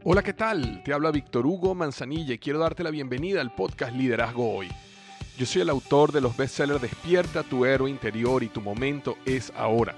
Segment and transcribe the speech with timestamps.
[0.06, 0.82] Hola, ¿qué tal?
[0.84, 4.70] Te habla Víctor Hugo Manzanilla y quiero darte la bienvenida al podcast Liderazgo Hoy.
[5.38, 9.54] Yo soy el autor de los bestsellers Despierta tu héroe interior y tu momento es
[9.56, 9.94] ahora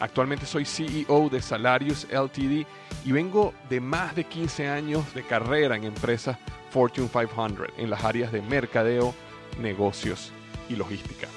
[0.00, 2.66] Actualmente soy CEO de Salarius LTD
[3.04, 6.38] y vengo de más de 15 años de carrera en empresas
[6.70, 9.14] Fortune 500 en las áreas de mercadeo,
[9.60, 10.32] negocios
[10.68, 11.28] y logística.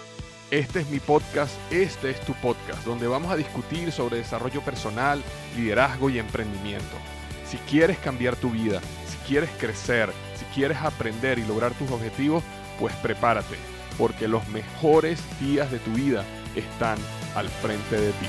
[0.49, 5.21] Este es mi podcast, este es tu podcast, donde vamos a discutir sobre desarrollo personal,
[5.57, 6.95] liderazgo y emprendimiento.
[7.45, 12.43] Si quieres cambiar tu vida, si quieres crecer, si quieres aprender y lograr tus objetivos,
[12.79, 13.57] pues prepárate,
[13.97, 16.23] porque los mejores días de tu vida
[16.55, 16.97] están
[17.37, 18.25] al frente de ti.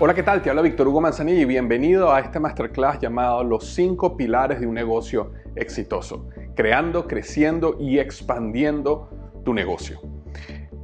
[0.00, 0.42] Hola, ¿qué tal?
[0.42, 4.66] Te habla Víctor Hugo Manzanilla y bienvenido a este masterclass llamado Los 5 pilares de
[4.66, 9.08] un negocio exitoso, creando, creciendo y expandiendo
[9.44, 10.17] tu negocio.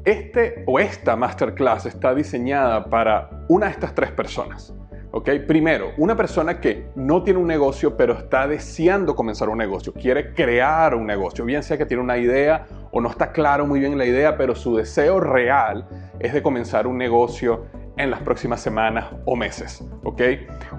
[0.04, 4.74] Este o esta masterclass está diseñada para una de estas tres personas.
[5.12, 5.30] ¿ok?
[5.46, 10.34] Primero, una persona que no tiene un negocio pero está deseando comenzar un negocio, quiere
[10.34, 13.96] crear un negocio, bien sea que tiene una idea o no está claro muy bien
[13.96, 15.88] la idea, pero su deseo real
[16.18, 17.64] es de comenzar un negocio
[17.96, 19.82] en las próximas semanas o meses.
[20.02, 20.20] ¿ok?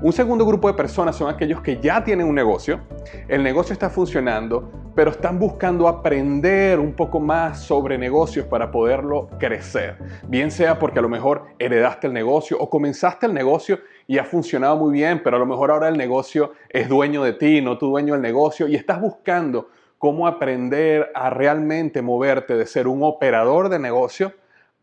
[0.02, 2.82] Un segundo grupo de personas son aquellos que ya tienen un negocio,
[3.28, 9.30] el negocio está funcionando, pero están buscando aprender un poco más sobre negocios para poderlo
[9.40, 9.98] crecer.
[10.28, 14.24] Bien sea porque a lo mejor heredaste el negocio o comenzaste el negocio y ha
[14.24, 17.78] funcionado muy bien, pero a lo mejor ahora el negocio es dueño de ti, no
[17.78, 23.04] tu dueño del negocio, y estás buscando cómo aprender a realmente moverte de ser un
[23.04, 24.34] operador de negocio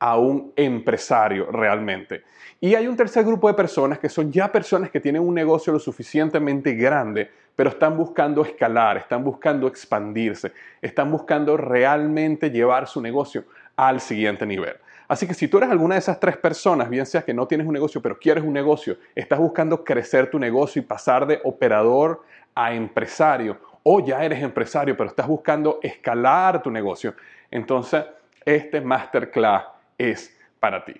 [0.03, 2.25] a un empresario realmente.
[2.61, 5.73] Y hay un tercer grupo de personas que son ya personas que tienen un negocio
[5.73, 13.01] lo suficientemente grande, pero están buscando escalar, están buscando expandirse, están buscando realmente llevar su
[13.01, 13.45] negocio
[13.77, 14.75] al siguiente nivel.
[15.07, 17.65] Así que si tú eres alguna de esas tres personas, bien sea que no tienes
[17.65, 22.25] un negocio, pero quieres un negocio, estás buscando crecer tu negocio y pasar de operador
[22.57, 27.15] a empresario, o ya eres empresario, pero estás buscando escalar tu negocio,
[27.53, 28.05] entonces
[28.45, 29.72] este masterclass
[30.11, 30.95] es para ti.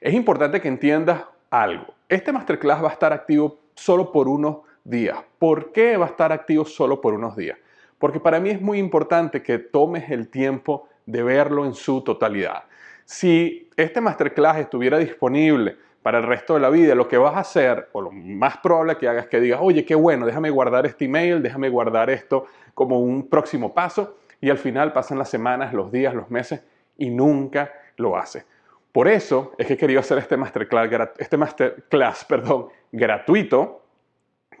[0.00, 1.94] Es importante que entiendas algo.
[2.08, 5.18] Este masterclass va a estar activo solo por unos días.
[5.38, 7.58] ¿Por qué va a estar activo solo por unos días?
[7.98, 12.64] Porque para mí es muy importante que tomes el tiempo de verlo en su totalidad.
[13.04, 17.40] Si este masterclass estuviera disponible para el resto de la vida, lo que vas a
[17.40, 20.86] hacer, o lo más probable que hagas, es que digas, oye, qué bueno, déjame guardar
[20.86, 25.72] este email, déjame guardar esto como un próximo paso, y al final pasan las semanas,
[25.72, 26.62] los días, los meses,
[26.96, 28.44] y nunca lo hace.
[28.92, 33.82] Por eso es que he querido hacer este masterclass, este masterclass perdón, gratuito,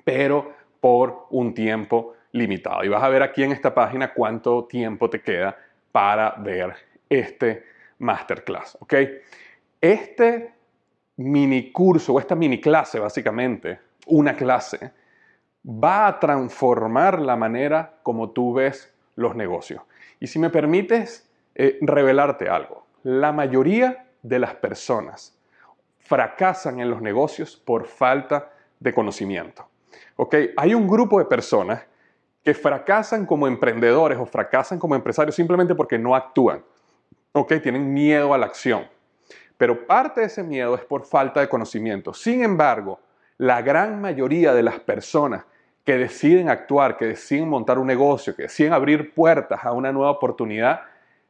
[0.04, 2.84] pero por un tiempo limitado.
[2.84, 5.56] Y vas a ver aquí en esta página cuánto tiempo te queda
[5.90, 6.74] para ver
[7.08, 7.64] este
[7.98, 8.76] masterclass.
[8.80, 8.94] ¿ok?
[9.80, 10.52] Este
[11.16, 14.92] mini curso o esta mini clase, básicamente, una clase,
[15.66, 19.82] va a transformar la manera como tú ves los negocios.
[20.20, 25.38] Y si me permites eh, revelarte algo, la mayoría de las personas
[26.00, 28.50] fracasan en los negocios por falta
[28.80, 29.68] de conocimiento.
[30.16, 30.50] ¿Okay?
[30.56, 31.86] Hay un grupo de personas
[32.42, 36.64] que fracasan como emprendedores o fracasan como empresarios simplemente porque no actúan.
[37.62, 38.88] Tienen miedo a la acción.
[39.56, 42.12] Pero parte de ese miedo es por falta de conocimiento.
[42.12, 42.98] Sin embargo,
[43.38, 45.44] la gran mayoría de las personas
[45.84, 50.10] que deciden actuar, que deciden montar un negocio, que deciden abrir puertas a una nueva
[50.10, 50.80] oportunidad,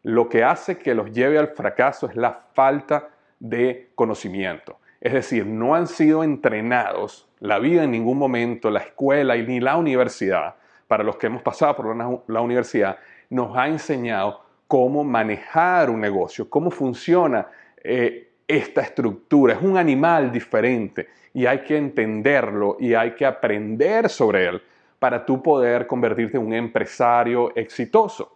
[0.06, 3.08] lo que hace que los lleve al fracaso es la falta
[3.40, 4.78] de conocimiento.
[5.00, 9.58] Es decir, no han sido entrenados, la vida en ningún momento, la escuela y ni
[9.58, 10.54] la universidad,
[10.86, 11.96] para los que hemos pasado por
[12.28, 12.98] la universidad,
[13.30, 17.48] nos ha enseñado cómo manejar un negocio, cómo funciona
[17.82, 19.54] eh, esta estructura.
[19.54, 24.62] Es un animal diferente y hay que entenderlo y hay que aprender sobre él
[25.00, 28.35] para tú poder convertirte en un empresario exitoso.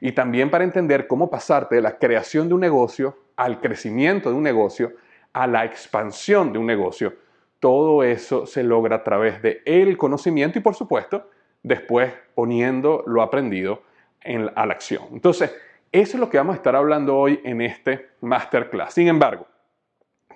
[0.00, 4.36] Y también para entender cómo pasarte de la creación de un negocio al crecimiento de
[4.36, 4.92] un negocio,
[5.32, 7.14] a la expansión de un negocio.
[7.60, 11.30] Todo eso se logra a través de el conocimiento y por supuesto
[11.62, 13.82] después poniendo lo aprendido
[14.22, 15.04] en, a la acción.
[15.12, 15.54] Entonces,
[15.92, 18.94] eso es lo que vamos a estar hablando hoy en este masterclass.
[18.94, 19.46] Sin embargo,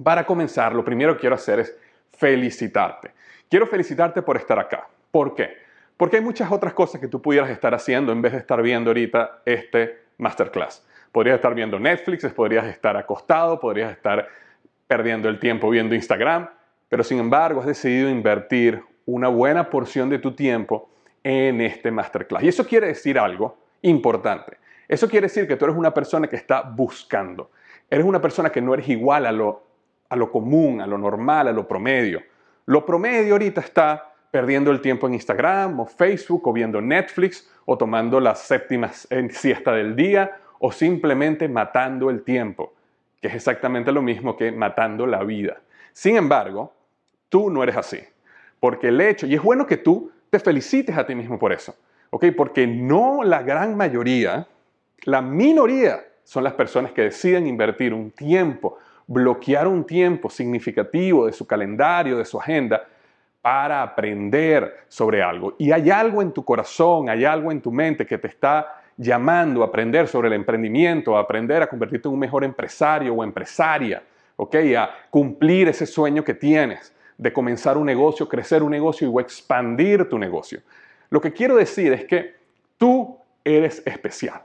[0.02, 1.76] para comenzar, lo primero que quiero hacer es
[2.12, 3.12] felicitarte.
[3.48, 4.88] Quiero felicitarte por estar acá.
[5.10, 5.56] ¿Por qué?
[6.00, 8.88] Porque hay muchas otras cosas que tú pudieras estar haciendo en vez de estar viendo
[8.88, 10.82] ahorita este masterclass.
[11.12, 14.26] Podrías estar viendo Netflix, podrías estar acostado, podrías estar
[14.86, 16.48] perdiendo el tiempo viendo Instagram,
[16.88, 20.88] pero sin embargo has decidido invertir una buena porción de tu tiempo
[21.22, 22.44] en este masterclass.
[22.44, 24.56] Y eso quiere decir algo importante.
[24.88, 27.50] Eso quiere decir que tú eres una persona que está buscando.
[27.90, 29.64] Eres una persona que no eres igual a lo,
[30.08, 32.22] a lo común, a lo normal, a lo promedio.
[32.64, 37.76] Lo promedio ahorita está perdiendo el tiempo en Instagram o Facebook o viendo Netflix o
[37.76, 42.74] tomando las séptimas siesta del día o simplemente matando el tiempo,
[43.20, 45.60] que es exactamente lo mismo que matando la vida.
[45.92, 46.72] Sin embargo,
[47.28, 48.00] tú no eres así,
[48.58, 51.74] porque el hecho, y es bueno que tú te felicites a ti mismo por eso,
[52.10, 52.26] ¿ok?
[52.36, 54.46] Porque no la gran mayoría
[55.04, 61.32] la minoría son las personas que deciden invertir un tiempo, bloquear un tiempo significativo de
[61.32, 62.86] su calendario, de su agenda,
[63.42, 65.54] para aprender sobre algo.
[65.58, 69.62] Y hay algo en tu corazón, hay algo en tu mente que te está llamando
[69.62, 74.02] a aprender sobre el emprendimiento, a aprender a convertirte en un mejor empresario o empresaria,
[74.36, 74.56] ¿ok?
[74.76, 80.08] A cumplir ese sueño que tienes de comenzar un negocio, crecer un negocio y expandir
[80.08, 80.60] tu negocio.
[81.08, 82.34] Lo que quiero decir es que
[82.76, 84.42] tú eres especial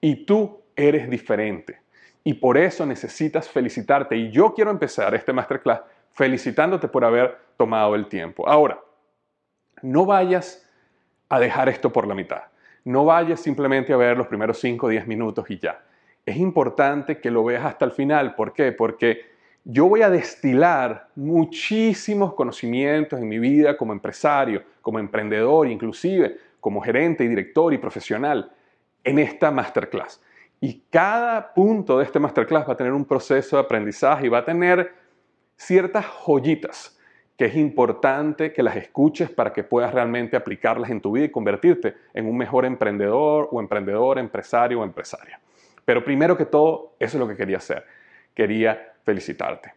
[0.00, 1.78] y tú eres diferente.
[2.24, 4.16] Y por eso necesitas felicitarte.
[4.16, 5.80] Y yo quiero empezar este masterclass
[6.12, 8.48] felicitándote por haber tomado el tiempo.
[8.48, 8.80] Ahora,
[9.82, 10.66] no vayas
[11.28, 12.42] a dejar esto por la mitad.
[12.84, 15.82] No vayas simplemente a ver los primeros 5 o 10 minutos y ya.
[16.24, 18.34] Es importante que lo veas hasta el final.
[18.34, 18.72] ¿Por qué?
[18.72, 19.30] Porque
[19.64, 26.80] yo voy a destilar muchísimos conocimientos en mi vida como empresario, como emprendedor, inclusive como
[26.80, 28.50] gerente y director y profesional
[29.04, 30.22] en esta masterclass.
[30.60, 34.38] Y cada punto de este masterclass va a tener un proceso de aprendizaje y va
[34.38, 34.92] a tener
[35.60, 36.98] ciertas joyitas
[37.36, 41.30] que es importante que las escuches para que puedas realmente aplicarlas en tu vida y
[41.30, 45.38] convertirte en un mejor emprendedor o emprendedor, empresario o empresaria.
[45.84, 47.84] Pero primero que todo, eso es lo que quería hacer.
[48.34, 49.74] Quería felicitarte.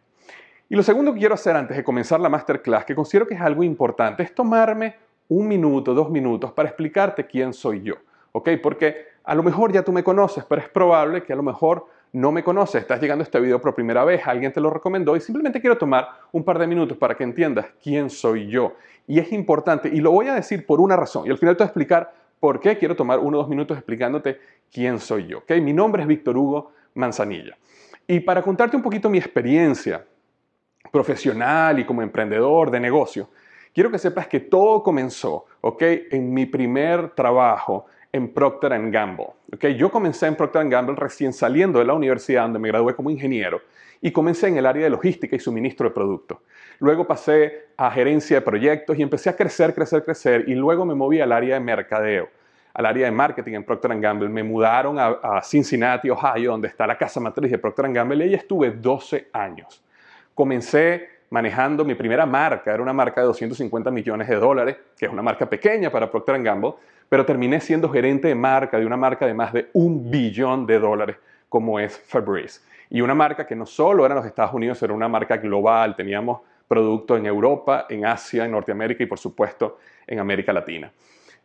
[0.68, 3.40] Y lo segundo que quiero hacer antes de comenzar la masterclass, que considero que es
[3.40, 4.96] algo importante, es tomarme
[5.28, 7.94] un minuto, dos minutos para explicarte quién soy yo.
[8.32, 8.50] ¿Ok?
[8.62, 11.86] Porque a lo mejor ya tú me conoces, pero es probable que a lo mejor
[12.14, 15.16] no me conoces, estás llegando a este video por primera vez, alguien te lo recomendó
[15.16, 18.76] y simplemente quiero tomar un par de minutos para que entiendas quién soy yo.
[19.08, 21.64] Y es importante, y lo voy a decir por una razón, y al final te
[21.64, 24.38] voy a explicar por qué quiero tomar uno o dos minutos explicándote
[24.72, 25.38] quién soy yo.
[25.38, 25.50] ¿ok?
[25.60, 27.56] Mi nombre es Víctor Hugo Manzanilla.
[28.06, 30.04] Y para contarte un poquito mi experiencia
[30.92, 33.28] profesional y como emprendedor de negocio,
[33.74, 35.82] quiero que sepas que todo comenzó, ¿ok?
[36.12, 39.26] En mi primer trabajo en Procter Gamble.
[39.52, 39.74] ¿okay?
[39.74, 43.60] Yo comencé en Procter Gamble recién saliendo de la universidad donde me gradué como ingeniero
[44.00, 46.38] y comencé en el área de logística y suministro de productos.
[46.78, 50.94] Luego pasé a gerencia de proyectos y empecé a crecer, crecer, crecer y luego me
[50.94, 52.28] moví al área de mercadeo,
[52.72, 54.28] al área de marketing en Procter Gamble.
[54.28, 58.34] Me mudaron a, Cincinnati, Ohio, donde está la casa matriz de Procter Gamble y ahí
[58.34, 59.82] estuve 12 años.
[60.36, 65.12] Comencé manejando mi primera marca, era una marca de 250 millones de dólares, que es
[65.12, 66.74] una marca pequeña para Procter Gamble,
[67.08, 70.78] pero terminé siendo gerente de marca de una marca de más de un billón de
[70.78, 71.16] dólares
[71.48, 72.60] como es Febreze.
[72.88, 75.96] Y una marca que no solo era en los Estados Unidos, era una marca global,
[75.96, 80.92] teníamos producto en Europa, en Asia, en Norteamérica y por supuesto en América Latina.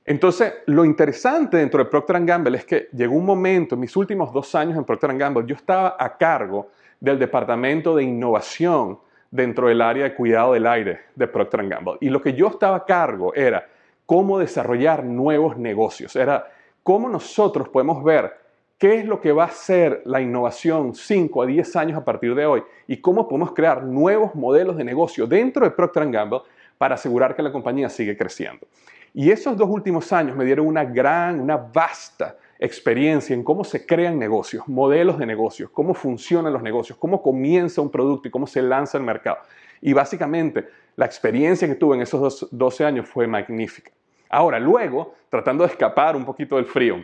[0.06, 4.32] Entonces, lo interesante dentro de Procter Gamble es que llegó un momento, en mis últimos
[4.32, 6.70] dos años en Procter Gamble, yo estaba a cargo
[7.00, 9.00] del departamento de innovación
[9.32, 11.98] dentro del área de cuidado del aire de Procter Gamble.
[12.02, 13.68] Y lo que yo estaba a cargo era
[14.06, 16.48] cómo desarrollar nuevos negocios, era
[16.84, 18.34] cómo nosotros podemos ver
[18.78, 22.34] qué es lo que va a ser la innovación 5 a 10 años a partir
[22.34, 26.42] de hoy y cómo podemos crear nuevos modelos de negocio dentro de Procter Gamble
[26.78, 28.66] para asegurar que la compañía sigue creciendo.
[29.14, 33.86] Y esos dos últimos años me dieron una gran, una vasta experiencia en cómo se
[33.86, 38.46] crean negocios, modelos de negocios, cómo funcionan los negocios, cómo comienza un producto y cómo
[38.46, 39.38] se lanza al mercado.
[39.82, 43.92] Y básicamente la experiencia que tuve en esos 12 años fue magnífica.
[44.30, 46.98] Ahora, luego, tratando de escapar un poquito del frío,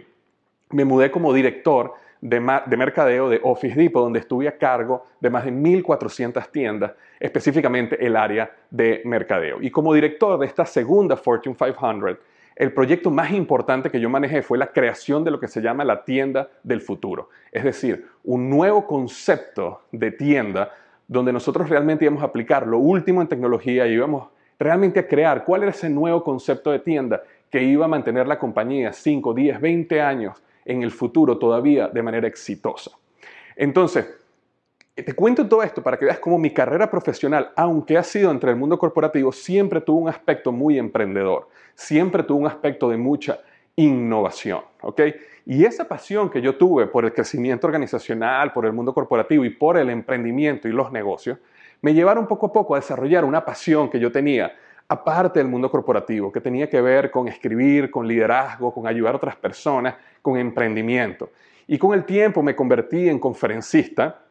[0.71, 5.45] me mudé como director de, mercadeo de Office Depot, donde estuve a cargo de más
[5.45, 9.61] de 1.400 tiendas, específicamente el área de mercadeo.
[9.61, 12.17] Y como director de esta segunda Fortune 500,
[12.55, 15.83] el proyecto más importante que yo manejé fue la creación de lo que se llama
[15.83, 17.29] la tienda del futuro.
[17.51, 20.71] Es decir, un nuevo concepto de tienda
[21.07, 25.43] donde nosotros realmente íbamos a aplicar lo último en tecnología y íbamos realmente a crear
[25.43, 29.61] cuál era ese nuevo concepto de tienda que iba a mantener la compañía 5, 10,
[29.61, 32.91] 20 años en el futuro todavía de manera exitosa.
[33.55, 34.07] Entonces,
[35.03, 38.51] te cuento todo esto para que veas cómo mi carrera profesional, aunque ha sido entre
[38.51, 43.39] el mundo corporativo, siempre tuvo un aspecto muy emprendedor, siempre tuvo un aspecto de mucha
[43.75, 45.01] innovación, ¿ok?
[45.45, 49.49] Y esa pasión que yo tuve por el crecimiento organizacional, por el mundo corporativo y
[49.49, 51.39] por el emprendimiento y los negocios,
[51.81, 54.53] me llevaron poco a poco a desarrollar una pasión que yo tenía
[54.87, 59.17] aparte del mundo corporativo, que tenía que ver con escribir, con liderazgo, con ayudar a
[59.17, 61.31] otras personas, con emprendimiento.
[61.67, 64.24] Y con el tiempo me convertí en conferencista,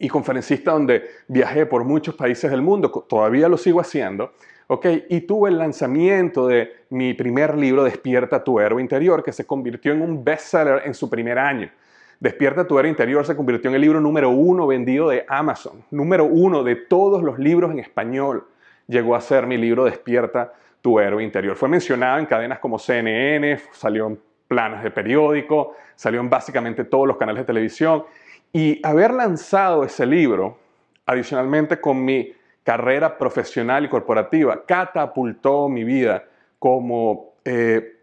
[0.00, 4.32] y conferencista donde viajé por muchos países del mundo, todavía lo sigo haciendo,
[4.66, 4.86] ¿ok?
[5.10, 9.92] Y tuve el lanzamiento de mi primer libro, Despierta tu héroe interior, que se convirtió
[9.92, 11.70] en un bestseller en su primer año.
[12.18, 16.24] Despierta tu héroe interior se convirtió en el libro número uno vendido de Amazon, número
[16.24, 18.46] uno de todos los libros en español
[18.86, 21.56] llegó a ser mi libro Despierta tu héroe interior.
[21.56, 27.06] Fue mencionado en cadenas como CNN, salió en planes de periódico, salió en básicamente todos
[27.06, 28.04] los canales de televisión.
[28.52, 30.58] Y haber lanzado ese libro,
[31.06, 32.32] adicionalmente con mi
[32.64, 36.24] carrera profesional y corporativa, catapultó mi vida
[36.58, 37.96] como, eh,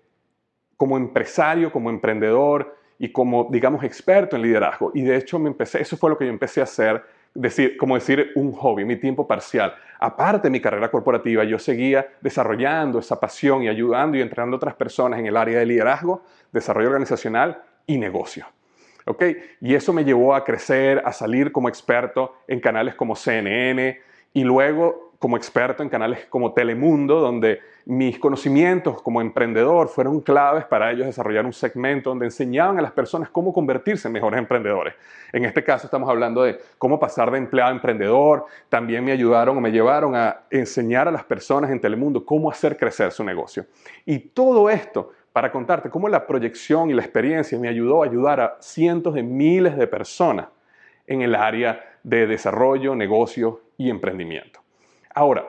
[0.77, 4.92] como empresario, como emprendedor y como, digamos, experto en liderazgo.
[4.94, 7.96] Y de hecho, me empecé, eso fue lo que yo empecé a hacer decir, como
[7.96, 9.74] decir un hobby, mi tiempo parcial.
[10.00, 14.58] Aparte de mi carrera corporativa, yo seguía desarrollando esa pasión y ayudando y entrenando a
[14.58, 18.48] otras personas en el área de liderazgo, desarrollo organizacional y negocio.
[19.08, 19.24] ¿Ok?
[19.62, 24.00] Y eso me llevó a crecer, a salir como experto en canales como CNN
[24.34, 30.66] y luego como experto en canales como Telemundo, donde mis conocimientos como emprendedor fueron claves
[30.66, 34.94] para ellos desarrollar un segmento donde enseñaban a las personas cómo convertirse en mejores emprendedores.
[35.32, 38.46] En este caso estamos hablando de cómo pasar de empleado a emprendedor.
[38.70, 42.78] También me ayudaron o me llevaron a enseñar a las personas en Telemundo cómo hacer
[42.78, 43.66] crecer su negocio.
[44.06, 48.39] Y todo esto para contarte cómo la proyección y la experiencia me ayudó a ayudar
[48.39, 50.48] a cientos de miles de personas
[51.06, 54.62] en el área de desarrollo, negocio y emprendimiento.
[55.13, 55.48] Ahora,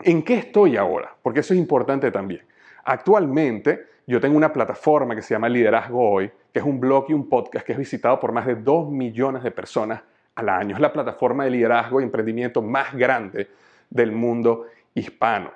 [0.00, 1.14] ¿en qué estoy ahora?
[1.20, 2.46] Porque eso es importante también.
[2.82, 7.12] Actualmente yo tengo una plataforma que se llama Liderazgo Hoy, que es un blog y
[7.12, 10.00] un podcast que es visitado por más de 2 millones de personas
[10.34, 10.76] al año.
[10.76, 13.50] Es la plataforma de liderazgo y emprendimiento más grande
[13.90, 15.50] del mundo hispano.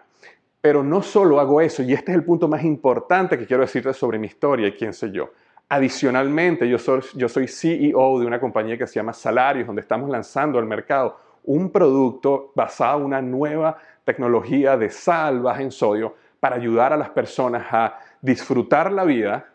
[0.61, 3.93] Pero no solo hago eso, y este es el punto más importante que quiero decirte
[3.93, 5.31] sobre mi historia y quién soy yo.
[5.69, 10.11] Adicionalmente, yo soy, yo soy CEO de una compañía que se llama Salarios, donde estamos
[10.11, 16.57] lanzando al mercado un producto basado en una nueva tecnología de salvas en sodio para
[16.57, 19.49] ayudar a las personas a disfrutar la vida,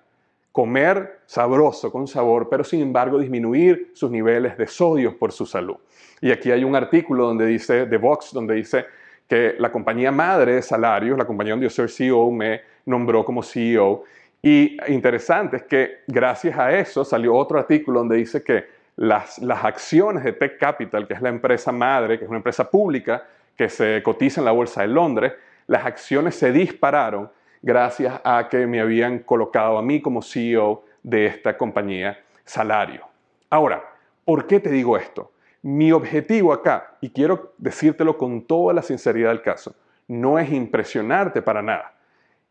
[0.51, 5.77] comer sabroso con sabor, pero sin embargo disminuir sus niveles de sodio por su salud.
[6.21, 8.85] Y aquí hay un artículo donde dice, de Vox, donde dice
[9.27, 13.41] que la compañía madre de salarios, la compañía donde yo soy CEO, me nombró como
[13.41, 14.03] CEO.
[14.41, 18.65] Y interesante es que gracias a eso salió otro artículo donde dice que
[18.95, 23.25] las, acciones de Tech Capital, que es la empresa madre, que es una empresa pública
[23.57, 25.33] que se cotiza en la Bolsa de Londres,
[25.67, 27.29] las acciones se dispararon
[27.61, 33.05] gracias a que me habían colocado a mí como CEO de esta compañía salario.
[33.49, 33.83] Ahora,
[34.25, 35.31] ¿por qué te digo esto?
[35.63, 39.73] Mi objetivo acá, y quiero decírtelo con toda la sinceridad del caso,
[40.07, 41.95] no es impresionarte para nada.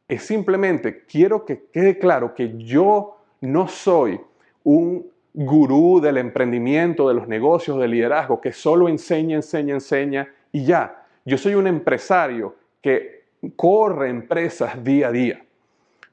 [0.09, 4.19] Es simplemente, quiero que quede claro que yo no soy
[4.64, 10.64] un gurú del emprendimiento, de los negocios, del liderazgo, que solo enseña, enseña, enseña y
[10.64, 11.04] ya.
[11.25, 13.25] Yo soy un empresario que
[13.57, 15.45] corre empresas día a día.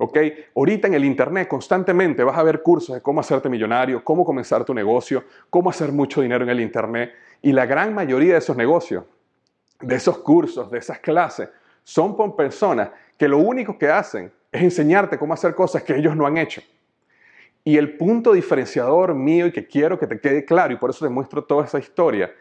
[0.02, 0.18] ¿Ok?
[0.56, 4.64] Ahorita en el Internet constantemente vas a ver cursos de cómo hacerte millonario, cómo comenzar
[4.64, 7.12] tu negocio, cómo hacer mucho dinero en el Internet.
[7.42, 9.04] Y la gran mayoría de esos negocios,
[9.82, 11.50] de esos cursos, de esas clases,
[11.84, 16.16] son por personas que lo único que hacen es enseñarte cómo hacer cosas que ellos
[16.16, 16.62] no han hecho.
[17.66, 21.06] Y el punto diferenciador mío y que quiero que te quede claro, y por eso
[21.06, 22.32] te muestro toda esa historia,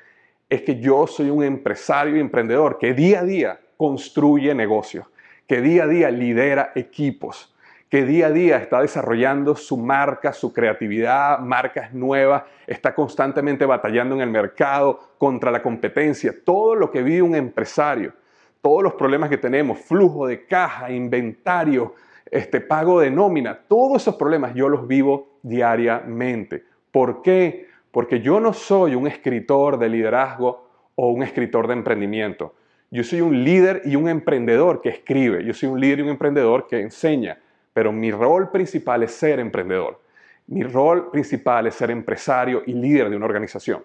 [0.49, 5.07] es que yo soy un empresario y emprendedor que día a día construye negocios,
[5.49, 7.55] que día a día lidera equipos,
[7.89, 14.15] que día a día está desarrollando su marca, su creatividad, marcas nuevas, está constantemente batallando
[14.15, 18.13] en el mercado contra la competencia, todo lo que vive un empresario,
[18.61, 21.95] todos los problemas que tenemos, flujo de caja, inventario,
[22.31, 26.63] este pago de nómina, todos esos problemas yo los vivo diariamente.
[26.93, 27.69] ¿Por qué?
[27.91, 32.55] Porque yo no soy un escritor de liderazgo o un escritor de emprendimiento.
[32.91, 35.45] Yo soy un líder y un emprendedor que escribe.
[35.45, 37.39] Yo soy un líder y un emprendedor que enseña.
[37.73, 40.01] Pero mi rol principal es ser emprendedor.
[40.47, 43.85] Mi rol principal es ser empresario y líder de una organización.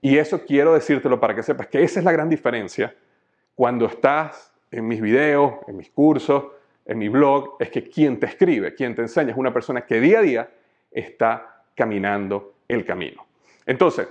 [0.00, 2.94] Y eso quiero decírtelo para que sepas que esa es la gran diferencia
[3.54, 6.44] cuando estás en mis videos, en mis cursos,
[6.86, 10.00] en mi blog, es que quien te escribe, quien te enseña es una persona que
[10.00, 10.50] día a día
[10.90, 13.24] está caminando el camino.
[13.66, 14.08] Entonces,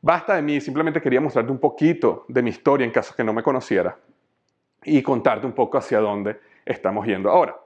[0.00, 3.32] basta de mí, simplemente quería mostrarte un poquito de mi historia en caso que no
[3.32, 3.96] me conociera
[4.84, 7.56] y contarte un poco hacia dónde estamos yendo ahora.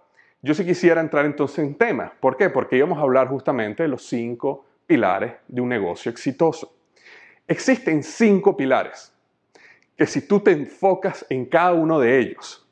[0.40, 2.12] Yo sí quisiera entrar entonces en tema.
[2.18, 2.50] ¿Por qué?
[2.50, 6.74] Porque íbamos a hablar justamente de los cinco pilares de un negocio exitoso.
[7.46, 9.12] Existen cinco pilares
[9.96, 12.66] que si tú te enfocas en cada uno de ellos,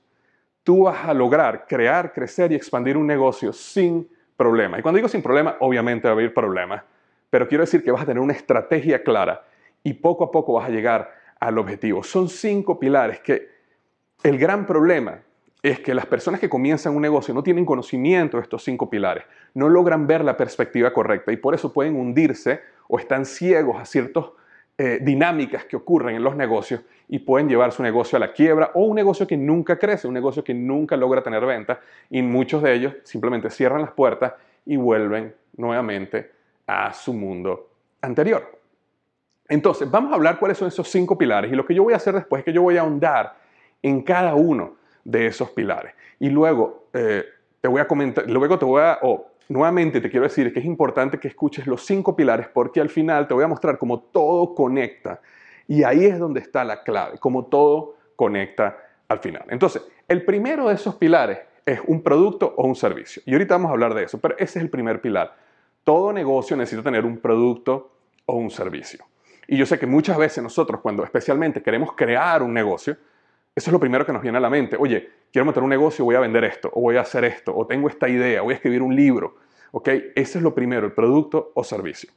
[0.65, 4.79] tú vas a lograr crear, crecer y expandir un negocio sin problema.
[4.79, 6.83] Y cuando digo sin problema, obviamente va a haber problemas,
[7.29, 9.45] pero quiero decir que vas a tener una estrategia clara
[9.83, 12.03] y poco a poco vas a llegar al objetivo.
[12.03, 13.49] Son cinco pilares que
[14.23, 15.23] el gran problema
[15.63, 19.25] es que las personas que comienzan un negocio no tienen conocimiento de estos cinco pilares,
[19.55, 23.85] no logran ver la perspectiva correcta y por eso pueden hundirse o están ciegos a
[23.85, 24.27] ciertas
[24.79, 28.71] eh, dinámicas que ocurren en los negocios y pueden llevar su negocio a la quiebra
[28.75, 32.63] o un negocio que nunca crece, un negocio que nunca logra tener venta y muchos
[32.63, 34.33] de ellos simplemente cierran las puertas
[34.65, 36.31] y vuelven nuevamente
[36.67, 37.69] a su mundo
[38.01, 38.60] anterior.
[39.51, 41.97] Entonces, vamos a hablar cuáles son esos cinco pilares y lo que yo voy a
[41.97, 43.35] hacer después es que yo voy a ahondar
[43.83, 45.93] en cada uno de esos pilares.
[46.21, 47.25] Y luego eh,
[47.61, 50.65] te voy a comentar, luego te voy a, o nuevamente te quiero decir que es
[50.65, 54.55] importante que escuches los cinco pilares porque al final te voy a mostrar cómo todo
[54.55, 55.21] conecta.
[55.67, 59.43] Y ahí es donde está la clave, cómo todo conecta al final.
[59.49, 63.21] Entonces, el primero de esos pilares es un producto o un servicio.
[63.27, 65.35] Y ahorita vamos a hablar de eso, pero ese es el primer pilar.
[65.83, 67.91] Todo negocio necesita tener un producto
[68.27, 69.05] o un servicio.
[69.47, 72.97] Y yo sé que muchas veces nosotros, cuando especialmente queremos crear un negocio,
[73.55, 74.77] eso es lo primero que nos viene a la mente.
[74.79, 77.67] Oye, quiero montar un negocio, voy a vender esto, o voy a hacer esto, o
[77.67, 79.37] tengo esta idea, voy a escribir un libro.
[79.73, 79.89] ¿Ok?
[80.15, 82.11] Ese es lo primero, el producto o servicio.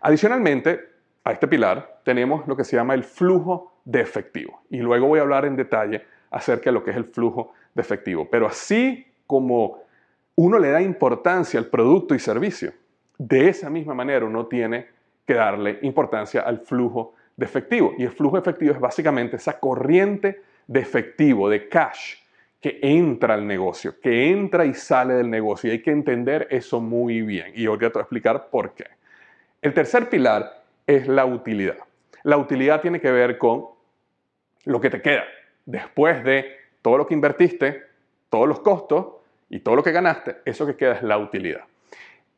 [0.00, 0.80] Adicionalmente,
[1.24, 4.62] a este pilar tenemos lo que se llama el flujo de efectivo.
[4.70, 7.80] Y luego voy a hablar en detalle acerca de lo que es el flujo de
[7.80, 8.28] efectivo.
[8.30, 9.82] Pero así como
[10.36, 12.72] uno le da importancia al producto y servicio,
[13.18, 14.88] de esa misma manera uno tiene
[15.26, 17.94] que darle importancia al flujo de efectivo.
[17.98, 22.16] Y el flujo de efectivo es básicamente esa corriente de efectivo, de cash,
[22.60, 25.68] que entra al negocio, que entra y sale del negocio.
[25.68, 27.52] Y hay que entender eso muy bien.
[27.54, 28.86] Y ahora te voy a explicar por qué.
[29.60, 31.76] El tercer pilar es la utilidad.
[32.22, 33.66] La utilidad tiene que ver con
[34.64, 35.24] lo que te queda
[35.66, 37.84] después de todo lo que invertiste,
[38.30, 39.06] todos los costos
[39.50, 40.36] y todo lo que ganaste.
[40.44, 41.64] Eso que queda es la utilidad.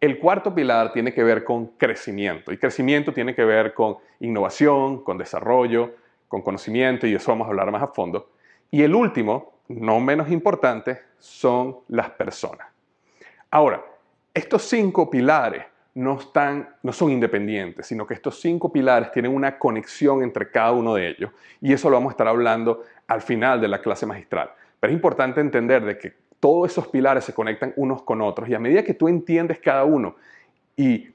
[0.00, 5.02] El cuarto pilar tiene que ver con crecimiento y crecimiento tiene que ver con innovación,
[5.02, 5.94] con desarrollo,
[6.28, 8.30] con conocimiento y eso vamos a hablar más a fondo.
[8.70, 12.68] Y el último, no menos importante, son las personas.
[13.50, 13.82] Ahora,
[14.34, 19.58] estos cinco pilares no, están, no son independientes, sino que estos cinco pilares tienen una
[19.58, 21.30] conexión entre cada uno de ellos
[21.62, 24.50] y eso lo vamos a estar hablando al final de la clase magistral.
[24.78, 28.54] Pero es importante entender de que todos esos pilares se conectan unos con otros y
[28.54, 30.16] a medida que tú entiendes cada uno
[30.76, 31.08] y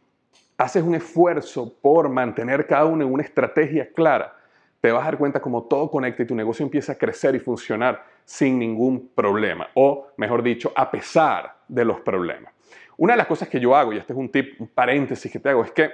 [0.57, 4.35] haces un esfuerzo por mantener cada uno en una estrategia clara,
[4.79, 7.39] te vas a dar cuenta como todo conecta y tu negocio empieza a crecer y
[7.39, 12.53] funcionar sin ningún problema, o mejor dicho, a pesar de los problemas.
[12.97, 15.39] Una de las cosas que yo hago, y este es un tip, un paréntesis que
[15.39, 15.89] te hago, es que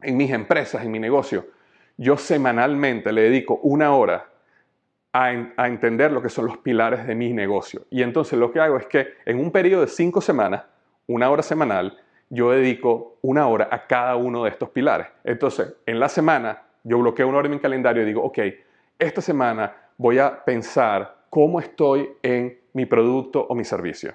[0.00, 1.46] en mis empresas, en mi negocio,
[1.96, 4.31] yo semanalmente le dedico una hora
[5.12, 7.82] a, entender lo que son los pilares de mi negocio.
[7.90, 10.64] Y entonces lo que hago es que en un periodo de cinco semanas,
[11.06, 11.98] una hora semanal,
[12.30, 15.08] yo dedico una hora a cada uno de estos pilares.
[15.24, 18.38] Entonces, en la semana yo bloqueo una hora en mi calendario y digo, ok,
[18.98, 24.14] esta semana voy a pensar cómo estoy en mi producto o mi servicio.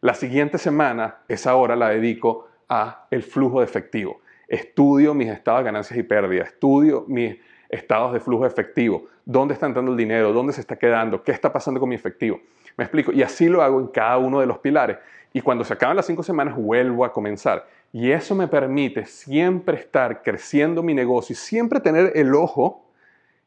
[0.00, 4.20] La siguiente semana, esa hora la dedico a el flujo de efectivo.
[4.46, 7.36] Estudio mis estados de ganancias y pérdidas, estudio mis
[7.68, 11.32] estados de flujo de efectivo, dónde está entrando el dinero, dónde se está quedando, qué
[11.32, 12.40] está pasando con mi efectivo.
[12.78, 14.96] Me explico, y así lo hago en cada uno de los pilares.
[15.34, 17.66] Y cuando se acaban las cinco semanas, vuelvo a comenzar.
[17.92, 22.86] Y eso me permite siempre estar creciendo mi negocio y siempre tener el ojo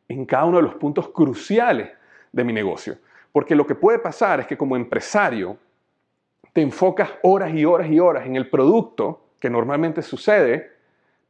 [0.08, 1.90] en cada uno de los puntos cruciales
[2.32, 2.98] de mi negocio.
[3.32, 5.58] Porque lo que puede pasar es que como empresario
[6.54, 10.74] te enfocas horas y horas y horas en el producto, que normalmente sucede,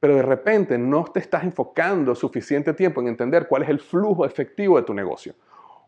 [0.01, 4.25] pero de repente no te estás enfocando suficiente tiempo en entender cuál es el flujo
[4.25, 5.35] efectivo de tu negocio.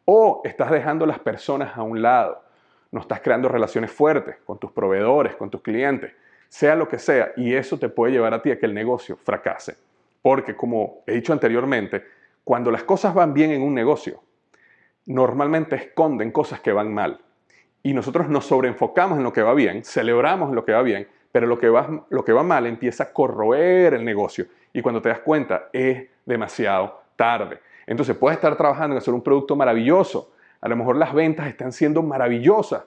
[0.06, 2.44] O estás dejando las personas a un lado,
[2.92, 6.14] no estás creando relaciones fuertes con tus proveedores, con tus clientes,
[6.48, 9.18] sea lo que sea, y eso te puede llevar a ti a que el negocio
[9.18, 9.78] fracase.
[10.22, 12.04] Porque como he dicho anteriormente,
[12.44, 14.22] cuando las cosas van bien en un negocio,
[15.08, 17.20] normalmente esconden cosas que van mal.
[17.82, 21.48] Y nosotros nos sobreenfocamos en lo que va bien, celebramos lo que va bien, pero
[21.48, 24.46] lo que va, lo que va mal empieza a corroer el negocio.
[24.72, 27.60] Y cuando te das cuenta, es demasiado tarde.
[27.88, 30.32] Entonces puedes estar trabajando en hacer un producto maravilloso.
[30.62, 32.84] A lo mejor las ventas están siendo maravillosas,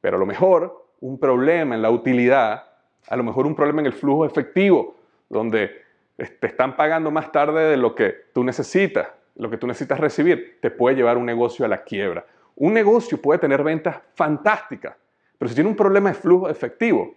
[0.00, 2.64] pero a lo mejor un problema en la utilidad,
[3.06, 4.96] a lo mejor un problema en el flujo efectivo,
[5.28, 5.70] donde
[6.16, 10.58] te están pagando más tarde de lo que tú necesitas, lo que tú necesitas recibir,
[10.60, 12.26] te puede llevar un negocio a la quiebra.
[12.56, 14.96] Un negocio puede tener ventas fantásticas,
[15.38, 17.14] pero si tiene un problema de flujo efectivo,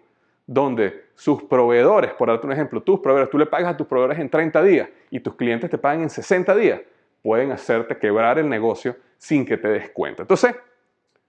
[0.48, 4.20] donde sus proveedores, por darte un ejemplo, tus proveedores, tú le pagas a tus proveedores
[4.20, 6.82] en 30 días y tus clientes te pagan en 60 días,
[7.22, 10.24] pueden hacerte quebrar el negocio sin que te des cuenta.
[10.24, 10.56] Entonces,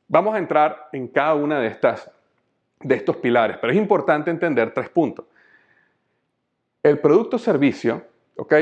[0.07, 2.11] vamos a entrar en cada una de estas
[2.81, 5.27] de estos pilares, pero es importante entender tres puntos.
[6.83, 8.03] El producto o servicio,
[8.37, 8.55] ¿ok?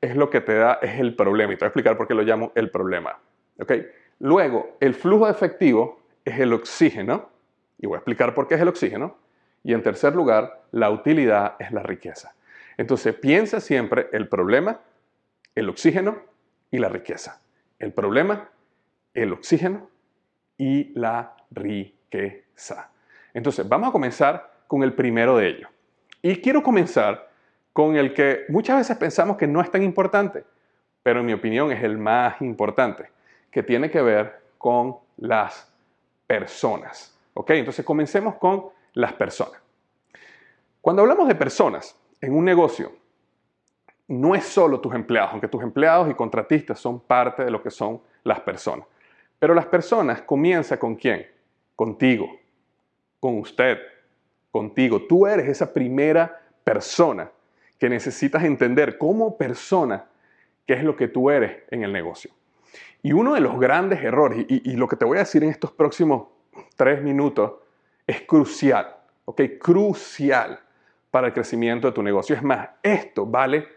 [0.00, 2.14] Es lo que te da, es el problema, y te voy a explicar por qué
[2.14, 3.18] lo llamo el problema,
[3.58, 3.72] ¿ok?
[4.20, 7.30] Luego, el flujo efectivo es el oxígeno,
[7.78, 9.16] y voy a explicar por qué es el oxígeno.
[9.64, 12.34] Y en tercer lugar, la utilidad es la riqueza.
[12.76, 14.80] Entonces, piensa siempre el problema,
[15.54, 16.18] el oxígeno
[16.70, 17.40] y la riqueza.
[17.78, 18.50] El problema,
[19.14, 19.88] el oxígeno
[20.58, 22.90] y la riqueza.
[23.32, 25.70] Entonces, vamos a comenzar con el primero de ellos.
[26.20, 27.30] Y quiero comenzar
[27.72, 30.44] con el que muchas veces pensamos que no es tan importante,
[31.02, 33.10] pero en mi opinión es el más importante,
[33.50, 35.72] que tiene que ver con las
[36.26, 37.18] personas.
[37.34, 37.50] ¿Ok?
[37.50, 39.60] Entonces comencemos con las personas.
[40.80, 42.92] Cuando hablamos de personas en un negocio,
[44.08, 47.70] no es solo tus empleados, aunque tus empleados y contratistas son parte de lo que
[47.70, 48.86] son las personas.
[49.38, 51.26] Pero las personas comienzan con quién?
[51.74, 52.28] Contigo,
[53.18, 53.78] con usted,
[54.50, 55.02] contigo.
[55.02, 57.30] Tú eres esa primera persona
[57.78, 60.04] que necesitas entender como persona
[60.66, 62.30] qué es lo que tú eres en el negocio.
[63.02, 65.72] Y uno de los grandes errores, y lo que te voy a decir en estos
[65.72, 66.28] próximos
[66.76, 67.52] tres minutos,
[68.06, 69.42] es crucial, ¿ok?
[69.60, 70.60] Crucial
[71.10, 72.34] para el crecimiento de tu negocio.
[72.34, 73.68] Es más, esto vale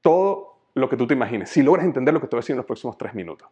[0.00, 2.52] todo lo que tú te imagines, si logras entender lo que te voy a decir
[2.52, 3.48] en los próximos tres minutos.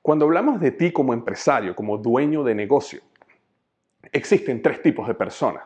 [0.00, 3.00] Cuando hablamos de ti como empresario, como dueño de negocio,
[4.12, 5.64] existen tres tipos de personas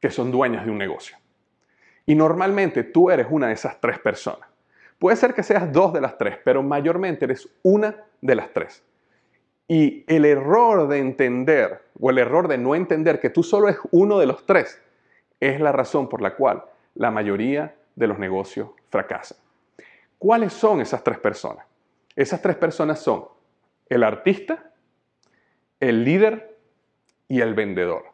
[0.00, 1.16] que son dueñas de un negocio.
[2.06, 4.48] Y normalmente tú eres una de esas tres personas.
[4.98, 8.82] Puede ser que seas dos de las tres, pero mayormente eres una de las tres.
[9.68, 13.80] Y el error de entender o el error de no entender que tú solo eres
[13.90, 14.80] uno de los tres
[15.40, 19.38] es la razón por la cual la mayoría de los negocios fracasan.
[20.18, 21.64] ¿Cuáles son esas tres personas?
[22.14, 23.24] Esas tres personas son
[23.88, 24.72] el artista,
[25.80, 26.56] el líder
[27.28, 28.04] y el vendedor.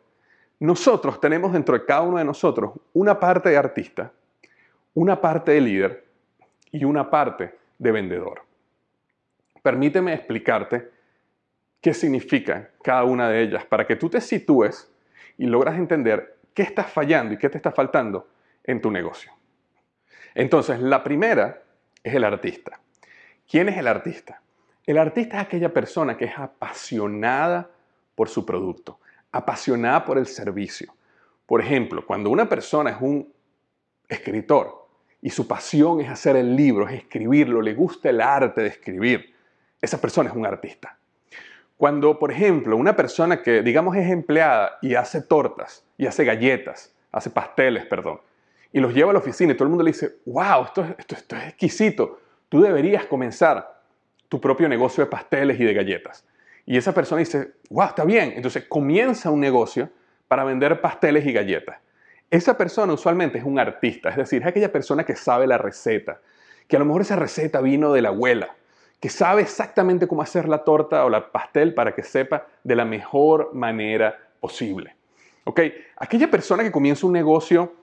[0.60, 4.12] Nosotros tenemos dentro de cada uno de nosotros una parte de artista,
[4.94, 6.04] una parte de líder
[6.70, 8.42] y una parte de vendedor.
[9.62, 10.90] Permíteme explicarte
[11.84, 14.90] qué significa cada una de ellas para que tú te sitúes
[15.36, 18.26] y logras entender qué está fallando y qué te está faltando
[18.64, 19.30] en tu negocio.
[20.34, 21.60] Entonces, la primera
[22.02, 22.80] es el artista.
[23.46, 24.40] ¿Quién es el artista?
[24.86, 27.68] El artista es aquella persona que es apasionada
[28.14, 28.98] por su producto,
[29.30, 30.94] apasionada por el servicio.
[31.44, 33.30] Por ejemplo, cuando una persona es un
[34.08, 34.88] escritor
[35.20, 39.34] y su pasión es hacer el libro, es escribirlo, le gusta el arte de escribir,
[39.82, 40.98] esa persona es un artista.
[41.76, 46.94] Cuando, por ejemplo, una persona que, digamos, es empleada y hace tortas y hace galletas,
[47.10, 48.20] hace pasteles, perdón,
[48.72, 51.14] y los lleva a la oficina y todo el mundo le dice, wow, esto, esto,
[51.14, 53.82] esto es exquisito, tú deberías comenzar
[54.28, 56.24] tu propio negocio de pasteles y de galletas.
[56.66, 58.32] Y esa persona dice, wow, está bien.
[58.36, 59.90] Entonces comienza un negocio
[60.28, 61.78] para vender pasteles y galletas.
[62.30, 66.20] Esa persona usualmente es un artista, es decir, es aquella persona que sabe la receta,
[66.66, 68.56] que a lo mejor esa receta vino de la abuela,
[69.04, 72.86] que sabe exactamente cómo hacer la torta o la pastel para que sepa de la
[72.86, 74.96] mejor manera posible.
[75.44, 75.60] ¿Ok?
[75.98, 77.74] Aquella persona que comienza un negocio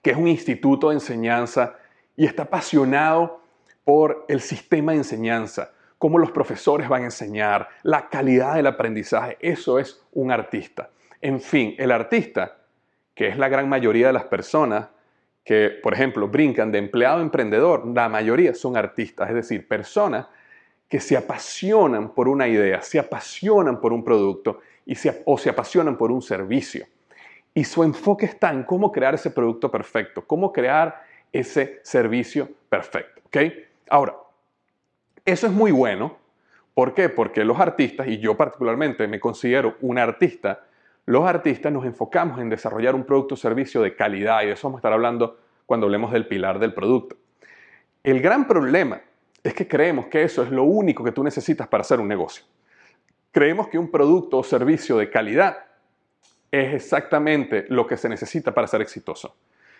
[0.00, 1.74] que es un instituto de enseñanza
[2.14, 3.40] y está apasionado
[3.82, 9.38] por el sistema de enseñanza, cómo los profesores van a enseñar, la calidad del aprendizaje,
[9.40, 10.90] eso es un artista.
[11.20, 12.58] En fin, el artista
[13.16, 14.86] que es la gran mayoría de las personas
[15.48, 20.26] que, por ejemplo, brincan de empleado emprendedor, la mayoría son artistas, es decir, personas
[20.90, 25.96] que se apasionan por una idea, se apasionan por un producto y o se apasionan
[25.96, 26.84] por un servicio.
[27.54, 33.22] Y su enfoque está en cómo crear ese producto perfecto, cómo crear ese servicio perfecto.
[33.24, 33.68] ¿okay?
[33.88, 34.16] Ahora,
[35.24, 36.18] eso es muy bueno.
[36.74, 37.08] ¿Por qué?
[37.08, 40.66] Porque los artistas, y yo particularmente me considero un artista,
[41.08, 44.68] los artistas nos enfocamos en desarrollar un producto o servicio de calidad y de eso
[44.68, 47.16] vamos a estar hablando cuando hablemos del pilar del producto.
[48.02, 49.00] El gran problema
[49.42, 52.44] es que creemos que eso es lo único que tú necesitas para hacer un negocio.
[53.32, 55.56] Creemos que un producto o servicio de calidad
[56.52, 59.34] es exactamente lo que se necesita para ser exitoso.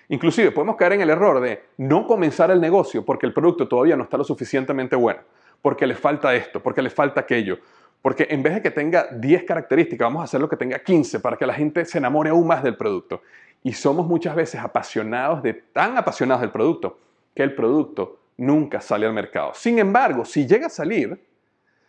[0.09, 3.97] Inclusive podemos caer en el error de no comenzar el negocio porque el producto todavía
[3.97, 5.21] no está lo suficientemente bueno,
[5.61, 7.59] porque le falta esto, porque le falta aquello,
[8.03, 11.37] porque en vez de que tenga 10 características, vamos a hacerlo que tenga 15 para
[11.37, 13.23] que la gente se enamore aún más del producto.
[13.63, 16.99] Y somos muchas veces apasionados de tan apasionados del producto
[17.35, 19.53] que el producto nunca sale al mercado.
[19.55, 21.21] Sin embargo, si llega a salir,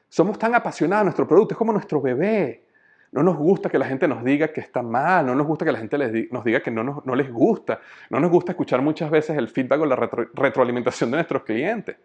[0.09, 2.63] somos tan apasionados de nuestro producto, es como nuestro bebé.
[3.11, 5.71] No nos gusta que la gente nos diga que está mal, no nos gusta que
[5.71, 5.97] la gente
[6.31, 9.81] nos diga que no, no, les gusta, no nos gusta escuchar muchas veces el feedback
[9.81, 11.95] o la retroalimentación de nuestros clientes.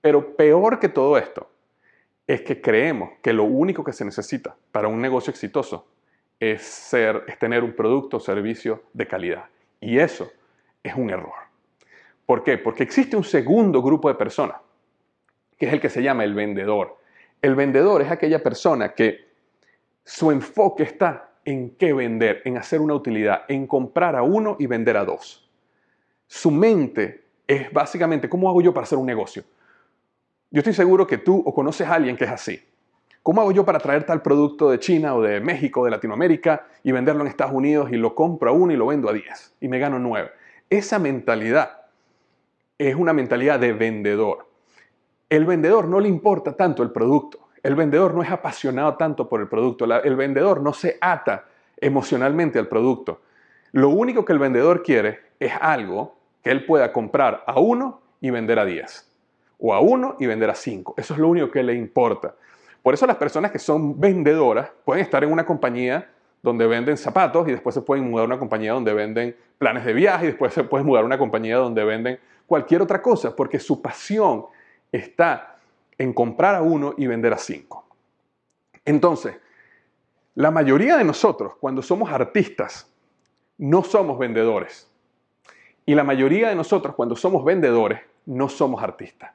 [0.00, 1.48] Pero peor que todo esto
[2.26, 5.86] es que creemos que lo único que se necesita para un negocio exitoso
[6.40, 9.46] es, ser, es tener un producto o servicio de calidad.
[9.80, 10.30] Y eso
[10.82, 11.34] es un error.
[12.26, 12.56] ¿Por qué?
[12.56, 14.56] Porque existe un segundo grupo de personas,
[15.58, 16.98] que es el que se llama el vendedor.
[17.42, 19.28] El vendedor es aquella persona que
[20.04, 24.66] su enfoque está en qué vender, en hacer una utilidad, en comprar a uno y
[24.66, 25.50] vender a dos.
[26.26, 29.44] Su mente es básicamente, ¿cómo hago yo para hacer un negocio?
[30.54, 32.62] Yo estoy seguro que tú o conoces a alguien que es así.
[33.24, 36.68] ¿Cómo hago yo para traer tal producto de China o de México, o de Latinoamérica
[36.84, 39.52] y venderlo en Estados Unidos y lo compro a uno y lo vendo a diez
[39.60, 40.30] y me gano nueve?
[40.70, 41.86] Esa mentalidad
[42.78, 44.46] es una mentalidad de vendedor.
[45.28, 47.48] El vendedor no le importa tanto el producto.
[47.64, 49.86] El vendedor no es apasionado tanto por el producto.
[49.86, 51.46] el vendedor no se ata
[51.78, 53.22] emocionalmente al producto.
[53.72, 56.14] Lo único que el vendedor quiere es algo
[56.44, 59.10] que él pueda comprar a uno y vender a diez.
[59.66, 60.92] O a uno y vender a cinco.
[60.98, 62.34] Eso es lo único que le importa.
[62.82, 66.10] Por eso las personas que son vendedoras pueden estar en una compañía
[66.42, 69.94] donde venden zapatos y después se pueden mudar a una compañía donde venden planes de
[69.94, 73.58] viaje y después se pueden mudar a una compañía donde venden cualquier otra cosa, porque
[73.58, 74.44] su pasión
[74.92, 75.56] está
[75.96, 77.86] en comprar a uno y vender a cinco.
[78.84, 79.34] Entonces,
[80.34, 82.92] la mayoría de nosotros, cuando somos artistas,
[83.56, 84.92] no somos vendedores.
[85.86, 89.30] Y la mayoría de nosotros, cuando somos vendedores, no somos artistas.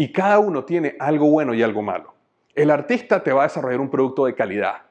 [0.00, 2.14] Y cada uno tiene algo bueno y algo malo.
[2.54, 4.82] El artista te va a desarrollar un producto de calidad.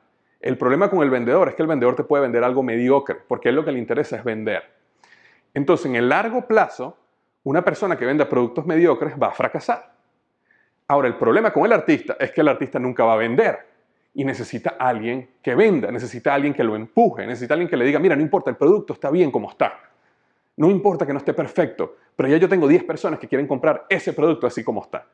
[0.41, 3.53] El problema con el vendedor es que el vendedor te puede vender algo mediocre, porque
[3.53, 4.63] lo que le interesa es vender.
[5.53, 6.97] Entonces, en el largo plazo,
[7.43, 9.93] una persona que venda productos mediocres va a fracasar.
[10.89, 13.59] Ahora, el problema con el artista es que el artista nunca va a vender
[14.13, 17.97] y necesita alguien que venda, necesita alguien que lo empuje, necesita alguien que le diga,
[17.97, 19.79] mira, no importa, el producto está bien como está.
[20.57, 23.85] No importa que no esté perfecto, pero ya yo tengo 10 personas que quieren comprar
[23.87, 25.05] ese producto así como está.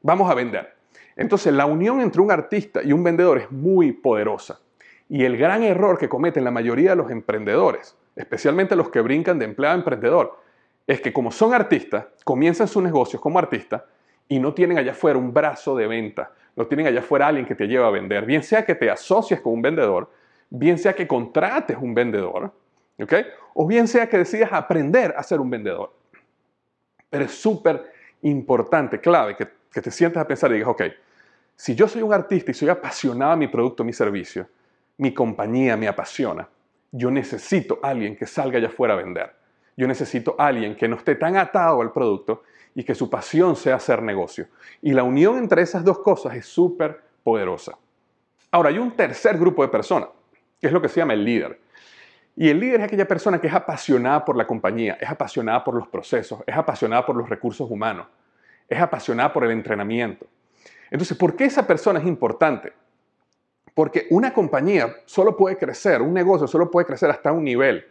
[0.00, 0.74] Vamos a vender.
[1.16, 4.60] Entonces, la unión entre un artista y un vendedor es muy poderosa.
[5.08, 9.38] Y el gran error que cometen la mayoría de los emprendedores, especialmente los que brincan
[9.38, 10.38] de empleado a emprendedor,
[10.86, 13.82] es que como son artistas, comienzan sus negocios como artistas,
[14.28, 17.54] y no tienen allá afuera un brazo de venta, no tienen allá afuera alguien que
[17.54, 20.10] te lleve a vender, bien sea que te asocies con un vendedor,
[20.50, 22.52] bien sea que contrates un vendedor,
[23.00, 23.14] ¿ok?
[23.54, 25.92] O bien sea que decidas aprender a ser un vendedor.
[27.10, 27.92] Pero es súper
[28.22, 30.82] importante, clave, que, que te sientas a pensar y digas, ok,
[31.54, 34.46] si yo soy un artista y soy apasionado a mi producto, mi servicio,
[34.98, 36.48] mi compañía me apasiona,
[36.92, 39.34] yo necesito a alguien que salga allá afuera a vender.
[39.76, 42.42] Yo necesito a alguien que no esté tan atado al producto
[42.74, 44.48] y que su pasión sea hacer negocio.
[44.82, 47.76] Y la unión entre esas dos cosas es súper poderosa.
[48.50, 50.08] Ahora, hay un tercer grupo de personas,
[50.60, 51.60] que es lo que se llama el líder.
[52.36, 55.74] Y el líder es aquella persona que es apasionada por la compañía, es apasionada por
[55.74, 58.06] los procesos, es apasionada por los recursos humanos,
[58.68, 60.26] es apasionada por el entrenamiento.
[60.90, 62.74] Entonces, ¿por qué esa persona es importante?
[63.72, 67.86] Porque una compañía solo puede crecer, un negocio solo puede crecer hasta un nivel.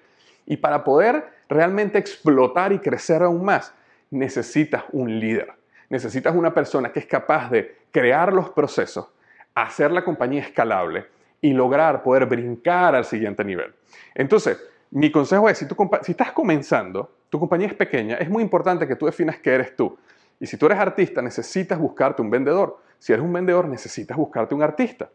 [0.46, 3.74] Y para poder realmente explotar y crecer aún más,
[4.12, 5.54] necesitas un líder.
[5.90, 9.08] Necesitas una persona que es capaz de crear los procesos,
[9.56, 11.14] hacer la compañía escalable
[11.46, 13.72] y lograr poder brincar al siguiente nivel.
[14.16, 14.58] Entonces,
[14.90, 15.68] mi consejo es, si,
[16.02, 19.76] si estás comenzando, tu compañía es pequeña, es muy importante que tú definas qué eres
[19.76, 19.96] tú.
[20.40, 22.80] Y si tú eres artista, necesitas buscarte un vendedor.
[22.98, 25.08] Si eres un vendedor, necesitas buscarte un artista.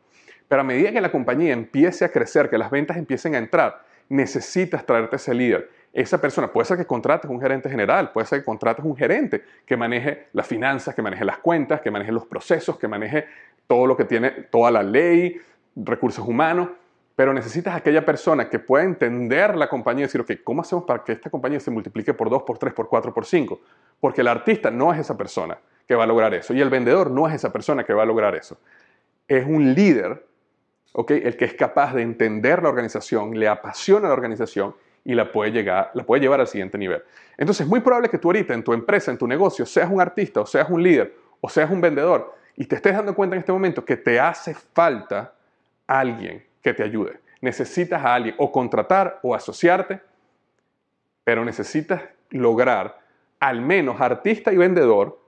[0.47, 3.83] Pero a medida que la compañía empiece a crecer, que las ventas empiecen a entrar,
[4.09, 5.69] necesitas traerte ese líder.
[5.93, 9.43] Esa persona, puede ser que contrates un gerente general, puede ser que contrates un gerente
[9.67, 13.27] que maneje las finanzas, que maneje las cuentas, que maneje los procesos, que maneje
[13.67, 15.41] todo lo que tiene, toda la ley,
[15.77, 16.69] recursos humanos,
[17.17, 21.05] pero necesitas aquella persona que pueda entender la compañía y decir, ok, ¿cómo hacemos para
[21.05, 23.61] que esta compañía se multiplique por 2, por 3, por 4, por 5?
[24.01, 27.11] Porque el artista no es esa persona que va a lograr eso y el vendedor
[27.11, 28.59] no es esa persona que va a lograr eso.
[29.29, 30.25] Es un líder,
[30.93, 31.11] ¿ok?
[31.11, 35.51] El que es capaz de entender la organización, le apasiona la organización y la puede,
[35.51, 37.03] llegar, la puede llevar al siguiente nivel.
[37.37, 40.01] Entonces, es muy probable que tú ahorita en tu empresa, en tu negocio, seas un
[40.01, 43.41] artista o seas un líder o seas un vendedor y te estés dando cuenta en
[43.41, 45.35] este momento que te hace falta
[45.99, 47.19] alguien que te ayude.
[47.41, 50.01] Necesitas a alguien o contratar o asociarte,
[51.25, 53.01] pero necesitas lograr
[53.41, 55.19] al menos artista y vendedor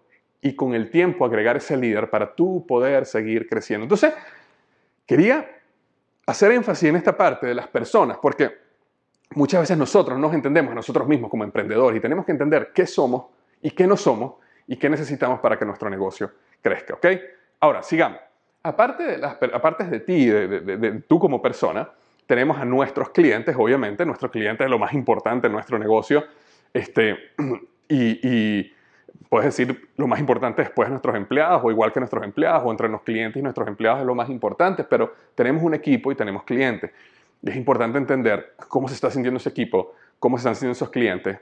[0.41, 3.85] y con el tiempo agregar ese líder para tú poder seguir creciendo.
[3.85, 4.13] Entonces,
[5.07, 5.49] quería
[6.27, 8.59] hacer énfasis en esta parte de las personas, porque
[9.35, 12.87] muchas veces nosotros nos entendemos a nosotros mismos como emprendedores y tenemos que entender qué
[12.87, 13.27] somos
[13.61, 14.35] y qué no somos
[14.67, 16.95] y qué necesitamos para que nuestro negocio crezca.
[16.95, 17.07] ¿ok?
[17.61, 18.32] Ahora, sigamos.
[18.63, 21.89] Aparte de, las, aparte de ti, de, tú como persona,
[22.27, 26.25] tenemos a nuestros clientes, obviamente, nuestros clientes es lo más importante en nuestro negocio,
[26.73, 27.17] este,
[27.89, 28.73] y, y
[29.29, 32.71] puedes decir lo más importante después de nuestros empleados, o igual que nuestros empleados, o
[32.71, 36.15] entre los clientes y nuestros empleados es lo más importante, pero tenemos un equipo y
[36.15, 36.91] tenemos clientes.
[37.43, 41.39] Es importante entender cómo se está sintiendo ese equipo, cómo se están sintiendo esos clientes,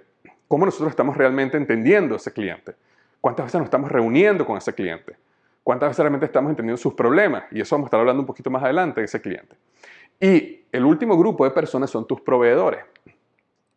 [0.48, 2.74] cómo nosotros estamos realmente entendiendo a ese cliente,
[3.20, 5.16] cuántas veces nos estamos reuniendo con ese cliente,
[5.62, 8.50] cuántas veces realmente estamos entendiendo sus problemas, y eso vamos a estar hablando un poquito
[8.50, 9.56] más adelante de ese cliente.
[10.20, 12.84] Y el último grupo de personas son tus proveedores.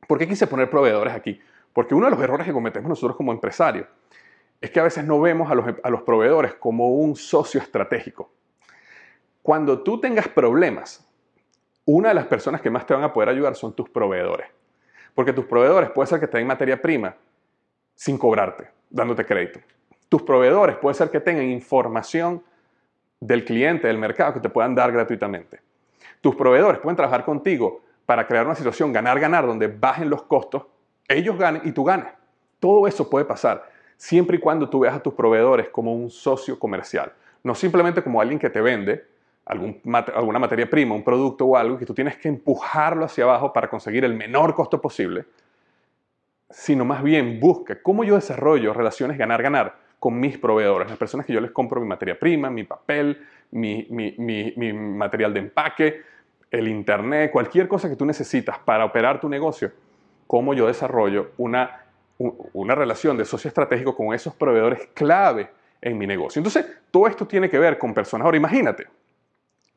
[0.08, 1.40] ¿Por qué quise poner proveedores aquí?
[1.72, 3.88] Porque uno de los errores que cometemos nosotros como empresarios
[4.62, 5.56] es que a veces no vemos a
[5.90, 8.32] los, proveedores como un socio estratégico.
[9.42, 11.06] Cuando tú tengas problemas,
[11.86, 14.48] una de las personas que más te van a poder ayudar son tus proveedores.
[15.16, 17.16] Porque tus proveedores puede ser que te den materia prima
[17.94, 19.60] sin cobrarte, dándote crédito.
[20.14, 22.44] Tus proveedores puede ser que tengan información
[23.20, 25.60] del cliente, del mercado, que te puedan dar gratuitamente.
[26.22, 30.68] Tus proveedores pueden trabajar contigo para crear una situación ganar-ganar donde bajen los costos,
[31.08, 32.14] ellos ganen y tú ganes.
[32.60, 36.60] Todo eso puede pasar siempre y cuando tú veas a tus proveedores como un socio
[36.60, 39.04] comercial, no simplemente como alguien que te vende,
[39.46, 43.68] alguna materia prima, un producto o algo que tú tienes que empujarlo hacia abajo para
[43.68, 45.26] conseguir el menor costo posible,
[46.52, 51.32] sino más bien busca cómo yo desarrollo relaciones ganar-ganar con mis proveedores, las personas que
[51.32, 53.88] yo les compro mi materia prima, mi papel, mi,
[54.74, 56.02] material de empaque,
[56.52, 59.72] el internet, cualquier cosa que tú necesitas para operar tu negocio,
[60.28, 61.86] cómo yo desarrollo una,
[62.18, 65.50] una relación de socio estratégico con esos proveedores clave
[65.82, 66.42] en mi negocio.
[66.42, 68.26] Entonces, todo esto tiene que ver con personas.
[68.26, 68.86] Ahora, imagínate,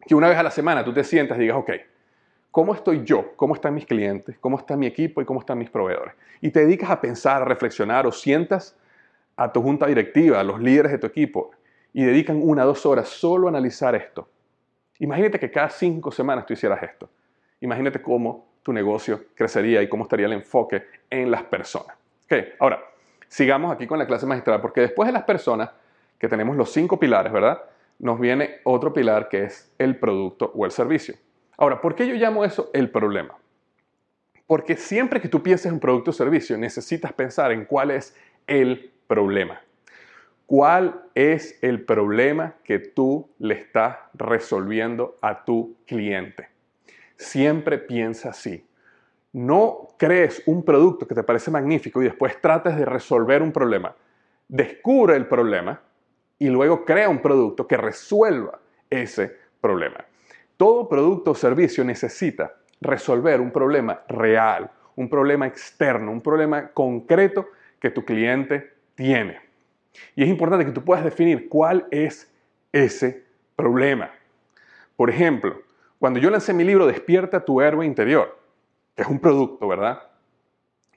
[0.09, 1.71] que una vez a la semana tú te sientas y digas, ok,
[2.51, 3.33] ¿cómo estoy yo?
[3.37, 4.37] ¿Cómo están mis clientes?
[4.41, 5.23] ¿Cómo está mi equipo?
[5.23, 6.17] ¿Y cómo están mis proveedores?
[6.41, 8.77] Y te dedicas a pensar, a reflexionar o sientas
[9.37, 11.51] a tu junta directiva, a los líderes de tu equipo
[11.93, 14.29] y dedican una o dos horas solo a analizar esto.
[14.99, 17.09] Imagínate que cada cinco semanas tú hicieras esto.
[17.61, 21.97] Imagínate cómo tu negocio crecería y cómo estaría el enfoque en las personas.
[22.25, 22.83] Okay, ahora,
[23.29, 25.71] sigamos aquí con la clase magistral, porque después de las personas,
[26.19, 27.61] que tenemos los cinco pilares, ¿verdad?
[27.99, 31.15] nos viene otro pilar que es el producto o el servicio.
[31.57, 33.35] Ahora, ¿por qué yo llamo eso el problema?
[34.47, 38.15] Porque siempre que tú pienses en producto o servicio, necesitas pensar en cuál es
[38.47, 39.61] el problema.
[40.47, 46.49] ¿Cuál es el problema que tú le estás resolviendo a tu cliente?
[47.17, 48.65] Siempre piensa así.
[49.33, 53.95] No crees un producto que te parece magnífico y después trates de resolver un problema.
[54.47, 55.81] Descubre el problema
[56.39, 60.05] y luego crea un producto que resuelva ese problema.
[60.57, 67.49] Todo producto o servicio necesita resolver un problema real, un problema externo, un problema concreto
[67.81, 69.39] que tu cliente tiene.
[70.17, 72.33] Y es importante que tú puedas definir cuál es
[72.73, 74.11] ese problema.
[74.97, 75.63] Por ejemplo,
[75.99, 78.39] cuando yo lancé mi libro Despierta tu héroe interior,
[78.95, 80.03] que es un producto, ¿verdad?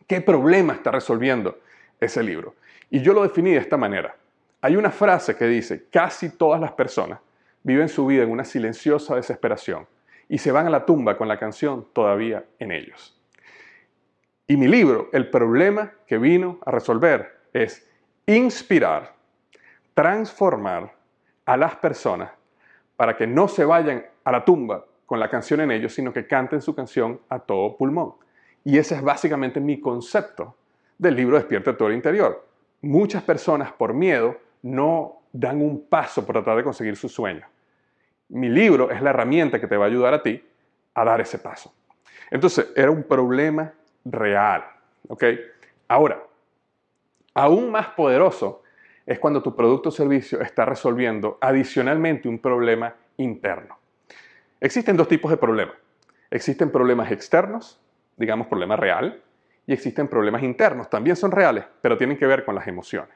[0.07, 1.59] ¿Qué problema está resolviendo
[1.99, 2.55] ese libro?
[2.89, 4.15] Y yo lo definí de esta manera.
[4.61, 7.19] Hay una frase que dice, casi todas las personas
[7.63, 9.87] viven su vida en una silenciosa desesperación
[10.27, 13.19] y se van a la tumba con la canción todavía en ellos.
[14.47, 17.88] Y mi libro, el problema que vino a resolver es
[18.35, 19.13] inspirar,
[19.93, 20.93] transformar
[21.45, 22.31] a las personas
[22.95, 26.27] para que no se vayan a la tumba con la canción en ellos, sino que
[26.27, 28.13] canten su canción a todo pulmón.
[28.63, 30.55] Y ese es básicamente mi concepto
[30.97, 32.45] del libro Despierta tu interior.
[32.81, 37.47] Muchas personas por miedo no dan un paso por tratar de conseguir su sueño.
[38.29, 40.43] Mi libro es la herramienta que te va a ayudar a ti
[40.93, 41.73] a dar ese paso.
[42.29, 43.73] Entonces, era un problema
[44.05, 44.63] real.
[45.07, 45.23] ¿ok?
[45.87, 46.21] Ahora,
[47.33, 48.63] aún más poderoso
[49.05, 53.77] es cuando tu producto o servicio está resolviendo adicionalmente un problema interno.
[54.59, 55.75] Existen dos tipos de problemas.
[56.29, 57.79] Existen problemas externos,
[58.17, 59.21] digamos problema real,
[59.65, 60.89] y existen problemas internos.
[60.89, 63.15] También son reales, pero tienen que ver con las emociones.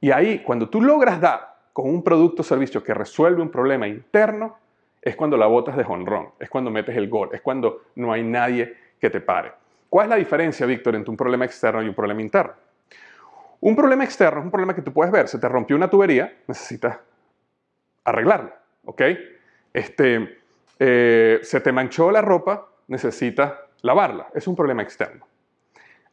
[0.00, 3.86] Y ahí, cuando tú logras dar con un producto o servicio que resuelve un problema
[3.88, 4.58] interno,
[5.00, 8.22] es cuando la botas de jonrón, es cuando metes el gol, es cuando no hay
[8.22, 9.52] nadie que te pare.
[9.88, 12.52] ¿Cuál es la diferencia, Víctor, entre un problema externo y un problema interno?
[13.60, 15.28] Un problema externo es un problema que tú puedes ver.
[15.28, 16.98] Se te rompió una tubería, necesitas
[18.04, 18.54] arreglarla,
[18.84, 19.02] ¿ok?
[19.72, 20.38] Este,
[20.78, 23.52] eh, se te manchó la ropa, necesitas
[23.82, 24.28] lavarla.
[24.34, 25.26] Es un problema externo.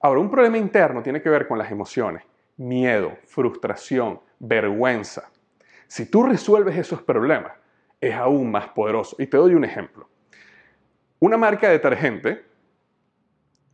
[0.02, 2.24] Ahora, un problema interno tiene que ver con las emociones.
[2.58, 5.30] Miedo, frustración, vergüenza.
[5.88, 7.54] Si tú resuelves esos problemas,
[8.02, 9.16] es aún más poderoso.
[9.20, 10.08] Y te doy un ejemplo.
[11.20, 12.46] Una marca de detergente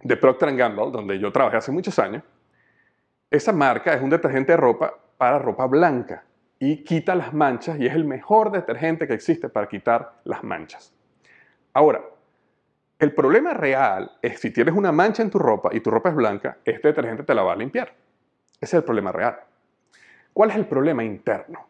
[0.03, 2.23] de Procter Gamble, donde yo trabajé hace muchos años,
[3.31, 6.25] esa marca es un detergente de ropa para ropa blanca
[6.59, 10.93] y quita las manchas y es el mejor detergente que existe para quitar las manchas.
[11.73, 12.01] Ahora,
[12.99, 16.15] el problema real es si tienes una mancha en tu ropa y tu ropa es
[16.15, 17.93] blanca, este detergente te la va a limpiar.
[18.59, 19.39] Ese es el problema real.
[20.33, 21.67] ¿Cuál es el problema interno?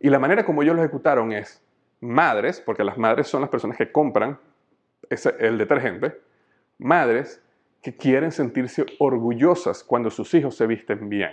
[0.00, 1.62] Y la manera como ellos lo ejecutaron es
[2.00, 4.38] madres, porque las madres son las personas que compran
[5.38, 6.20] el detergente,
[6.78, 7.40] madres
[7.94, 11.30] quieren sentirse orgullosas cuando sus hijos se visten bien.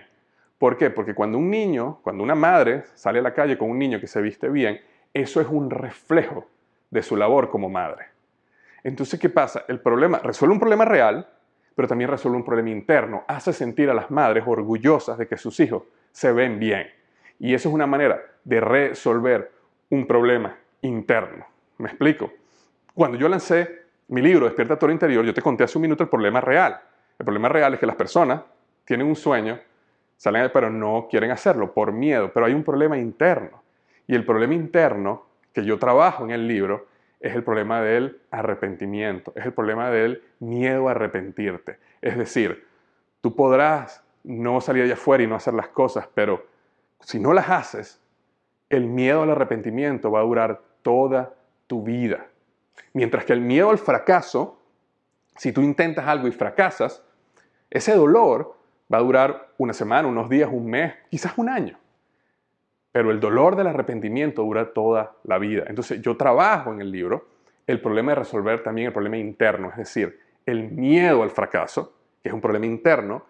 [0.57, 0.89] ¿Por qué?
[0.89, 4.07] Porque cuando un niño, cuando una madre sale a la calle con un niño que
[4.07, 4.79] se viste bien,
[5.13, 6.47] eso es un reflejo
[6.89, 8.05] de su labor como madre.
[8.83, 9.65] Entonces, ¿qué pasa?
[9.67, 11.27] El problema resuelve un problema real,
[11.75, 13.23] pero también resuelve un problema interno.
[13.27, 16.87] Hace sentir a las madres orgullosas de que sus hijos se ven bien.
[17.39, 19.51] Y eso es una manera de resolver
[19.89, 21.45] un problema interno.
[21.77, 22.31] ¿Me explico?
[22.93, 26.09] Cuando yo lancé mi libro, Despierta Toro Interior, yo te conté hace un minuto el
[26.09, 26.79] problema real.
[27.17, 28.41] El problema real es que las personas
[28.85, 29.59] tienen un sueño,
[30.17, 33.63] salen pero no quieren hacerlo por miedo, pero hay un problema interno.
[34.07, 36.87] Y el problema interno que yo trabajo en el libro
[37.19, 41.79] es el problema del arrepentimiento, es el problema del miedo a arrepentirte.
[42.01, 42.67] Es decir,
[43.21, 46.45] tú podrás no salir allá afuera y no hacer las cosas, pero
[46.99, 48.01] si no las haces,
[48.69, 51.33] el miedo al arrepentimiento va a durar toda
[51.67, 52.27] tu vida.
[52.93, 54.59] Mientras que el miedo al fracaso,
[55.35, 57.03] si tú intentas algo y fracasas,
[57.69, 58.55] ese dolor
[58.91, 61.77] va a durar una semana, unos días, un mes, quizás un año.
[62.91, 65.63] Pero el dolor del arrepentimiento dura toda la vida.
[65.67, 67.27] Entonces yo trabajo en el libro
[67.65, 72.29] el problema de resolver también el problema interno, es decir, el miedo al fracaso, que
[72.29, 73.25] es un problema interno,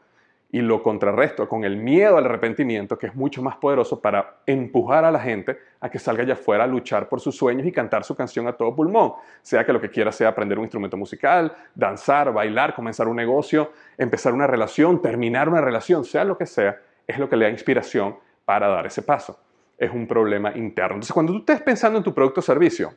[0.53, 5.03] y lo contrarresto con el miedo al arrepentimiento, que es mucho más poderoso para empujar
[5.03, 8.03] a la gente a que salga allá afuera a luchar por sus sueños y cantar
[8.03, 9.13] su canción a todo pulmón.
[9.41, 13.71] Sea que lo que quiera sea aprender un instrumento musical, danzar, bailar, comenzar un negocio,
[13.97, 17.51] empezar una relación, terminar una relación, sea lo que sea, es lo que le da
[17.51, 19.39] inspiración para dar ese paso.
[19.75, 20.97] Es un problema interno.
[20.97, 22.93] Entonces, cuando tú estés pensando en tu producto o servicio,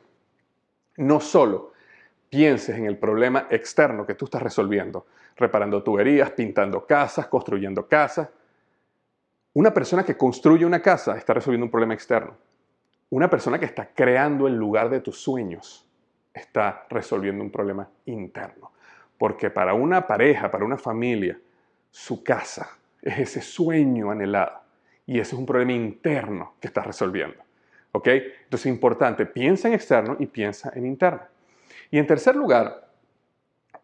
[0.97, 1.73] no solo
[2.29, 5.07] pienses en el problema externo que tú estás resolviendo,
[5.37, 8.29] reparando tuberías, pintando casas, construyendo casas.
[9.53, 12.35] Una persona que construye una casa está resolviendo un problema externo.
[13.09, 15.87] Una persona que está creando el lugar de tus sueños
[16.33, 18.71] está resolviendo un problema interno.
[19.17, 21.39] Porque para una pareja, para una familia,
[21.89, 24.61] su casa es ese sueño anhelado.
[25.05, 27.37] Y ese es un problema interno que estás resolviendo.
[27.93, 28.07] ¿Ok?
[28.07, 31.21] Entonces es importante, piensa en externo y piensa en interno.
[31.89, 32.86] Y en tercer lugar,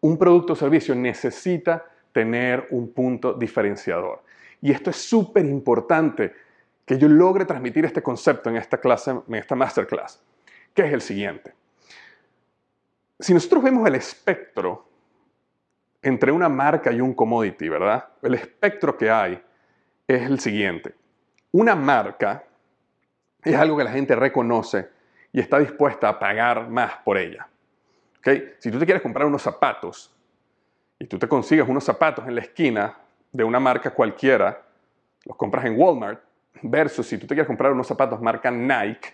[0.04, 1.82] un producto o servicio necesita
[2.12, 4.22] tener un punto diferenciador.
[4.60, 6.30] Y esto es súper importante
[6.84, 10.22] que yo logre transmitir este concepto en esta clase, en esta masterclass,
[10.74, 11.54] que es el siguiente.
[13.18, 14.86] Si nosotros vemos el espectro
[16.02, 18.06] entre una marca y un commodity, ¿verdad?
[18.20, 19.42] El espectro que hay
[20.06, 20.94] es el siguiente.
[21.50, 22.44] Una marca
[23.42, 24.86] es algo que la gente reconoce
[25.32, 27.48] y está dispuesta a pagar más por ella.
[28.58, 30.10] Si tú te quieres comprar unos zapatos
[30.98, 32.96] y tú te consigues unos zapatos en la esquina
[33.30, 34.62] de una marca cualquiera,
[35.24, 36.20] los compras en Walmart,
[36.62, 39.10] versus si tú te quieres comprar unos zapatos marca Nike,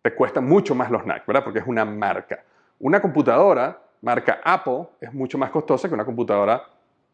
[0.00, 1.44] te cuestan mucho más los Nike, ¿verdad?
[1.44, 2.42] Porque es una marca.
[2.78, 6.62] Una computadora marca Apple es mucho más costosa que una computadora,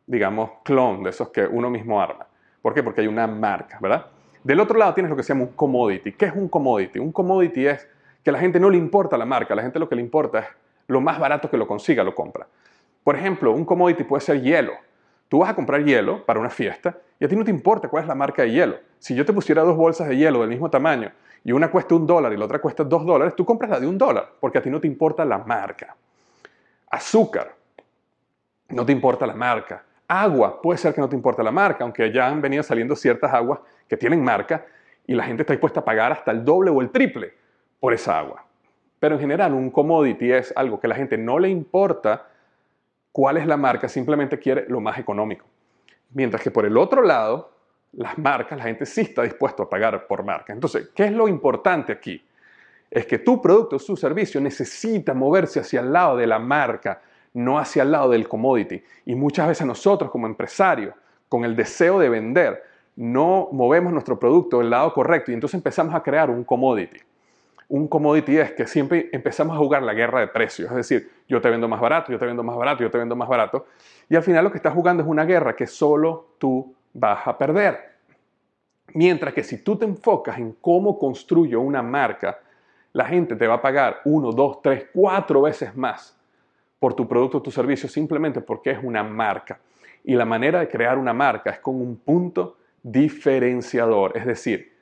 [0.07, 2.27] digamos, clon, de esos que uno mismo arma.
[2.63, 2.83] ¿Por qué?
[2.83, 4.07] Porque hay una marca, ¿verdad?
[4.45, 6.13] Del otro lado tienes lo que se llama un commodity.
[6.13, 6.99] ¿Qué es un commodity?
[6.99, 7.89] Un commodity es
[8.23, 10.03] que a la gente no le importa la marca, a la gente lo que le
[10.03, 10.47] importa es
[10.91, 12.47] lo más barato que lo consiga, lo compra.
[13.05, 14.73] Por ejemplo, un commodity puede ser hielo.
[15.29, 18.03] Tú vas a comprar hielo para una fiesta y a ti no te importa cuál
[18.03, 18.77] es la marca de hielo.
[18.99, 21.13] Si yo te pusiera dos bolsas de hielo del mismo tamaño
[21.45, 23.87] y una cuesta un dólar y la otra cuesta dos dólares, tú compras la de
[23.87, 25.95] un dólar porque a ti no te importa la marca.
[26.91, 27.55] Azúcar,
[28.71, 29.85] no te importa la marca.
[30.09, 33.33] Agua, puede ser que no te importa la marca, aunque ya han venido saliendo ciertas
[33.33, 34.67] aguas que tienen marca
[35.07, 37.33] y la gente está dispuesta a pagar hasta el doble o el triple
[37.79, 38.50] por esa agua.
[39.01, 42.29] Pero en general un commodity es algo que la gente no le importa
[43.11, 45.47] cuál es la marca, simplemente quiere lo más económico.
[46.13, 47.51] Mientras que por el otro lado,
[47.93, 50.53] las marcas, la gente sí está dispuesto a pagar por marca.
[50.53, 52.23] Entonces, ¿qué es lo importante aquí?
[52.91, 57.01] Es que tu producto o su servicio necesita moverse hacia el lado de la marca,
[57.33, 58.83] no hacia el lado del commodity.
[59.07, 60.95] Y muchas veces nosotros como empresarios,
[61.29, 62.63] con el deseo de vender,
[62.97, 66.99] no movemos nuestro producto del lado correcto y entonces empezamos a crear un commodity
[67.71, 71.41] un commodity es que siempre empezamos a jugar la guerra de precios, es decir, yo
[71.41, 73.67] te vendo más barato, yo te vendo más barato, yo te vendo más barato,
[74.09, 77.39] y al final lo que estás jugando es una guerra que solo tú vas a
[77.39, 77.79] perder.
[78.93, 82.41] Mientras que si tú te enfocas en cómo construyo una marca,
[82.93, 86.19] la gente te va a pagar uno, dos, tres, cuatro veces más
[86.81, 89.61] por tu producto o tu servicio simplemente porque es una marca.
[90.03, 94.73] Y la manera de crear una marca es con un punto diferenciador, es decir,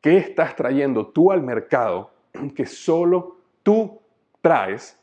[0.00, 2.16] ¿qué estás trayendo tú al mercado
[2.54, 4.00] que solo tú
[4.40, 4.98] traes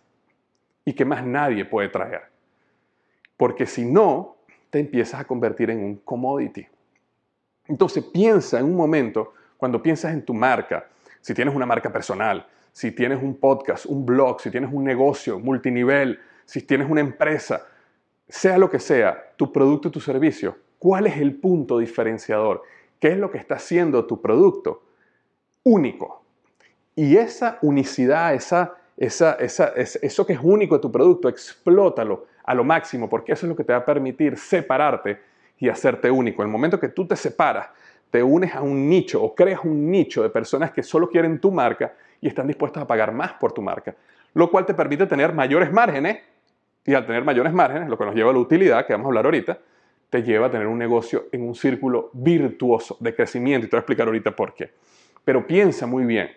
[0.83, 2.23] y que más nadie puede traer.
[3.38, 4.38] Porque si no,
[4.69, 6.67] te empiezas a convertir en un commodity.
[7.67, 10.88] Entonces piensa en un momento, cuando piensas en tu marca,
[11.21, 15.39] si tienes una marca personal, si tienes un podcast, un blog, si tienes un negocio
[15.39, 17.65] multinivel, si tienes una empresa,
[18.27, 22.63] sea lo que sea, tu producto y tu servicio, ¿cuál es el punto diferenciador?
[22.99, 24.83] ¿Qué es lo que está haciendo tu producto
[25.63, 26.24] único?
[26.95, 32.53] Y esa unicidad, esa, esa, esa, eso que es único de tu producto, explótalo a
[32.53, 35.19] lo máximo, porque eso es lo que te va a permitir separarte
[35.59, 36.41] y hacerte único.
[36.41, 37.67] En el momento que tú te separas,
[38.11, 41.51] te unes a un nicho o creas un nicho de personas que solo quieren tu
[41.51, 43.93] marca y están dispuestas a pagar más por tu marca,
[44.33, 46.19] lo cual te permite tener mayores márgenes
[46.85, 49.09] y al tener mayores márgenes, lo que nos lleva a la utilidad, que vamos a
[49.09, 49.57] hablar ahorita,
[50.09, 53.79] te lleva a tener un negocio en un círculo virtuoso de crecimiento y te voy
[53.79, 54.71] a explicar ahorita por qué.
[55.25, 56.29] Pero piensa muy bien,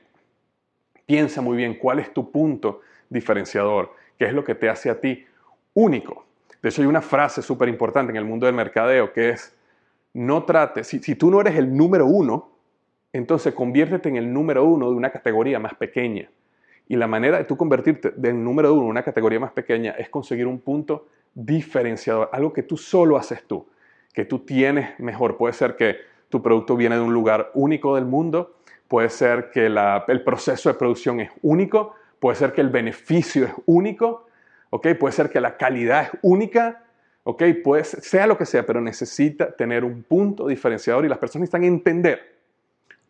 [1.09, 5.01] Piensa muy bien cuál es tu punto diferenciador, qué es lo que te hace a
[5.01, 5.25] ti
[5.73, 6.27] único.
[6.61, 9.57] De hecho, hay una frase súper importante en el mundo del mercadeo que es,
[10.13, 12.51] no trates, si, tú no eres el número uno,
[13.11, 16.29] entonces conviértete en el número uno de una categoría más pequeña.
[16.89, 20.11] Y la manera de tú convertirte del número uno en una categoría más pequeña es
[20.11, 23.67] conseguir un punto diferenciador, algo que tú solo haces tú,
[24.13, 25.39] que tú tienes mejor.
[25.39, 25.97] Puede ser que
[26.29, 28.58] tu producto viene de un lugar único del mundo
[28.89, 33.53] puede ser que el proceso de producción es único, puede ser que el beneficio es
[33.67, 34.27] único,
[34.71, 34.95] ¿okay?
[34.95, 36.83] puede ser que la calidad es única,
[37.23, 37.53] ¿okay?
[37.53, 41.65] puede sea lo que sea, pero necesita tener un punto diferenciador y las personas necesitan
[41.65, 42.37] entender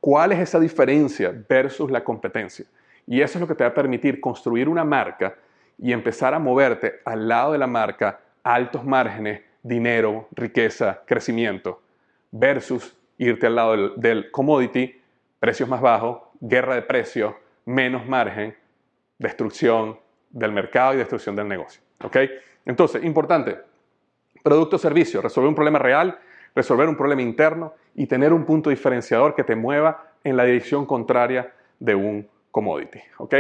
[0.01, 2.67] cuál es esa diferencia versus la competencia.
[3.07, 5.37] Y eso es lo que te va a permitir construir una marca
[5.79, 11.81] y empezar a moverte al lado de la marca altos márgenes, dinero, riqueza, crecimiento,
[12.31, 14.98] versus irte al lado del, del commodity
[15.41, 17.35] precios más bajos, guerra de precios,
[17.65, 18.57] menos margen,
[19.19, 19.99] destrucción
[20.31, 21.83] del mercado y destrucción del negocio.
[22.03, 22.17] ¿Ok?
[22.65, 23.59] Entonces, importante,
[24.43, 26.19] producto o servicio, resolver un problema real,
[26.55, 30.87] resolver un problema interno y tener un punto diferenciador que te mueva en la dirección
[30.87, 33.01] contraria de un commodity.
[33.19, 33.35] ¿Ok?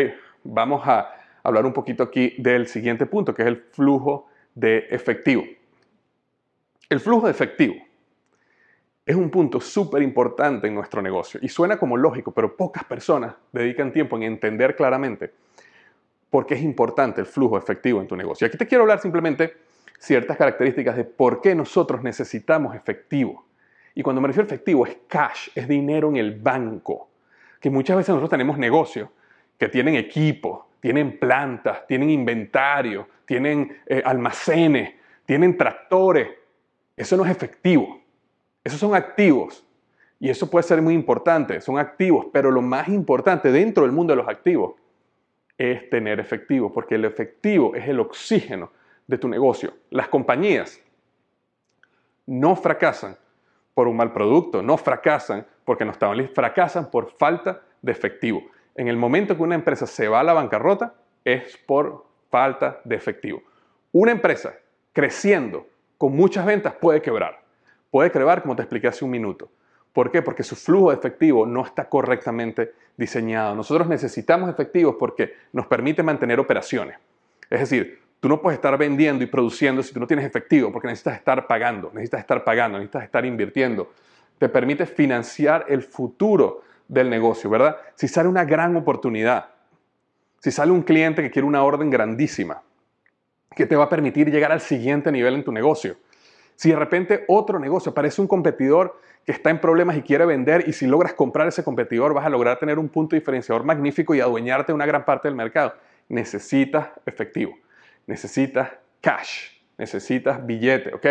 [0.44, 1.11] Vamos a
[1.42, 5.44] hablar un poquito aquí del siguiente punto, que es el flujo de efectivo.
[6.88, 7.88] El flujo de efectivo
[9.09, 13.34] es un punto súper importante en nuestro negocio y suena como lógico, pero pocas personas
[13.52, 15.32] dedican tiempo en entender claramente
[16.28, 18.46] por qué es importante el flujo efectivo en tu negocio.
[18.46, 19.56] Aquí te quiero hablar simplemente
[19.98, 23.46] ciertas características de por qué nosotros necesitamos efectivo.
[23.94, 27.09] Y cuando me refiero a efectivo es cash, es dinero en el banco.
[27.61, 29.09] Que muchas veces nosotros tenemos negocios
[29.56, 34.92] que tienen equipo, tienen plantas, tienen inventario, tienen eh, almacenes,
[35.24, 36.28] tienen tractores.
[36.94, 38.02] Eso no es efectivo.
[38.64, 39.64] Esos son activos.
[40.20, 44.12] Y eso puede ser muy importante, son activos, pero lo más importante dentro del mundo
[44.12, 44.74] de los activos
[45.56, 48.70] es tener efectivo, porque el efectivo es el oxígeno
[49.06, 49.74] de tu negocio.
[49.90, 50.80] Las compañías
[52.26, 53.16] no fracasan
[53.74, 58.42] por un mal producto, no fracasan porque no estaban listos, fracasan por falta de efectivo.
[58.74, 60.94] En el momento que una empresa se va a la bancarrota
[61.24, 63.42] es por falta de efectivo.
[63.92, 64.54] Una empresa
[64.92, 67.40] creciendo con muchas ventas puede quebrar
[67.91, 69.51] puede crear, como te expliqué hace un minuto.
[69.93, 70.22] ¿Por qué?
[70.22, 73.55] Porque su flujo de efectivo no está correctamente diseñado.
[73.55, 76.99] Nosotros necesitamos efectivos porque nos permite mantener operaciones.
[77.51, 80.89] Es decir, tú no puedes estar vendiendo y produciendo si tú no tienes efectivo, porque
[80.89, 83.93] necesitas estar pagando, necesitas estar pagando, necesitas estar invirtiendo.
[84.39, 87.76] Te permite financiar el futuro del negocio, ¿verdad?
[87.95, 89.51] Si sale una gran oportunidad,
[90.41, 92.62] si sale un cliente que quiere una orden grandísima,
[93.55, 95.97] que te va a permitir llegar al siguiente nivel en tu negocio.
[96.59, 100.64] Si de repente otro negocio aparece un competidor que está en problemas y quiere vender
[100.66, 104.20] y si logras comprar ese competidor vas a lograr tener un punto diferenciador magnífico y
[104.20, 105.74] adueñarte de una gran parte del mercado.
[106.09, 107.56] Necesitas efectivo,
[108.09, 111.06] necesitas cash, necesitas billete, ¿ok?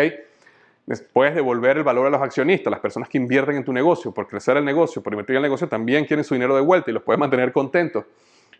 [1.14, 4.28] Puedes devolver el valor a los accionistas, las personas que invierten en tu negocio, por
[4.28, 7.02] crecer el negocio, por invertir el negocio, también quieren su dinero de vuelta y los
[7.02, 8.04] puedes mantener contentos.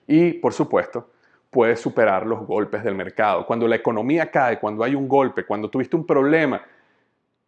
[0.06, 1.10] Y, por supuesto,
[1.50, 3.44] puedes superar los golpes del mercado.
[3.44, 6.62] Cuando la economía cae, cuando hay un golpe, cuando tuviste un problema,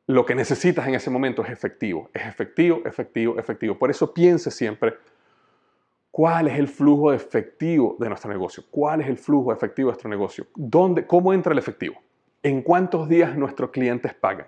[0.06, 2.10] lo que necesitas en ese momento es efectivo.
[2.12, 3.78] Es efectivo, efectivo, efectivo.
[3.78, 4.94] Por eso piense siempre
[6.10, 8.64] cuál es el flujo efectivo de nuestro negocio.
[8.70, 10.46] ¿Cuál es el flujo efectivo de nuestro negocio?
[10.54, 12.00] ¿Dónde, ¿Cómo entra el efectivo?
[12.42, 14.46] ¿En cuántos días nuestros clientes pagan?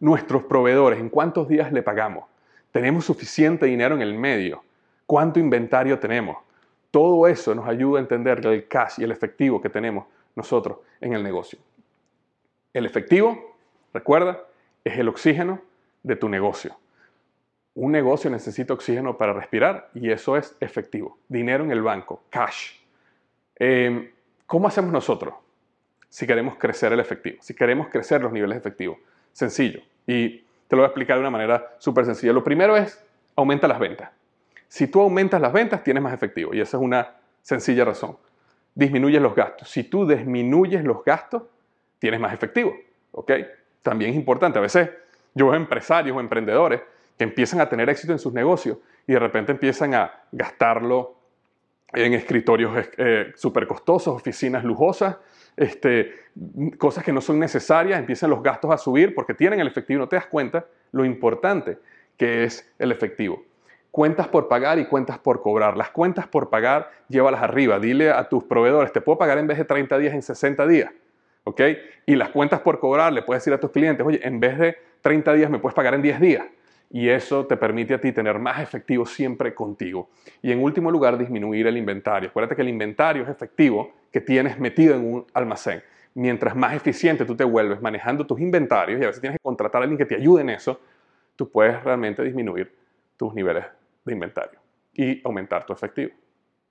[0.00, 2.24] nuestros proveedores, en cuántos días le pagamos,
[2.72, 4.62] tenemos suficiente dinero en el medio,
[5.06, 6.36] cuánto inventario tenemos.
[6.90, 10.06] Todo eso nos ayuda a entender el cash y el efectivo que tenemos
[10.36, 11.58] nosotros en el negocio.
[12.72, 13.56] El efectivo,
[13.92, 14.44] recuerda,
[14.84, 15.60] es el oxígeno
[16.02, 16.76] de tu negocio.
[17.74, 21.18] Un negocio necesita oxígeno para respirar y eso es efectivo.
[21.28, 22.74] Dinero en el banco, cash.
[23.56, 24.10] Em,
[24.46, 25.34] ¿Cómo hacemos nosotros
[26.08, 27.38] si queremos crecer el efectivo?
[27.40, 28.98] Si queremos crecer los niveles efectivos.
[29.32, 29.80] Sencillo.
[30.06, 32.32] Y te lo voy a explicar de una manera súper sencilla.
[32.32, 33.02] Lo primero es,
[33.34, 34.10] aumenta las ventas.
[34.68, 36.54] Si tú aumentas las ventas, tienes más efectivo.
[36.54, 38.16] Y esa es una sencilla razón.
[38.74, 39.68] Disminuyes los gastos.
[39.70, 41.42] Si tú disminuyes los gastos,
[41.98, 42.74] tienes más efectivo.
[43.12, 43.32] ¿Ok?
[43.84, 44.58] También es importante.
[44.58, 44.88] A veces
[45.34, 46.80] yo veo empresarios o emprendedores
[47.18, 51.14] que empiezan a tener éxito en sus negocios y de repente empiezan a gastarlo
[51.92, 55.18] en escritorios eh, súper costosos, oficinas lujosas,
[55.56, 56.12] este,
[56.78, 60.08] cosas que no son necesarias, empiezan los gastos a subir porque tienen el efectivo, no
[60.08, 61.78] te das cuenta lo importante
[62.16, 63.44] que es el efectivo.
[63.90, 65.76] Cuentas por pagar y cuentas por cobrar.
[65.76, 67.78] Las cuentas por pagar, llévalas arriba.
[67.78, 70.90] Dile a tus proveedores, te puedo pagar en vez de 30 días en 60 días.
[71.44, 71.60] ¿Ok?
[72.06, 74.76] Y las cuentas por cobrar, le puedes decir a tus clientes, oye, en vez de
[75.02, 76.46] 30 días me puedes pagar en 10 días
[76.90, 80.10] y eso te permite a ti tener más efectivo siempre contigo.
[80.42, 82.28] Y en último lugar, disminuir el inventario.
[82.28, 85.82] Acuérdate que el inventario es efectivo que tienes metido en un almacén.
[86.14, 89.82] Mientras más eficiente tú te vuelves manejando tus inventarios, y a veces tienes que contratar
[89.82, 90.80] a alguien que te ayude en eso,
[91.34, 92.72] tú puedes realmente disminuir
[93.16, 93.64] tus niveles
[94.04, 94.60] de inventario
[94.92, 96.12] y aumentar tu efectivo.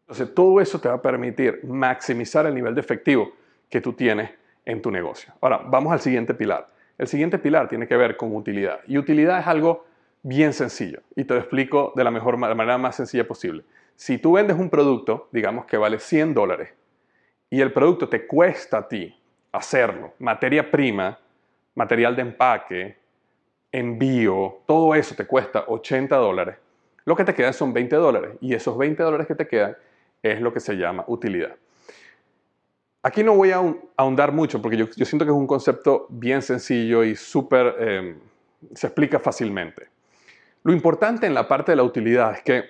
[0.01, 3.33] Entonces, todo eso te va a permitir maximizar el nivel de efectivo
[3.69, 4.29] que tú tienes
[4.65, 5.33] en tu negocio.
[5.41, 6.69] Ahora, vamos al siguiente pilar.
[6.97, 8.79] El siguiente pilar tiene que ver con utilidad.
[8.87, 9.85] Y utilidad es algo
[10.21, 13.63] bien sencillo y te lo explico de la mejor manera más sencilla posible.
[13.95, 16.73] Si tú vendes un producto, digamos que vale 100 dólares,
[17.49, 19.15] y el producto te cuesta a ti
[19.51, 21.19] hacerlo, materia prima,
[21.75, 22.97] material de empaque,
[23.71, 26.55] envío, todo eso te cuesta 80 dólares,
[27.05, 29.75] lo que te quedan son 20 dólares y esos 20 dólares que te quedan
[30.23, 31.55] es lo que se llama utilidad.
[33.05, 33.61] Aquí no voy a
[33.97, 38.15] ahondar mucho porque yo, siento que es un concepto bien sencillo y súper, eh,
[38.73, 39.89] se explica fácilmente.
[40.63, 42.63] Lo importante en la parte de la utilidad es que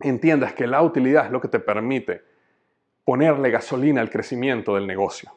[0.00, 2.22] entiendas que la utilidad es lo que te permite
[3.04, 5.30] ponerle gasolina al crecimiento del negocio.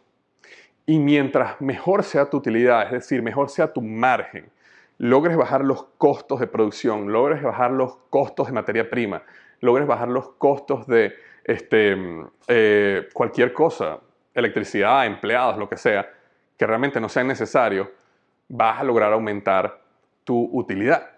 [0.86, 4.50] Y mientras mejor sea tu utilidad, es decir, mejor sea tu margen,
[4.98, 9.24] logres bajar los costos de producción, logres bajar los costos de materia prima,
[9.60, 11.98] logres bajar los costos de este,
[12.48, 14.00] eh, cualquier cosa,
[14.36, 16.08] electricidad, empleados, lo que sea,
[16.58, 17.92] que realmente no sea necesario,
[18.48, 19.82] vas a lograr aumentar
[20.24, 21.10] tu utilidad.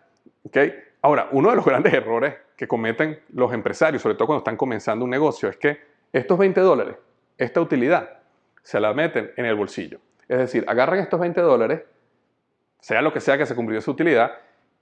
[1.01, 5.03] Ahora, uno de los grandes errores que cometen los empresarios, sobre todo cuando están comenzando
[5.03, 5.79] un negocio, es que
[6.13, 6.95] estos 20 dólares,
[7.37, 8.19] esta utilidad,
[8.63, 9.99] se la meten en el bolsillo.
[10.27, 11.83] Es decir, agarran estos 20 dólares,
[12.79, 14.31] sea lo que sea que se cumplió su utilidad,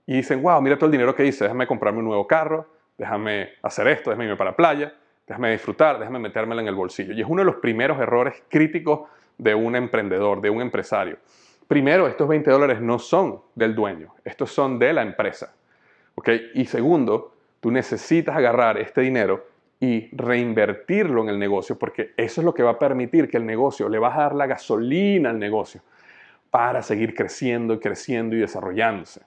[0.06, 3.50] y dicen, wow, mira todo el dinero que hice, déjame comprarme un nuevo carro, déjame
[3.62, 4.94] hacer esto, déjame irme para la playa,
[5.26, 7.12] déjame disfrutar, déjame metérmela en el bolsillo.
[7.12, 9.08] Y es uno de los primeros errores críticos
[9.38, 11.18] de un emprendedor, de un empresario.
[11.68, 15.54] Primero, estos 20 dólares no son del dueño, estos son de la empresa.
[16.54, 19.46] Y segundo, tú necesitas agarrar este dinero
[19.80, 23.44] y reinvertirlo en el negocio, porque eso es lo que va a permitir que el
[23.44, 25.82] negocio, le vas a dar la gasolina al negocio
[26.50, 29.22] para seguir creciendo y creciendo y desarrollándose.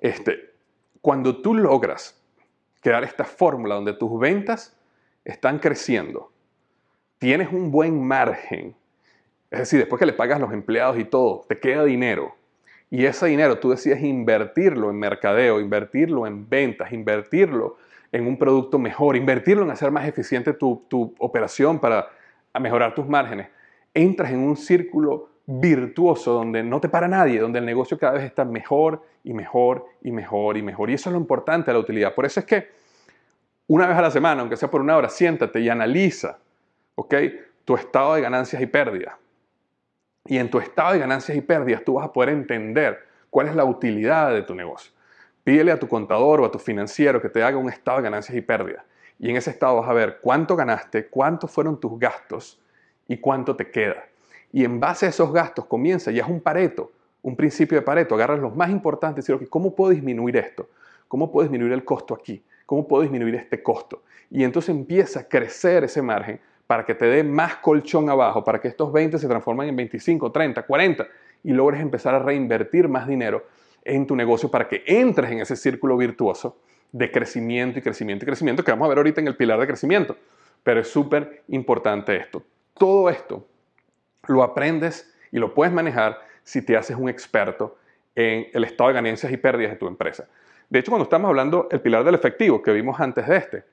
[0.00, 0.54] Este,
[1.00, 2.20] cuando tú logras
[2.84, 4.78] crear esta fórmula donde tus ventas
[5.24, 6.30] están creciendo,
[7.18, 8.76] tienes un buen margen
[9.54, 12.34] es decir, después que le pagas los empleados y todo, te queda dinero.
[12.90, 17.76] Y ese dinero tú decides invertirlo en mercadeo, invertirlo en ventas, invertirlo
[18.10, 22.08] en un producto mejor, invertirlo en hacer más eficiente tu, tu operación para
[22.60, 23.46] mejorar tus márgenes.
[23.94, 28.24] Entras en un círculo virtuoso donde no te para nadie, donde el negocio cada vez
[28.24, 30.90] está mejor y mejor y mejor y mejor.
[30.90, 32.14] Y eso es lo importante de la utilidad.
[32.14, 32.68] Por eso es que
[33.66, 36.38] una vez a la semana, aunque sea por una hora, siéntate y analiza,
[36.94, 37.14] ¿ok?
[37.64, 39.14] tu estado de ganancias y pérdidas.
[40.26, 43.54] Y en tu estado de ganancias y pérdidas tú vas a poder entender cuál es
[43.54, 44.92] la utilidad de tu negocio.
[45.42, 48.36] Pídele a tu contador o a tu financiero que te haga un estado de ganancias
[48.36, 48.84] y pérdidas.
[49.18, 52.60] Y en ese estado vas a ver cuánto ganaste, cuántos fueron tus gastos
[53.06, 54.04] y cuánto te queda.
[54.54, 56.92] Y en base a esos gastos comienza, ya es un pareto,
[57.22, 60.68] un principio de pareto, agarras los más importantes y decir, ¿cómo puedo disminuir esto?
[61.08, 62.40] ¿Cómo puedo disminuir el costo aquí?
[62.64, 64.04] ¿Cómo puedo disminuir este costo?
[64.30, 66.38] Y entonces empieza a crecer ese margen
[66.68, 70.30] para que te dé más colchón abajo, para que estos 20 se transformen en 25,
[70.30, 71.08] 30, 40
[71.42, 73.44] y logres empezar a reinvertir más dinero
[73.82, 76.58] en tu negocio para que entres en ese círculo virtuoso
[76.92, 79.66] de crecimiento y crecimiento y crecimiento que vamos a ver ahorita en el pilar de
[79.66, 80.16] crecimiento.
[80.62, 82.44] Pero es súper importante esto.
[82.78, 83.48] Todo esto
[84.28, 87.76] lo aprendes y lo puedes manejar si te haces un experto
[88.14, 90.28] en el estado de ganancias y pérdidas de tu empresa.
[90.68, 93.64] De hecho, cuando estamos hablando del pilar del efectivo que vimos antes de este,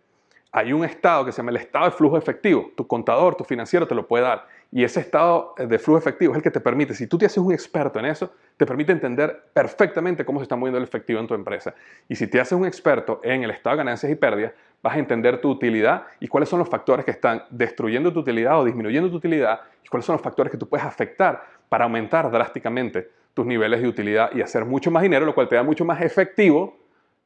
[0.51, 2.71] hay un estado que se llama el estado de flujo efectivo.
[2.75, 4.47] Tu contador, tu financiero te lo puede dar.
[4.71, 7.39] Y ese estado de flujo efectivo es el que te permite, si tú te haces
[7.39, 11.27] un experto en eso, te permite entender perfectamente cómo se está moviendo el efectivo en
[11.27, 11.75] tu empresa.
[12.07, 14.99] Y si te haces un experto en el estado de ganancias y pérdidas, vas a
[14.99, 19.09] entender tu utilidad y cuáles son los factores que están destruyendo tu utilidad o disminuyendo
[19.09, 23.45] tu utilidad y cuáles son los factores que tú puedes afectar para aumentar drásticamente tus
[23.45, 26.77] niveles de utilidad y hacer mucho más dinero, lo cual te da mucho más efectivo,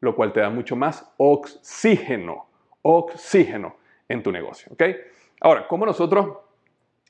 [0.01, 2.47] lo cual te da mucho más oxígeno
[2.87, 3.75] oxígeno
[4.07, 4.71] en tu negocio.
[4.71, 4.83] ¿ok?
[5.41, 6.37] Ahora, ¿cómo nosotros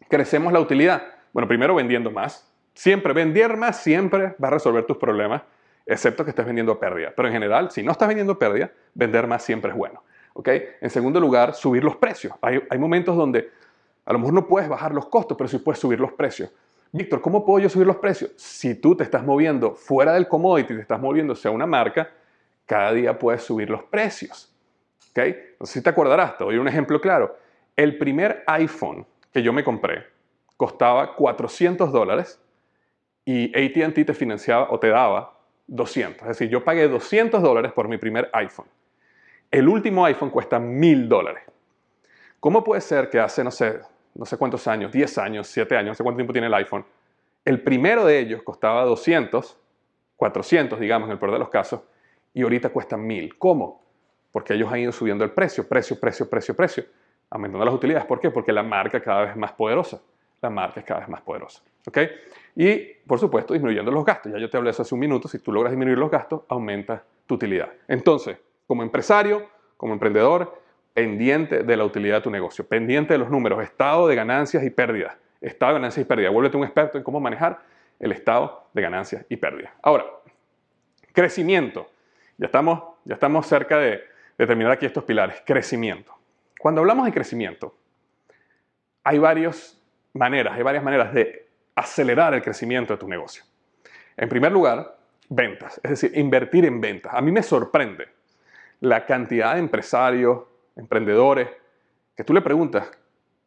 [0.09, 1.03] crecemos la utilidad?
[1.33, 2.51] Bueno, primero vendiendo más.
[2.73, 5.43] Siempre, vender más siempre va a resolver tus problemas,
[5.85, 7.13] excepto que estés vendiendo pérdida.
[7.15, 10.03] Pero en general, si no estás vendiendo pérdida, vender más siempre es bueno.
[10.33, 10.49] ¿ok?
[10.81, 12.33] En segundo lugar, subir los precios.
[12.41, 13.49] Hay, hay momentos donde
[14.05, 16.51] a lo mejor no puedes bajar los costos, pero sí puedes subir los precios.
[16.91, 18.31] Víctor, ¿cómo puedo yo subir los precios?
[18.37, 22.09] Si tú te estás moviendo fuera del commodity, te estás moviendo hacia una marca,
[22.65, 24.53] cada día puedes subir los precios.
[25.15, 27.37] No sé si te acordarás, te doy un ejemplo claro.
[27.75, 29.05] El primer iPhone
[29.35, 30.05] que yo me compré
[30.55, 32.41] costaba 400 dólares
[33.25, 36.21] y ATT te financiaba o te daba 200.
[36.21, 38.67] Es decir, yo pagué 200 dólares por mi primer iPhone.
[39.51, 41.43] El último iPhone cuesta 1000 dólares.
[42.39, 43.81] ¿Cómo puede ser que hace, no sé,
[44.13, 46.85] no sé cuántos años, 10 años, 7 años, no sé cuánto tiempo tiene el iPhone,
[47.43, 49.57] el primero de ellos costaba 200,
[50.15, 51.81] 400, digamos, en el peor de los casos,
[52.33, 53.37] y ahorita cuesta 1000?
[53.37, 53.85] ¿Cómo?
[54.35, 56.83] porque ellos han ido subiendo el precio, precio, precio, precio, precio,
[57.35, 58.05] aumentando las utilidades.
[58.05, 58.31] ¿Por qué?
[58.31, 60.01] Porque la marca cada vez es más poderosa.
[60.41, 61.61] La marca es cada vez más poderosa.
[61.87, 61.97] ¿ok?
[62.55, 64.31] Y, por supuesto, disminuyendo los gastos.
[64.31, 65.27] Ya yo te hablé eso hace un minuto.
[65.27, 67.69] Si tú logras disminuir los gastos, aumenta tu utilidad.
[67.87, 70.61] Entonces, como empresario, como emprendedor,
[70.93, 74.69] pendiente de la utilidad de tu negocio, pendiente de los números, estado de ganancias y
[74.69, 75.17] pérdidas.
[75.41, 76.31] Estado de ganancias y pérdidas.
[76.31, 77.59] Vuélvete un experto en cómo manejar
[77.99, 79.73] el estado de ganancias y pérdidas.
[79.81, 80.05] Ahora,
[81.11, 81.87] crecimiento.
[82.37, 84.01] Ya estamos, ya estamos cerca de,
[84.37, 85.41] determinar aquí estos pilares.
[85.45, 86.14] Crecimiento.
[86.65, 87.77] Cuando hablamos de crecimiento,
[89.03, 89.79] hay varias
[90.13, 93.43] maneras, hay varias maneras de acelerar el crecimiento de tu negocio.
[94.17, 94.97] En primer lugar,
[95.29, 97.13] ventas, es decir, invertir en ventas.
[97.13, 98.07] A mí me sorprende
[98.79, 100.41] la cantidad de empresarios,
[100.75, 101.49] emprendedores,
[102.17, 102.89] que tú le preguntas,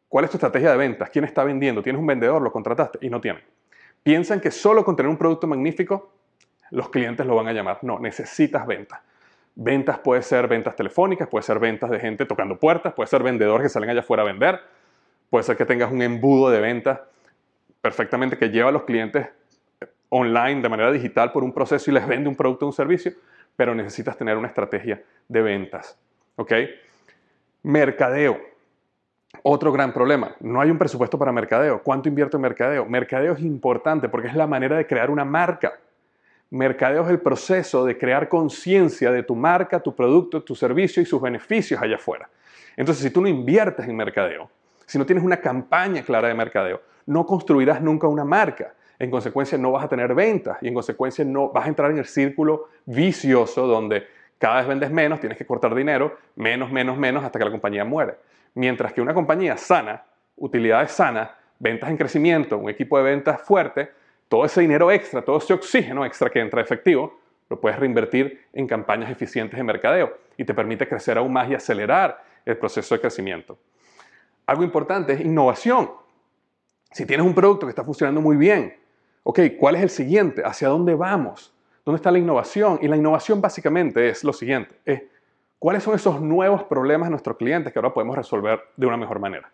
[0.07, 1.09] ¿cuál es tu estrategia de ventas?
[1.09, 1.83] ¿Quién está vendiendo?
[1.83, 2.41] ¿Tienes un vendedor?
[2.41, 2.99] ¿Lo contrataste?
[3.01, 3.43] Y no tienen.
[4.01, 6.13] Piensan que solo con tener un producto magnífico,
[6.71, 7.79] los clientes lo van a llamar.
[7.81, 9.01] No, necesitas ventas.
[9.61, 13.63] Ventas puede ser ventas telefónicas, puede ser ventas de gente tocando puertas, puede ser vendedores
[13.63, 14.61] que salen allá afuera a vender,
[15.29, 17.01] puede ser que tengas un embudo de ventas
[17.81, 19.27] perfectamente que lleva a los clientes
[20.07, 23.11] online de manera digital por un proceso y les vende un producto o un servicio,
[23.57, 25.99] pero necesitas tener una estrategia de ventas.
[26.37, 26.53] ¿Ok?
[27.63, 28.39] Mercadeo.
[29.43, 31.83] Otro gran problema, no hay un presupuesto para mercadeo.
[31.83, 32.85] ¿Cuánto invierto en mercadeo?
[32.85, 35.73] Mercadeo es importante porque es la manera de crear una marca.
[36.51, 41.05] Mercadeo es el proceso de crear conciencia de tu marca, tu producto, tu servicio y
[41.05, 42.29] sus beneficios allá afuera.
[42.75, 44.49] Entonces, si tú no inviertes en mercadeo,
[44.85, 48.73] si no tienes una campaña clara de mercadeo, no construirás nunca una marca.
[48.97, 51.99] En consecuencia, no vas a tener ventas y en consecuencia no vas a entrar en
[51.99, 54.07] el círculo vicioso donde
[54.39, 57.85] cada vez vendes menos, tienes que cortar dinero, menos, menos, menos hasta que la compañía
[57.85, 58.15] muere.
[58.55, 60.03] Mientras que una compañía sana,
[60.37, 61.29] utilidades sanas,
[61.59, 63.91] ventas en crecimiento, un equipo de ventas fuerte,
[64.29, 67.19] todo ese dinero extra, todo ese oxígeno extra que entra efectivo,
[67.49, 71.55] lo puedes reinvertir en campañas eficientes de mercadeo y te permite crecer aún más y
[71.55, 73.57] acelerar el proceso de crecimiento.
[74.45, 75.91] Algo importante es innovación.
[76.91, 78.77] Si tienes un producto que está funcionando muy bien,
[79.23, 80.43] ok, ¿cuál es el siguiente?
[80.45, 81.53] ¿Hacia dónde vamos?
[81.83, 82.79] ¿Dónde está la innovación?
[82.81, 85.01] Y la innovación básicamente es lo siguiente, es
[85.57, 89.19] cuáles son esos nuevos problemas de nuestros clientes que ahora podemos resolver de una mejor
[89.19, 89.51] manera.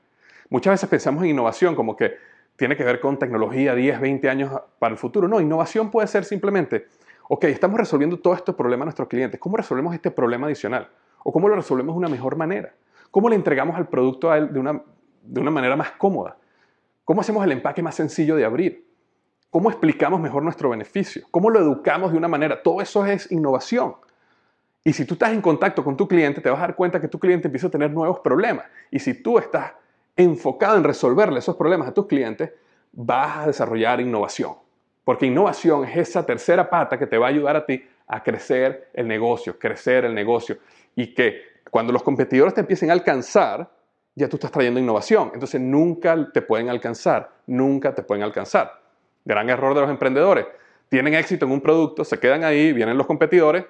[0.49, 2.15] Muchas veces pensamos en innovación como que
[2.55, 5.27] tiene que ver con tecnología 10, 20 años para el futuro.
[5.27, 6.87] No, innovación puede ser simplemente,
[7.27, 9.39] ok, estamos resolviendo todos estos problemas a nuestros clientes.
[9.39, 10.89] ¿Cómo resolvemos este problema adicional?
[11.23, 12.73] ¿O cómo lo resolvemos de una mejor manera?
[13.11, 14.81] ¿Cómo le entregamos al producto a él de una,
[15.21, 16.37] de una manera más cómoda?
[17.03, 18.85] ¿Cómo hacemos el empaque más sencillo de abrir?
[19.49, 21.23] ¿Cómo explicamos mejor nuestro beneficio?
[21.31, 22.61] ¿Cómo lo educamos de una manera?
[22.61, 23.95] Todo eso es innovación.
[24.83, 27.07] Y si tú estás en contacto con tu cliente, te vas a dar cuenta que
[27.07, 28.65] tu cliente empieza a tener nuevos problemas.
[28.91, 29.73] Y si tú estás
[30.15, 32.51] enfocado en resolverle esos problemas a tus clientes,
[32.91, 34.53] vas a desarrollar innovación.
[35.03, 38.89] Porque innovación es esa tercera pata que te va a ayudar a ti a crecer
[38.93, 40.57] el negocio, crecer el negocio.
[40.95, 43.69] Y que cuando los competidores te empiecen a alcanzar,
[44.15, 45.31] ya tú estás trayendo innovación.
[45.33, 48.81] Entonces nunca te pueden alcanzar, nunca te pueden alcanzar.
[49.25, 50.47] Gran error de los emprendedores.
[50.89, 53.65] Tienen éxito en un producto, se quedan ahí, vienen los competidores,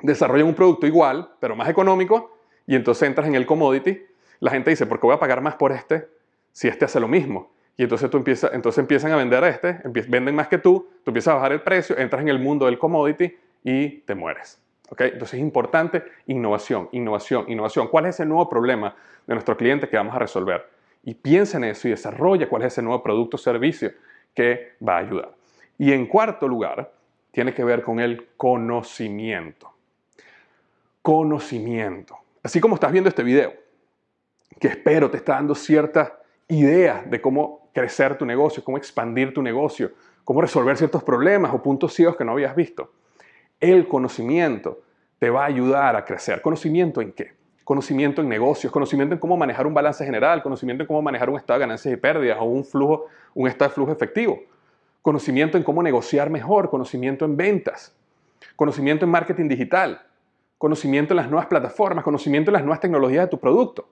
[0.00, 2.36] desarrollan un producto igual, pero más económico,
[2.66, 4.02] y entonces entras en el commodity.
[4.42, 6.08] La gente dice, ¿por qué voy a pagar más por este
[6.50, 7.52] si este hace lo mismo?
[7.76, 11.10] Y entonces, tú empiezas, entonces empiezan a vender a este, venden más que tú, tú
[11.10, 13.34] empiezas a bajar el precio, entras en el mundo del commodity
[13.64, 14.60] y te mueres.
[14.90, 15.10] ¿Okay?
[15.12, 17.86] Entonces es importante innovación, innovación, innovación.
[17.88, 18.94] ¿Cuál es ese nuevo problema
[19.26, 20.68] de nuestro cliente que vamos a resolver?
[21.04, 23.92] Y piensa en eso y desarrolla cuál es ese nuevo producto o servicio
[24.34, 25.34] que va a ayudar.
[25.78, 26.92] Y en cuarto lugar,
[27.30, 29.72] tiene que ver con el conocimiento
[31.02, 32.16] conocimiento.
[32.42, 33.52] Así como estás viendo este video,
[34.62, 36.12] que espero te está dando ciertas
[36.46, 39.90] ideas de cómo crecer tu negocio, cómo expandir tu negocio,
[40.22, 42.92] cómo resolver ciertos problemas o puntos ciegos que no habías visto.
[43.58, 44.78] El conocimiento
[45.18, 46.40] te va a ayudar a crecer.
[46.42, 47.32] ¿Conocimiento en qué?
[47.64, 51.38] Conocimiento en negocios, conocimiento en cómo manejar un balance general, conocimiento en cómo manejar un
[51.38, 54.42] estado de ganancias y pérdidas o un flujo, un estado de flujo efectivo.
[55.02, 57.96] Conocimiento en cómo negociar mejor, conocimiento en ventas,
[58.54, 60.02] conocimiento en marketing digital,
[60.56, 63.88] conocimiento en las nuevas plataformas, conocimiento en las nuevas tecnologías de tu producto.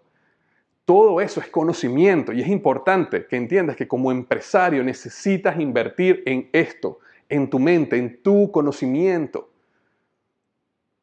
[0.91, 6.51] Todo eso es conocimiento y es importante que entiendas que como empresario necesitas invertir en
[6.53, 9.51] esto, en tu mente, en tu conocimiento.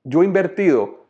[0.03, 1.05] Yo he invertido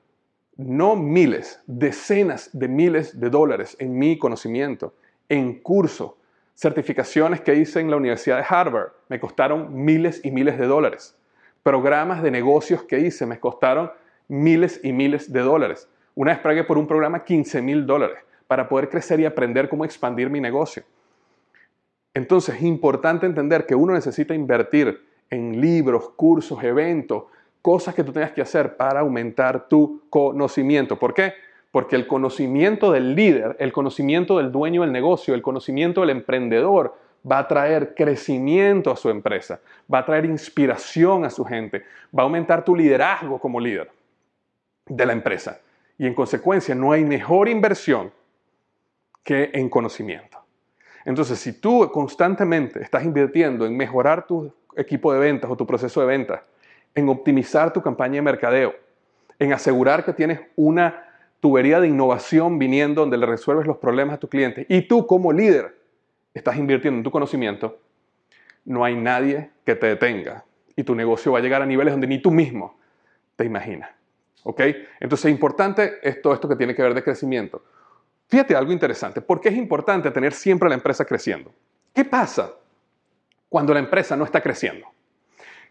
[0.58, 4.94] no miles, decenas de miles de dólares en mi conocimiento,
[5.28, 6.12] en cursos,
[6.54, 11.18] certificaciones que hice en la Universidad de Harvard, me costaron miles y miles de dólares.
[11.64, 13.90] Programas de negocios que hice me costaron
[14.28, 15.90] miles y miles de dólares.
[16.14, 19.86] Una vez pagué por un programa 15 mil dólares para poder crecer y aprender cómo
[19.86, 20.84] expandir mi negocio.
[22.14, 27.26] Entonces es importante entender que uno necesita invertir en libros, cursos, eventos,
[27.62, 30.98] cosas que tú tengas que hacer para aumentar tu conocimiento.
[30.98, 31.34] ¿Por qué?
[31.72, 36.96] Porque el conocimiento del líder, el conocimiento del dueño del negocio, el conocimiento del emprendedor
[37.30, 39.60] va a traer crecimiento a su empresa,
[39.94, 41.84] va a traer inspiración a su gente,
[42.18, 43.92] va a aumentar tu liderazgo como líder
[44.88, 45.60] de la empresa.
[45.98, 48.12] Y en consecuencia no hay mejor inversión
[49.28, 50.42] que en conocimiento.
[51.04, 56.00] Entonces, si tú constantemente estás invirtiendo en mejorar tu equipo de ventas o tu proceso
[56.00, 56.40] de ventas,
[56.96, 58.74] en optimizar tu campaña de mercadeo,
[59.38, 61.04] en asegurar que tienes una
[61.42, 65.34] tubería de innovación viniendo donde le resuelves los problemas a tu cliente y tú como
[65.34, 65.76] líder
[66.34, 67.82] estás invirtiendo en tu conocimiento,
[68.64, 72.08] no hay nadie que te detenga y tu negocio va a llegar a niveles donde
[72.08, 72.80] ni tú mismo
[73.36, 73.90] te imaginas.
[74.44, 74.62] ¿Ok?
[75.02, 77.62] Entonces es importante es todo esto que tiene que ver de crecimiento.
[78.28, 79.22] Fíjate algo interesante.
[79.22, 81.52] ¿Por qué es importante tener siempre la empresa creciendo?
[81.94, 82.52] ¿Qué pasa
[83.50, 84.88] cuando la empresa no está creciendo?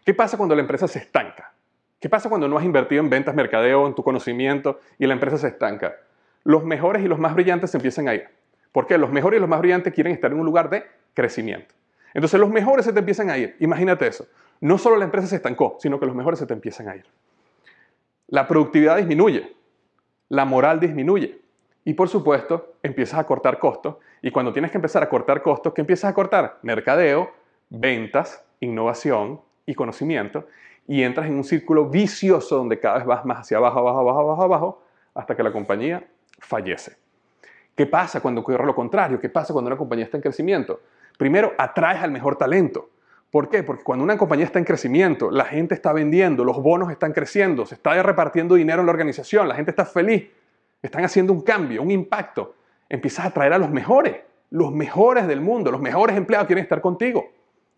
[0.03, 1.53] ¿Qué pasa cuando la empresa se estanca?
[1.99, 5.37] ¿Qué pasa cuando no has invertido en ventas, mercadeo, en tu conocimiento y la empresa
[5.37, 5.95] se estanca?
[6.43, 8.27] Los mejores y los más brillantes se empiezan a ir.
[8.71, 8.97] ¿Por qué?
[8.97, 11.73] Los mejores y los más brillantes quieren estar en un lugar de crecimiento.
[12.13, 13.55] Entonces los mejores se te empiezan a ir.
[13.59, 14.27] Imagínate eso.
[14.61, 17.05] No solo la empresa se estancó, sino que los mejores se te empiezan a ir
[18.27, 19.55] la productividad disminuye,
[20.29, 21.39] la moral disminuye
[21.87, 25.73] y por supuesto empiezas a cortar costos y cuando tienes que empezar a cortar costos,
[25.73, 26.59] ¿qué empiezas a cortar?
[26.61, 27.31] Mercadeo,
[27.69, 30.47] ventas, innovación y conocimiento
[30.85, 34.19] y entras en un círculo vicioso donde cada vez vas más hacia abajo, abajo, abajo,
[34.19, 34.83] abajo, abajo
[35.13, 36.05] hasta que la compañía
[36.39, 36.97] fallece.
[37.73, 39.21] ¿Qué pasa cuando ocurre lo contrario?
[39.21, 40.81] ¿Qué pasa cuando una compañía está en crecimiento?
[41.17, 42.89] Primero, atraes al mejor talento.
[43.31, 43.63] ¿Por qué?
[43.63, 47.65] Porque cuando una compañía está en crecimiento, la gente está vendiendo, los bonos están creciendo,
[47.65, 50.29] se está repartiendo dinero en la organización, la gente está feliz,
[50.81, 52.55] están haciendo un cambio, un impacto.
[52.89, 54.15] Empiezas a atraer a los mejores,
[54.49, 57.31] los mejores del mundo, los mejores empleados quieren estar contigo.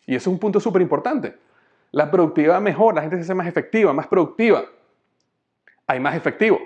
[0.06, 1.36] Y eso es un punto súper importante.
[1.92, 4.64] La productividad mejor, la gente se hace más efectiva, más productiva.
[5.86, 6.60] Hay más efectivo.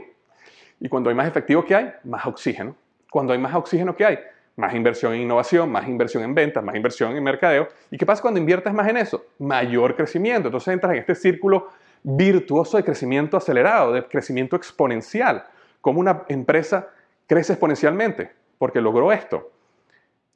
[0.81, 1.93] Y cuando hay más efectivo, ¿qué hay?
[2.05, 2.77] Más oxígeno.
[3.11, 4.19] Cuando hay más oxígeno, ¿qué hay?
[4.57, 7.69] Más inversión en innovación, más inversión en ventas, más inversión en mercadeo.
[7.91, 9.25] ¿Y qué pasa cuando inviertes más en eso?
[9.39, 10.49] Mayor crecimiento.
[10.49, 11.69] Entonces entras en este círculo
[12.03, 15.47] virtuoso de crecimiento acelerado, de crecimiento exponencial.
[15.85, 16.89] Como una empresa
[17.27, 19.53] crece exponencialmente porque logró esto.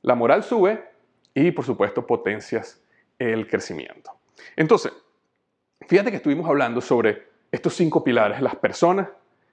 [0.03, 0.91] La moral sube
[1.33, 2.83] y por supuesto potencias
[3.19, 4.13] el crecimiento.
[4.57, 4.93] Entonces,
[5.87, 9.09] fíjate que estuvimos hablando sobre estos cinco pilares, las personas,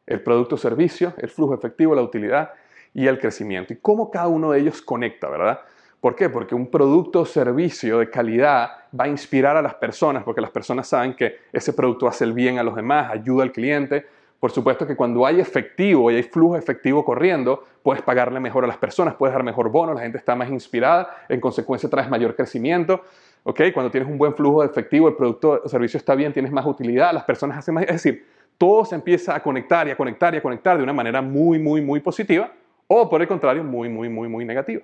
[0.05, 2.51] el producto o servicio, el flujo efectivo, la utilidad
[2.93, 5.61] y el crecimiento y cómo cada uno de ellos conecta, ¿verdad?
[6.01, 6.29] ¿Por qué?
[6.29, 8.69] Porque un producto o servicio de calidad
[8.99, 12.33] va a inspirar a las personas, porque las personas saben que ese producto hace el
[12.33, 14.05] bien a los demás, ayuda al cliente.
[14.45, 18.67] Por supuesto que cuando hay efectivo y hay flujo efectivo corriendo, puedes pagarle mejor a
[18.67, 22.35] las personas, puedes dar mejor bono, la gente está más inspirada, en consecuencia traes mayor
[22.35, 23.01] crecimiento.
[23.41, 23.59] ¿ok?
[23.73, 26.63] Cuando tienes un buen flujo de efectivo, el producto o servicio está bien, tienes más
[26.67, 27.85] utilidad, las personas hacen más.
[27.85, 28.23] Es decir,
[28.55, 31.57] todo se empieza a conectar y a conectar y a conectar de una manera muy,
[31.57, 32.51] muy, muy positiva
[32.85, 34.83] o por el contrario, muy, muy, muy, muy negativa.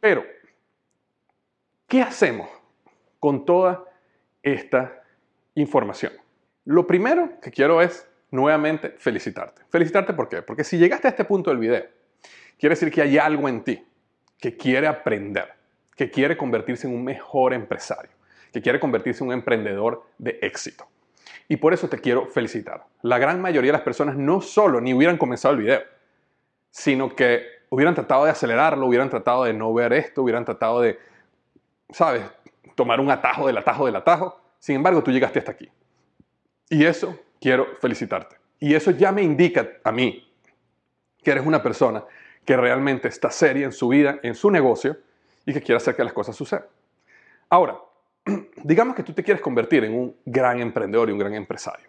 [0.00, 0.24] Pero,
[1.86, 2.48] ¿qué hacemos
[3.20, 3.84] con toda
[4.42, 5.00] esta
[5.54, 6.12] información?
[6.64, 9.62] Lo primero que quiero es nuevamente felicitarte.
[9.70, 10.44] Felicitarte ¿por?
[10.44, 11.84] Porque si llegaste a este punto del video,
[12.58, 13.86] quiere decir que hay algo en ti
[14.40, 15.54] que quiere aprender,
[15.94, 18.10] que quiere convertirse en un mejor empresario,
[18.52, 20.86] que quiere convertirse en un emprendedor de éxito.
[21.48, 22.84] Y por eso te quiero felicitar.
[23.02, 25.82] La gran mayoría de las personas no solo ni hubieran comenzado el video,
[26.70, 30.98] sino que hubieran tratado de acelerarlo, hubieran tratado de no ver esto, hubieran tratado de,
[31.90, 32.22] ¿sabes?,
[32.74, 34.40] tomar un atajo del atajo del atajo.
[34.58, 35.70] Sin embargo, tú llegaste hasta aquí.
[36.68, 38.36] Y eso quiero felicitarte.
[38.58, 40.26] Y eso ya me indica a mí
[41.22, 42.02] que eres una persona
[42.42, 44.96] que realmente está seria en su vida, en su negocio
[45.44, 46.64] y que quiere hacer que las cosas sucedan.
[47.50, 47.78] Ahora,
[48.64, 51.86] digamos que tú te quieres convertir en un gran emprendedor y un gran empresario.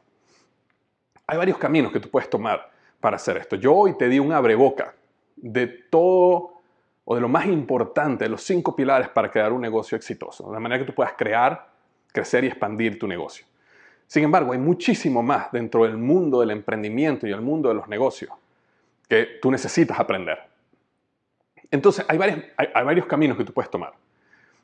[1.26, 3.56] Hay varios caminos que tú puedes tomar para hacer esto.
[3.56, 4.94] Yo hoy te di un abreboca
[5.38, 6.56] de todo
[7.06, 10.60] o de lo más importante, de los cinco pilares para crear un negocio exitoso, de
[10.60, 11.70] manera que tú puedas crear,
[12.12, 13.46] crecer y expandir tu negocio.
[14.08, 17.88] Sin embargo, hay muchísimo más dentro del mundo del emprendimiento y el mundo de los
[17.88, 18.32] negocios
[19.08, 20.40] que tú necesitas aprender.
[21.72, 23.94] Entonces, hay, varios caminos que tú puedes tomar.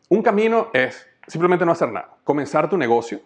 [0.10, 3.20] Un camino es simplemente no hacer nada, comenzar tu negocio,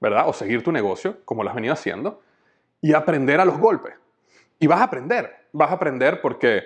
[0.00, 0.28] ¿verdad?
[0.28, 2.20] O seguir tu negocio, como lo has venido haciendo,
[2.80, 3.94] y aprender a los golpes.
[4.58, 6.62] Y vas a aprender, vas a aprender porque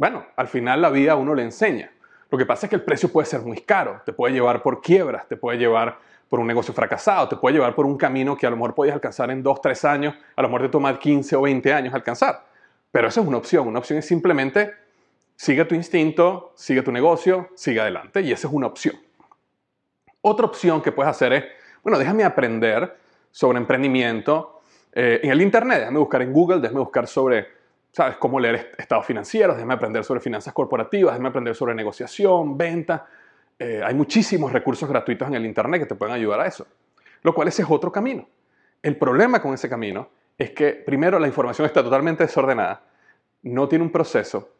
[0.00, 1.92] bueno, al final la vida a uno le enseña.
[2.30, 4.80] Lo que pasa es que el precio puede ser muy caro, te puede llevar por
[4.80, 5.98] quiebras, te puede llevar
[6.30, 8.94] por un negocio fracasado, te puede llevar por un camino que a lo mejor podías
[8.94, 12.46] alcanzar en 2, 3 años, a lo mejor te toma 15 o 20 años alcanzar.
[12.92, 14.72] Pero esa es una opción, una opción es simplemente
[15.34, 18.94] sigue tu instinto, sigue tu negocio, sigue adelante y esa es una opción.
[20.22, 21.44] Otra opción que puedes hacer es,
[21.82, 22.96] bueno, déjame aprender
[23.32, 24.60] sobre emprendimiento
[24.92, 27.60] eh, en el Internet, déjame buscar en Google, déjame buscar sobre
[27.92, 28.16] ¿sabes?
[28.18, 33.06] Cómo leer estados financieros, déjame aprender sobre finanzas corporativas, déjame aprender sobre negociación, venta.
[33.60, 36.66] Eh, hay muchísimos recursos gratuitos en el Internet que te pueden ayudar a eso.
[37.22, 38.26] Lo cual ese es otro camino.
[38.82, 40.08] El problema con ese camino
[40.38, 42.82] es que, primero, la información está totalmente desordenada,
[43.42, 44.54] no tiene un proceso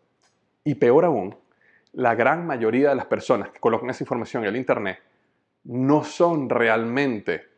[0.65, 1.35] y, peor aún,
[1.95, 5.01] la gran mayoría de las personas que colocan esa información en el Internet
[5.65, 7.49] no son realmente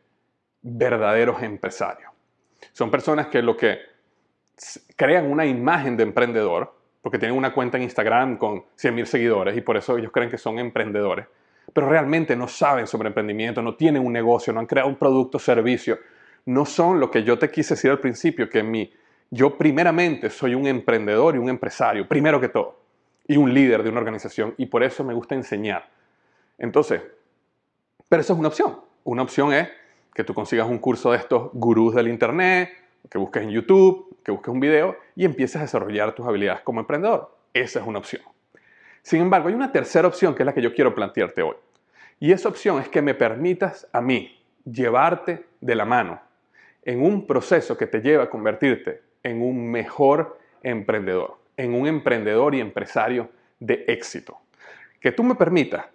[0.61, 2.09] verdaderos empresarios.
[2.71, 3.79] Son personas que lo que
[4.95, 6.73] crean una imagen de emprendedor,
[7.03, 10.37] porque tienen una cuenta en Instagram con 100.000 seguidores y por eso ellos creen que
[10.37, 11.27] son emprendedores,
[11.73, 15.35] pero realmente no saben sobre emprendimiento, no tienen un negocio, no han creado un producto
[15.35, 15.99] o servicio,
[16.45, 18.89] no son lo que yo te quise decir al principio, que mi,
[19.29, 22.79] yo primeramente soy un emprendedor y un empresario, primero que todo,
[23.27, 25.89] y un líder de una organización, y por eso me gusta enseñar.
[26.57, 27.01] Entonces,
[28.07, 28.79] pero eso es una opción.
[29.03, 29.67] Una opción es
[30.13, 32.69] que tú consigas un curso de estos gurús del Internet,
[33.09, 36.79] que busques en YouTube, que busques un video y empieces a desarrollar tus habilidades como
[36.79, 37.35] emprendedor.
[37.53, 38.21] Esa es una opción.
[39.01, 41.55] Sin embargo, hay una tercera opción que es la que yo quiero plantearte hoy.
[42.19, 46.21] Y esa opción es que me permitas a mí llevarte de la mano
[46.83, 52.55] en un proceso que te lleva a convertirte en un mejor emprendedor, en un emprendedor
[52.55, 53.29] y empresario
[53.59, 54.39] de éxito.
[54.99, 55.85] Que tú me permitas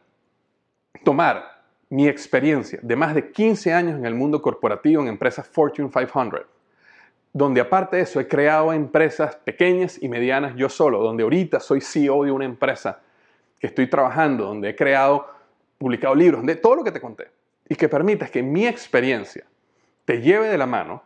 [1.02, 5.88] tomar mi experiencia de más de 15 años en el mundo corporativo en empresas Fortune
[5.88, 6.57] 500
[7.32, 11.80] donde aparte de eso he creado empresas pequeñas y medianas yo solo, donde ahorita soy
[11.80, 13.00] CEO de una empresa
[13.58, 15.26] que estoy trabajando, donde he creado,
[15.78, 17.28] publicado libros, de todo lo que te conté,
[17.68, 19.44] y que permitas que mi experiencia
[20.04, 21.02] te lleve de la mano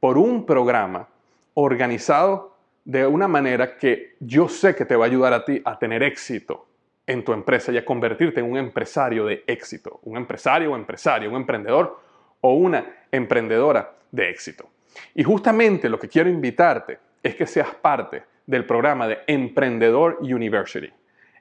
[0.00, 1.08] por un programa
[1.54, 5.78] organizado de una manera que yo sé que te va a ayudar a ti a
[5.78, 6.66] tener éxito
[7.06, 11.30] en tu empresa y a convertirte en un empresario de éxito, un empresario o empresario,
[11.30, 12.00] un emprendedor
[12.40, 14.68] o una emprendedora de éxito.
[15.14, 20.92] Y justamente lo que quiero invitarte es que seas parte del programa de Emprendedor University.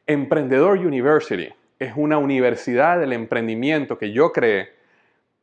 [0.08, 4.70] Emprendedor University es una universidad del emprendimiento que yo creé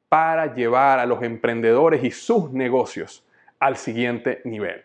[0.09, 3.25] para llevar a los emprendedores y sus negocios
[3.59, 4.83] al siguiente nivel.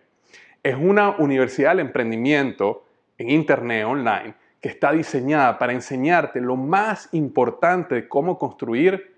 [0.63, 2.85] Es una universidad del emprendimiento
[3.17, 9.15] en Internet, online, que está diseñada para enseñarte lo más importante de cómo construir,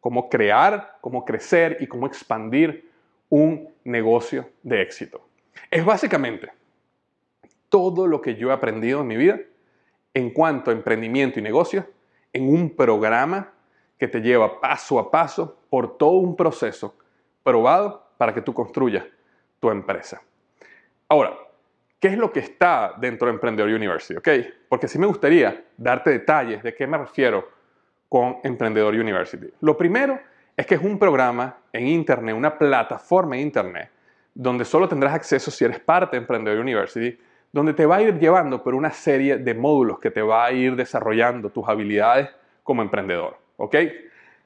[0.00, 2.90] cómo crear, cómo crecer y cómo expandir
[3.32, 5.26] un negocio de éxito.
[5.70, 6.52] Es básicamente
[7.70, 9.40] todo lo que yo he aprendido en mi vida
[10.12, 11.88] en cuanto a emprendimiento y negocio
[12.30, 13.54] en un programa
[13.98, 16.94] que te lleva paso a paso por todo un proceso
[17.42, 19.06] probado para que tú construyas
[19.58, 20.20] tu empresa.
[21.08, 21.34] Ahora,
[21.98, 24.18] ¿qué es lo que está dentro de Emprendedor University?
[24.18, 24.46] ¿Okay?
[24.68, 27.48] Porque sí me gustaría darte detalles de qué me refiero
[28.10, 29.46] con Emprendedor University.
[29.60, 30.20] Lo primero
[30.56, 33.90] es que es un programa en Internet, una plataforma en Internet,
[34.34, 37.18] donde solo tendrás acceso si eres parte de Emprendedor University,
[37.52, 40.52] donde te va a ir llevando por una serie de módulos que te va a
[40.52, 42.30] ir desarrollando tus habilidades
[42.62, 43.36] como emprendedor.
[43.56, 43.76] ¿Ok?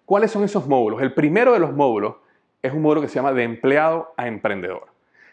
[0.04, 1.02] ¿Cuáles son esos módulos?
[1.02, 2.16] El primero de los módulos
[2.62, 4.88] es un módulo que se llama de empleado a emprendedor.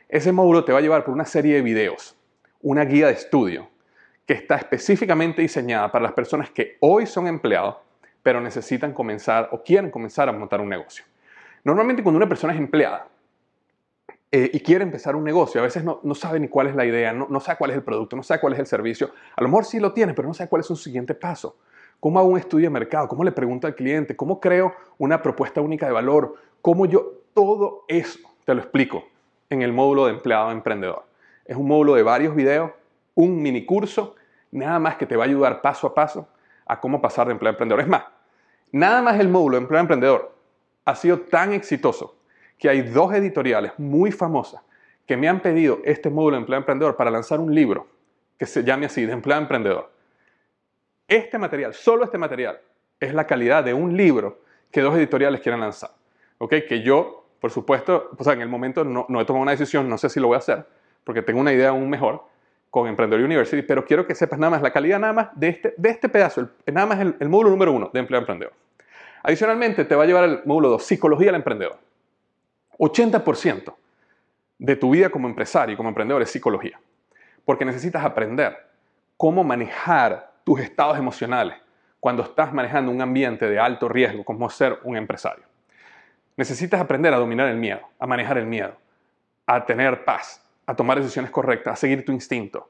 [0.08, 2.16] Ese módulo te va a llevar por una serie de videos,
[2.62, 3.68] una guía de estudio
[4.28, 7.78] que está específicamente diseñada para las personas que hoy son empleados,
[8.24, 11.04] pero necesitan comenzar o quieren comenzar a montar un negocio.
[11.64, 13.08] Normalmente cuando una persona es empleada
[14.32, 17.14] eh, y quiere empezar un negocio, a veces no, sabe ni cuál es la idea,
[17.14, 19.12] no, no sabe cuál es el producto, no sabe cuál es el servicio.
[19.36, 21.58] A lo mejor sí lo tiene, pero no sabe cuál es su siguiente paso.
[22.00, 23.08] ¿Cómo hago un estudio de mercado?
[23.08, 24.16] ¿Cómo le pregunto al cliente?
[24.16, 26.36] ¿Cómo creo una propuesta única de valor?
[26.62, 29.04] ¿Cómo yo todo eso te lo explico
[29.50, 31.06] en el módulo de empleado emprendedor?
[31.46, 32.72] Es un módulo de varios videos,
[33.16, 34.16] un mini curso,
[34.52, 36.28] nada más que te va a ayudar paso a paso
[36.66, 37.82] a cómo pasar de empleado a emprendedor.
[37.82, 38.04] Es más,
[38.72, 40.36] nada más el módulo de empleado emprendedor
[40.86, 42.16] ha sido tan exitoso
[42.58, 44.62] que hay dos editoriales muy famosas
[45.06, 47.88] que me han pedido este módulo de empleado emprendedor para lanzar un libro
[48.38, 49.92] que se llame así, de empleado emprendedor.
[51.08, 52.60] Este material, solo este material,
[53.00, 54.42] es la calidad de un libro
[54.72, 55.92] que dos editoriales quieren lanzar.
[56.38, 56.56] ¿Ok?
[56.68, 59.98] Que yo, por supuesto, o sea, en el momento no, he tomado una decisión, no
[59.98, 60.66] sé si lo voy a hacer,
[61.04, 62.24] porque tengo una idea aún mejor
[62.74, 65.76] con Emprendedor University, pero quiero que sepas nada más la calidad nada más de este,
[65.78, 68.52] de este pedazo, nada más el, módulo número uno de Empleo Emprendedor.
[69.22, 71.78] Adicionalmente, te va a llevar el módulo 2, Psicología del Emprendedor.
[72.80, 73.76] 80%
[74.58, 76.80] de tu vida como empresario y como emprendedor es psicología,
[77.46, 78.58] porque necesitas aprender
[79.18, 81.56] cómo manejar tus estados emocionales
[82.00, 85.44] cuando estás manejando un ambiente de alto riesgo como ser un empresario.
[86.38, 88.76] Necesitas aprender a dominar el miedo, a manejar el miedo,
[89.46, 92.70] a tener paz, a tomar decisiones correctas, a seguir tu instinto.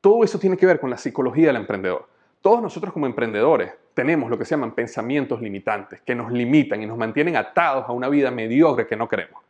[0.00, 2.08] Todo eso tiene que ver con la psicología del emprendedor.
[2.40, 6.86] Todos nosotros como emprendedores tenemos lo que se llaman pensamientos limitantes, que nos limitan y
[6.86, 9.42] nos mantienen atados a una vida mediocre que no queremos.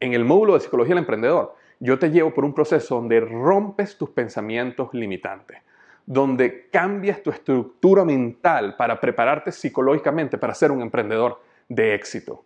[0.00, 3.98] En el módulo de psicología del emprendedor, yo te llevo por un proceso donde rompes
[3.98, 5.58] tus pensamientos limitantes
[6.06, 12.44] donde cambias tu estructura mental para prepararte psicológicamente para ser un emprendedor de éxito.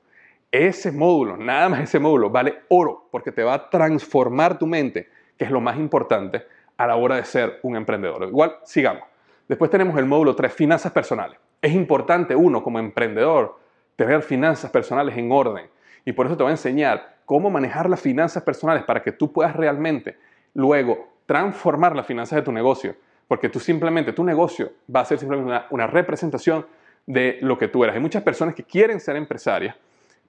[0.50, 5.08] Ese módulo, nada más ese módulo, vale oro porque te va a transformar tu mente,
[5.36, 6.42] que es lo más importante
[6.76, 8.24] a la hora de ser un emprendedor.
[8.24, 9.04] Igual, sigamos.
[9.48, 11.38] Después tenemos el módulo 3, finanzas personales.
[11.62, 13.58] Es importante uno como emprendedor
[13.96, 15.66] tener finanzas personales en orden.
[16.04, 19.32] Y por eso te voy a enseñar cómo manejar las finanzas personales para que tú
[19.32, 20.16] puedas realmente
[20.54, 22.94] luego transformar las finanzas de tu negocio
[23.30, 26.66] porque tú simplemente, tu negocio va a ser simplemente una, representación
[27.06, 27.94] de lo que tú eres.
[27.94, 29.76] Hay muchas personas que quieren ser empresarias,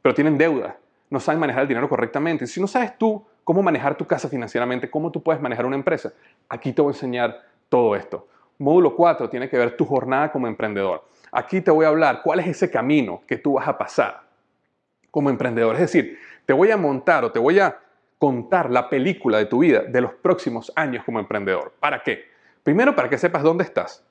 [0.02, 0.76] pero tienen deudas,
[1.10, 2.48] no saben manejar el dinero correctamente.
[2.48, 6.14] Si no sabes tú cómo manejar tu casa financieramente, cómo tú puedes manejar una empresa,
[6.48, 8.28] aquí te voy a enseñar todo esto.
[8.58, 11.04] Módulo 4 tiene que ver tu jornada como emprendedor.
[11.32, 14.22] Aquí te voy a hablar cuál es ese camino que tú vas a pasar
[15.10, 15.76] como emprendedor.
[15.76, 17.80] Es decir, te voy a montar o te voy a
[18.18, 21.74] contar la película de tu vida de los próximos años como emprendedor.
[21.80, 22.26] ¿Para qué?
[22.64, 24.06] Primero, para que sepas dónde estás.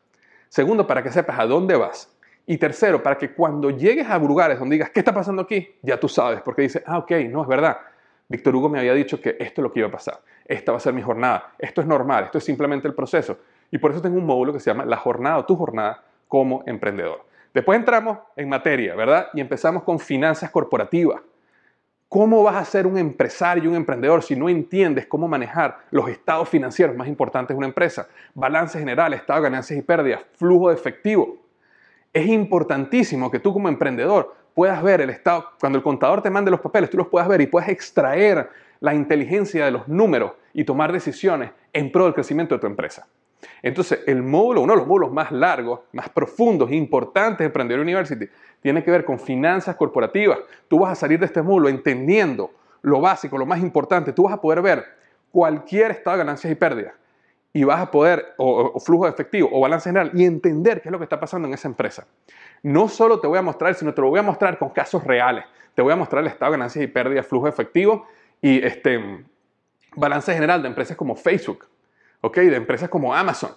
[0.48, 2.12] Segundo, para que sepas a dónde vas.
[2.50, 5.76] Y tercero, para que cuando llegues a lugares donde digas, ¿qué está pasando aquí?
[5.82, 7.76] Ya tú sabes, porque dices, ah, ok, no, es verdad.
[8.26, 10.18] Víctor Hugo me había dicho que esto es lo que iba a pasar.
[10.44, 11.52] Esta va a ser mi jornada.
[11.60, 13.38] Esto es normal, esto es simplemente el proceso.
[13.70, 16.64] Y por eso tengo un módulo que se llama La jornada o tu jornada como
[16.66, 17.24] emprendedor.
[17.54, 19.28] Después entramos en materia, ¿verdad?
[19.32, 21.20] Y empezamos con finanzas corporativas.
[22.08, 26.08] ¿Cómo vas a ser un empresario y un emprendedor si no entiendes cómo manejar los
[26.08, 28.08] estados financieros más importantes de una empresa?
[28.34, 31.39] Balance general, estado de ganancias y pérdidas, flujo de efectivo.
[32.12, 36.50] Es importantísimo que tú como emprendedor puedas ver el estado, cuando el contador te mande
[36.50, 38.50] los papeles, tú los puedas ver y puedas extraer
[38.80, 43.06] la inteligencia de los números y tomar decisiones en pro del crecimiento de tu empresa.
[43.62, 47.82] Entonces, el módulo, uno de los módulos más largos, más profundos e importantes de Emprendedor
[47.82, 48.26] University,
[48.60, 50.38] tiene que ver con finanzas corporativas.
[50.68, 52.50] Tú vas a salir de este módulo entendiendo
[52.82, 54.12] lo básico, lo más importante.
[54.12, 54.84] Tú vas a poder ver
[55.30, 56.99] cualquier estado de ganancias y pérdidas
[57.52, 60.92] y vas a poder, o, flujo de efectivo o balance general, y entender qué es
[60.92, 62.06] lo que está pasando en esa empresa.
[62.62, 65.44] No solo te voy a mostrar, sino te lo voy a mostrar con casos reales.
[65.74, 68.06] Te voy a mostrar el estado de ganancias y pérdidas, flujo de efectivo
[68.40, 69.24] y este
[69.96, 71.66] balance general de empresas como Facebook,
[72.20, 72.36] ¿ok?
[72.36, 73.50] De empresas como Amazon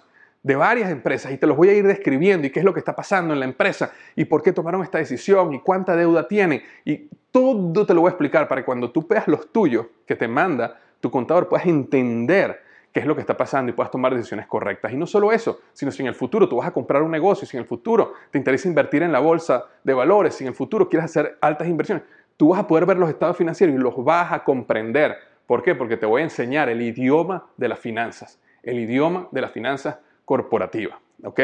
[0.44, 2.78] de varias empresas y te los voy a ir describiendo y qué es lo que
[2.78, 6.62] está pasando en la empresa y por qué tomaron esta decisión y cuánta deuda tienen
[6.84, 10.16] y todo te lo voy a explicar para que cuando tú veas los tuyos que
[10.16, 12.60] te manda tu contador puedas entender
[12.94, 14.92] qué es lo que está pasando y puedas tomar decisiones correctas.
[14.92, 17.44] Y no solo eso, sino si en el futuro tú vas a comprar un negocio,
[17.44, 20.54] si en el futuro te interesa invertir en la bolsa de valores, si en el
[20.54, 22.04] futuro quieres hacer altas inversiones,
[22.36, 25.16] tú vas a poder ver los estados financieros y los vas a comprender.
[25.44, 25.74] ¿Por qué?
[25.74, 29.98] Porque te voy a enseñar el idioma de las finanzas, el idioma de las finanzas
[30.24, 30.96] corporativas.
[31.24, 31.40] ¿Ok?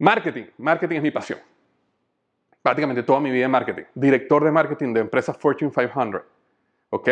[0.00, 0.46] Marketing.
[0.58, 1.38] Marketing es mi pasión.
[2.60, 3.84] Prácticamente toda mi vida en marketing.
[3.94, 6.22] Director de marketing de empresas Fortune 500.
[6.90, 7.08] ¿Ok?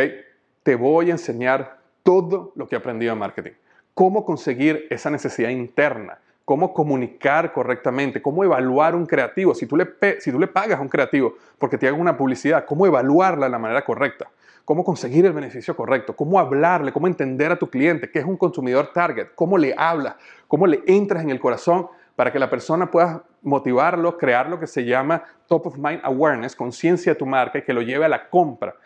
[0.65, 3.51] Te voy a enseñar todo lo que he aprendido en marketing.
[3.93, 9.57] Cómo conseguir esa necesidad interna, cómo comunicar correctamente, cómo evaluar un creativo.
[9.57, 9.89] Si tú le,
[10.21, 13.85] si pagas a un creativo porque te haga una publicidad, cómo evaluarla de la manera
[13.85, 14.31] correcta,
[14.65, 18.37] cómo conseguir el beneficio correcto, cómo hablarle, cómo entender a tu cliente, qué es un
[18.37, 20.15] consumidor target, cómo le hablas,
[20.47, 24.69] cómo le entras en el corazón para que la persona pueda motivarlo, crear lo que
[24.69, 28.09] se llama top of mind awareness, conciencia de tu marca y que lo lleve a
[28.09, 28.77] la compra.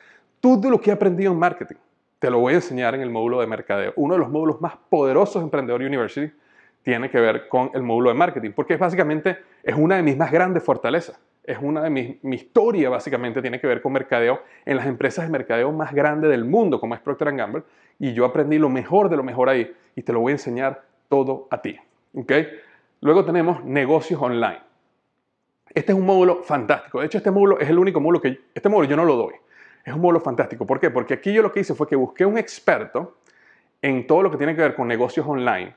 [0.41, 1.77] Todo lo que he aprendido en marketing
[2.21, 3.95] te lo voy a enseñar en el módulo de mercadeo.
[3.97, 6.33] Uno de los módulos más poderosos de Emprendedor University
[6.83, 10.31] tiene que ver con el módulo de marketing, porque básicamente es una de mis más
[10.31, 11.19] grandes fortalezas.
[11.43, 15.25] Es una de mis, mi historia básicamente tiene que ver con mercadeo en las empresas
[15.25, 17.63] de mercadeo más grandes del mundo, como es Procter Gamble,
[17.99, 20.83] y yo aprendí lo mejor de lo mejor ahí y te lo voy a enseñar
[21.09, 21.79] todo a ti.
[22.15, 22.49] ¿okay?
[23.01, 24.61] Luego tenemos negocios online.
[25.75, 27.01] Este es un módulo fantástico.
[27.01, 29.35] De hecho, este módulo es el único módulo que este módulo yo no lo doy.
[29.91, 30.65] Es un módulo fantástico.
[30.65, 30.89] ¿Por qué?
[30.89, 33.17] Porque aquí yo lo que hice fue que busqué un experto
[33.83, 35.75] en todo lo que tiene que ver con negocios online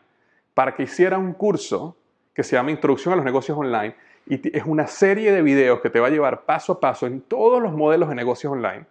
[0.53, 1.98] para que hiciera un curso
[2.31, 3.95] que se llama Introducción a los negocios online
[4.27, 7.22] y es una serie de videos que te va a llevar paso a paso en
[7.22, 8.85] todos los modelos de negocios online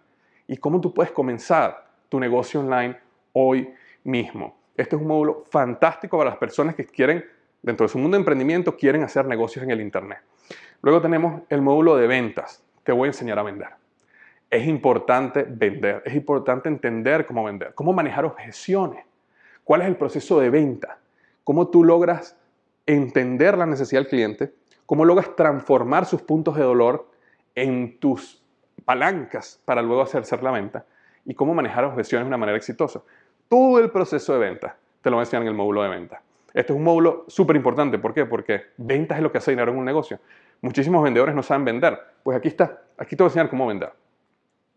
[0.45, 2.97] y cómo tú puedes comenzar tu negocio online
[3.31, 3.73] hoy
[4.03, 4.57] mismo.
[4.75, 7.23] Este es un módulo fantástico para las personas que quieren,
[7.61, 10.19] dentro de su mundo de emprendimiento, quieren hacer negocios en el Internet.
[10.81, 12.61] Luego tenemos el módulo de ventas.
[12.83, 13.82] Te voy a enseñar a vender
[14.53, 19.03] es importante vender, es importante entender cómo vender, cómo manejar objeciones,
[19.63, 20.99] cuál es el proceso de venta,
[21.43, 22.37] cómo tú logras
[22.85, 24.53] entender la necesidad del cliente,
[24.85, 27.09] cómo logras transformar sus puntos de dolor
[27.55, 28.43] en tus
[28.85, 30.85] palancas para luego hacer ser la venta
[31.25, 33.01] y cómo manejar objeciones de una manera exitosa.
[33.49, 36.21] Todo el proceso de venta te lo voy en el módulo de venta.
[36.53, 37.97] Este es un módulo súper importante.
[37.97, 38.27] ¿Por qué?
[38.27, 40.19] Porque ventas es lo que hace dinero en un negocio.
[40.61, 41.99] Muchísimos vendedores no saben vender.
[42.21, 42.83] Pues aquí está.
[42.99, 44.02] Aquí te voy a enseñar cómo vender.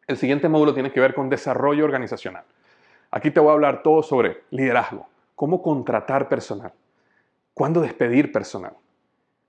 [0.07, 2.45] El siguiente módulo tiene que ver con desarrollo organizacional.
[3.11, 6.73] Aquí te voy a hablar todo sobre liderazgo, cómo contratar personal,
[7.55, 8.75] cuándo despedir personal,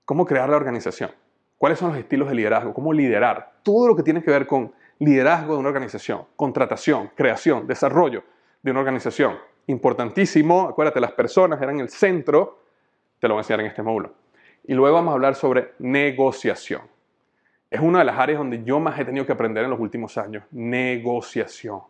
[0.04, 1.12] cómo crear la organización,
[1.58, 4.72] cuáles son los estilos de liderazgo, cómo liderar, todo lo que tiene que ver con
[4.98, 8.24] liderazgo de una organización, contratación, creación, desarrollo
[8.60, 9.38] de una organización.
[9.68, 12.62] Importantísimo, acuérdate, las personas eran el centro,
[13.20, 14.12] te lo voy a enseñar en este módulo.
[14.64, 16.82] Y luego vamos a hablar sobre negociación
[17.70, 20.16] es una de las áreas donde yo más he tenido que aprender en los últimos
[20.16, 20.44] años.
[20.50, 21.80] Negociación.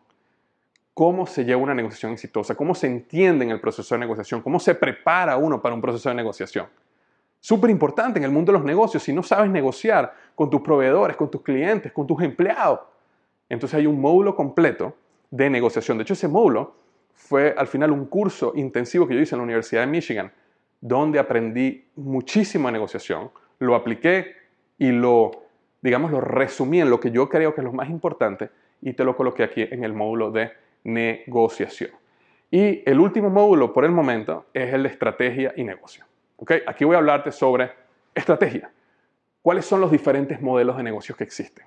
[0.93, 2.57] ¿Cómo se lleva una negociación exitosa?
[2.57, 4.43] ¿Cómo se entiende en el proceso de negociación?
[4.43, 6.67] ¿Cómo se prepara uno para un proceso de negociación?
[7.39, 9.05] Súper importante en el mundo de los negocios.
[9.05, 12.81] Si no sabes negociar con tus proveedores, con tus clientes, con tus empleados,
[13.49, 14.97] entonces hay un módulo completo
[15.31, 15.99] de negociación.
[15.99, 16.75] De hecho, ese módulo
[17.15, 20.33] fue al final un curso intensivo que yo hice en la Universidad de Michigan,
[20.81, 23.31] donde aprendí muchísimo de negociación,
[23.61, 24.35] lo apliqué
[24.79, 25.48] y lo
[25.81, 28.51] digamos, lo resumí en lo que yo creo que es lo más importante
[28.83, 30.53] y te lo coloqué aquí en el módulo de
[30.85, 31.91] negociación.
[32.51, 36.05] Y el último módulo por el momento es el de estrategia y negocio.
[36.37, 36.63] ¿Okay?
[36.67, 37.71] Aquí voy a hablarte sobre
[38.15, 38.71] estrategia.
[39.43, 41.67] ¿Cuáles son los diferentes modelos de negocios que existen?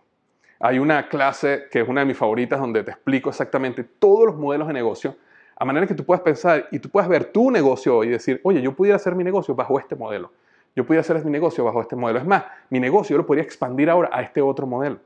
[0.60, 4.36] Hay una clase que es una de mis favoritas donde te explico exactamente todos los
[4.38, 5.16] modelos de negocio,
[5.56, 8.62] a manera que tú puedas pensar y tú puedas ver tu negocio y decir, oye,
[8.62, 10.32] yo pudiera hacer mi negocio bajo este modelo.
[10.76, 12.20] Yo podía hacer mi negocio bajo este modelo.
[12.20, 15.00] Es más, mi negocio lo podría expandir ahora a este otro modelo.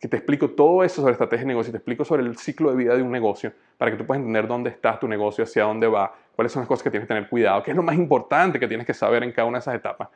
[0.00, 2.76] Que te explico todo eso sobre estrategia de negocio, te explico sobre el ciclo de
[2.76, 5.86] vida de un negocio para que tú puedas entender dónde está tu negocio, hacia dónde
[5.86, 8.58] va, cuáles son las cosas que tienes que tener cuidado, qué es lo más importante
[8.58, 10.08] que tienes que saber en cada una de esas etapas.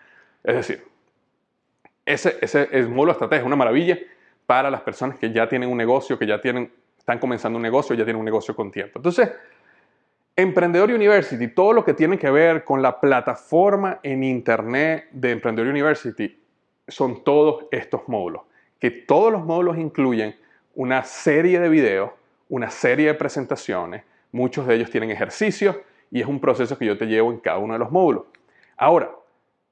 [0.43, 0.85] Es decir,
[2.05, 3.99] ese, ese es módulo de estrategia, es una maravilla
[4.47, 7.95] para las personas que ya tienen un negocio, que ya tienen, están comenzando un negocio,
[7.95, 8.99] ya tienen un negocio con tiempo.
[8.99, 9.31] Entonces,
[10.39, 15.71] Emprendedor University, todo lo que tiene que ver con la plataforma en Internet de Emprendedor
[15.71, 16.39] University,
[16.87, 18.43] son todos estos módulos,
[18.79, 20.37] que todos los módulos incluyen
[20.75, 22.11] una serie de videos,
[22.51, 25.75] una serie de presentaciones, muchos de ellos tienen ejercicios
[26.11, 28.25] y es un proceso que yo te llevo en cada uno de los módulos.
[28.77, 29.11] Ahora,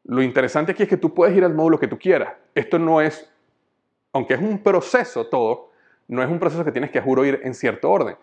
[0.05, 2.32] lo interesante aquí es que tú puedes ir al módulo que tú quieras.
[2.55, 3.31] Esto no es,
[4.15, 5.73] aunque es un proceso todo,
[6.09, 8.16] no es un proceso que tienes que, juro, ir en cierto orden.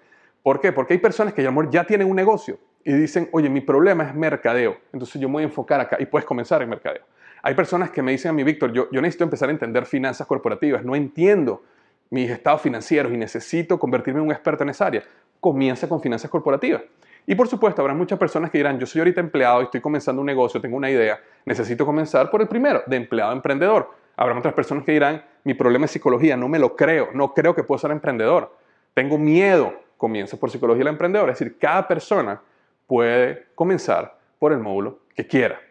[0.43, 0.71] ¿Por qué?
[0.71, 4.77] Porque hay personas que ya tienen un negocio y dicen, oye, mi problema es mercadeo,
[4.91, 7.03] entonces yo me voy a enfocar acá y puedes comenzar en mercadeo.
[7.43, 10.27] Hay personas que me dicen a mí, Víctor, yo, yo necesito empezar a entender finanzas
[10.27, 11.63] corporativas, no entiendo
[12.09, 15.03] mis estados financieros y necesito convertirme en un experto en esa área.
[15.39, 16.83] Comienza con finanzas corporativas.
[17.25, 20.21] Y por supuesto, habrá muchas personas que dirán, yo soy ahorita empleado y estoy comenzando
[20.21, 23.91] un negocio, tengo una idea, necesito comenzar por el primero, de empleado a emprendedor.
[24.17, 27.55] Habrá otras personas que dirán, mi problema es psicología, no me lo creo, no creo
[27.55, 28.55] que puedo ser emprendedor,
[28.93, 31.29] tengo miedo, comienza por psicología del emprendedor.
[31.29, 32.41] Es decir, cada persona
[32.87, 35.61] puede comenzar por el módulo que quiera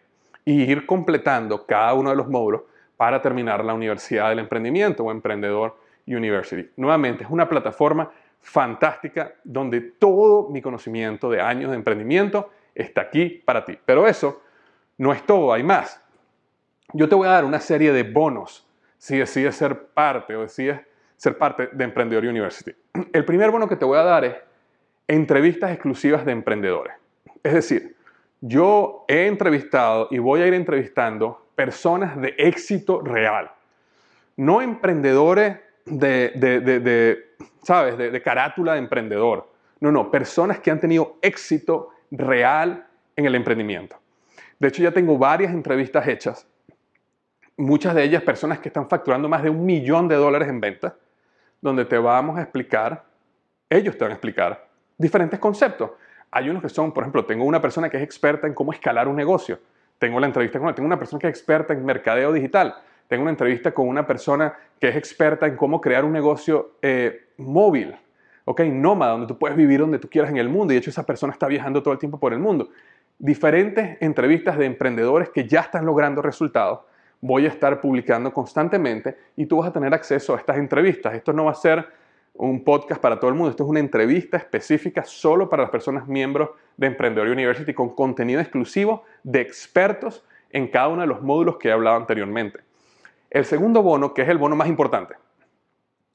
[0.44, 2.62] y ir completando cada uno de los módulos
[2.96, 5.76] para terminar la Universidad del Emprendimiento o Emprendedor
[6.06, 6.70] University.
[6.76, 8.08] Nuevamente, es una plataforma
[8.40, 13.76] fantástica donde todo mi conocimiento de años de emprendimiento está aquí para ti.
[13.84, 14.42] Pero eso
[14.96, 16.00] no es todo, hay más.
[16.92, 18.64] Yo te voy a dar una serie de bonos
[18.96, 20.80] si decides ser parte o decides
[21.20, 22.72] ser parte de Emprendedor University.
[23.12, 24.36] El primer bono que te voy a dar es
[25.06, 26.94] entrevistas exclusivas de emprendedores.
[27.42, 27.94] Es decir,
[28.40, 33.50] yo he entrevistado y voy a ir entrevistando personas de éxito real.
[34.38, 37.18] No emprendedores de, de,
[37.64, 39.46] ¿sabes?, de, carátula de emprendedor.
[39.80, 43.98] No, no, personas que han tenido éxito real en el emprendimiento.
[44.58, 46.46] De hecho, ya tengo varias entrevistas hechas,
[47.58, 50.94] muchas de ellas personas que están facturando más de un millón de dólares en ventas,
[51.60, 53.04] donde te vamos a explicar,
[53.68, 54.70] ellos te van a explicar
[55.00, 55.92] diferentes conceptos.
[56.30, 59.08] Hay unos que son, por ejemplo, tengo una persona que es experta en cómo escalar
[59.08, 59.58] un negocio.
[59.98, 60.74] Tengo la entrevista con él.
[60.74, 62.74] Tengo una persona que es experta en mercadeo digital.
[63.08, 67.28] Tengo una entrevista con una persona que es experta en cómo crear un negocio eh,
[67.38, 67.96] móvil,
[68.44, 68.60] ¿ok?
[68.60, 70.72] Nómada, donde tú puedes vivir donde tú quieras en el mundo.
[70.72, 72.68] Y de hecho esa persona está viajando todo el tiempo por el mundo.
[73.18, 76.80] Diferentes entrevistas de emprendedores que ya están logrando resultados.
[77.20, 81.14] Voy a estar publicando constantemente y tú vas a tener acceso a estas entrevistas.
[81.14, 81.86] Esto no va a ser
[82.34, 83.50] un podcast para todo el mundo.
[83.50, 88.40] Esto es una entrevista específica solo para las personas miembros de Emprendedor University con contenido
[88.40, 92.60] exclusivo de expertos en cada uno de los módulos que he hablado anteriormente.
[93.28, 95.14] El segundo bono, que es el bono más importante,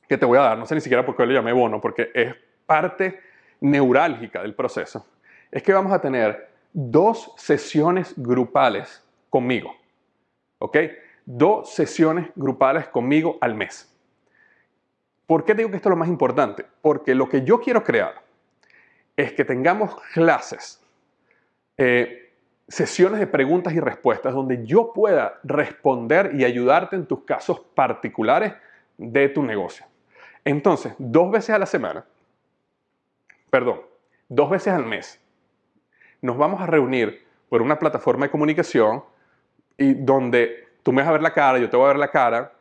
[0.07, 2.11] que te voy a dar, no sé ni siquiera por qué lo llamé bono, porque
[2.13, 2.33] es
[2.65, 3.19] parte
[3.61, 5.05] neurálgica del proceso,
[5.51, 9.73] es que vamos a tener dos sesiones grupales conmigo.
[10.59, 10.77] ¿Ok?
[11.25, 13.91] Dos sesiones grupales conmigo al mes.
[15.27, 16.65] ¿Por qué digo que esto es lo más importante?
[16.81, 18.21] Porque lo que yo quiero crear
[19.17, 20.81] es que tengamos clases,
[21.77, 22.33] eh,
[22.67, 28.53] sesiones de preguntas y respuestas donde yo pueda responder y ayudarte en tus casos particulares
[28.97, 29.85] de tu negocio.
[30.43, 32.05] Entonces, dos veces a la semana,
[33.49, 33.81] perdón,
[34.29, 35.19] dos veces al mes,
[36.21, 39.03] nos vamos a reunir por una plataforma de comunicación
[39.77, 42.11] y donde tú me vas a ver la cara, yo te voy a ver la
[42.11, 42.51] cara,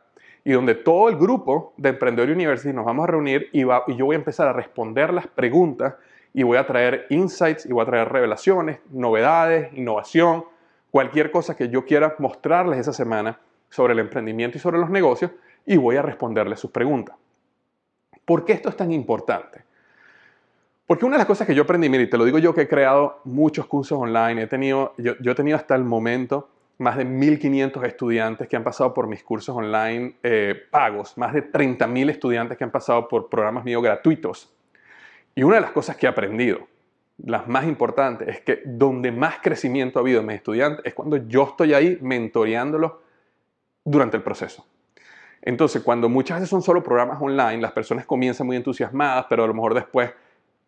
[0.43, 4.05] y donde todo el grupo de Emprendedor University nos vamos a reunir y, y yo
[4.05, 5.95] voy a empezar a responder las preguntas
[6.33, 10.45] y voy a traer insights y voy a traer revelaciones, novedades, innovación,
[10.91, 13.39] cualquier cosa que yo quiera mostrarles esa semana
[13.69, 15.31] sobre el emprendimiento y sobre los negocios
[15.65, 17.15] y voy a responderles sus preguntas.
[18.23, 19.63] ¿Por qué esto es tan importante?
[20.85, 22.67] Porque una de las cosas que yo aprendí, mire, te lo digo yo que he
[22.67, 27.05] creado muchos cursos online, he tenido, yo, yo he tenido hasta el momento más de
[27.05, 32.57] 1.500 estudiantes que han pasado por mis cursos online eh, pagos, más de 30.000 estudiantes
[32.57, 34.55] que han pasado por programas míos gratuitos
[35.35, 36.67] y una de las cosas que he aprendido,
[37.17, 41.17] las más importantes, es que donde más crecimiento ha habido en mis estudiantes es cuando
[41.17, 42.93] yo estoy ahí mentoreándolos
[43.83, 44.65] durante el proceso.
[45.41, 49.47] Entonces, cuando muchas veces son solo programas online, las personas comienzan muy entusiasmadas, pero a
[49.47, 50.11] lo mejor después,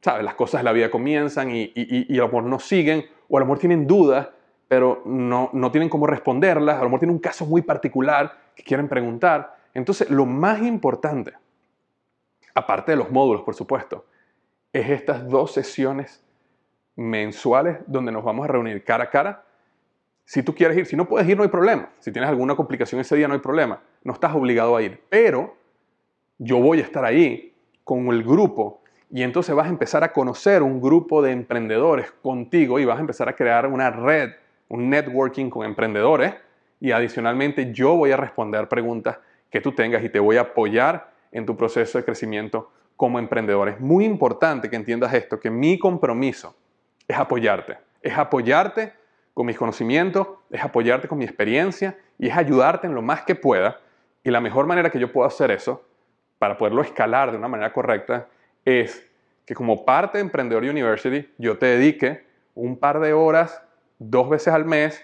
[0.01, 0.23] ¿sabes?
[0.23, 3.37] Las cosas de la vida comienzan y, y, y a lo mejor no siguen, o
[3.37, 4.29] a lo mejor tienen dudas,
[4.67, 8.63] pero no, no tienen cómo responderlas, a lo mejor tienen un caso muy particular que
[8.63, 9.55] quieren preguntar.
[9.73, 11.33] Entonces, lo más importante,
[12.53, 14.05] aparte de los módulos, por supuesto,
[14.73, 16.23] es estas dos sesiones
[16.95, 19.45] mensuales donde nos vamos a reunir cara a cara.
[20.25, 21.89] Si tú quieres ir, si no puedes ir, no hay problema.
[21.99, 23.81] Si tienes alguna complicación ese día, no hay problema.
[24.03, 25.01] No estás obligado a ir.
[25.09, 25.55] Pero
[26.37, 30.61] yo voy a estar ahí con el grupo y entonces vas a empezar a conocer
[30.61, 34.31] un grupo de emprendedores contigo y vas a empezar a crear una red,
[34.69, 36.33] un networking con emprendedores
[36.79, 39.17] y adicionalmente yo voy a responder preguntas
[39.49, 43.69] que tú tengas y te voy a apoyar en tu proceso de crecimiento como emprendedor.
[43.69, 46.55] Es muy importante que entiendas esto, que mi compromiso
[47.07, 47.77] es apoyarte.
[48.01, 48.93] Es apoyarte
[49.33, 53.35] con mis conocimientos, es apoyarte con mi experiencia y es ayudarte en lo más que
[53.35, 53.79] pueda.
[54.23, 55.83] Y la mejor manera que yo puedo hacer eso,
[56.39, 58.27] para poderlo escalar de una manera correcta,
[58.65, 59.07] es
[59.45, 63.61] que como parte de Emprendedor University yo te dedique un par de horas,
[63.99, 65.03] dos veces al mes,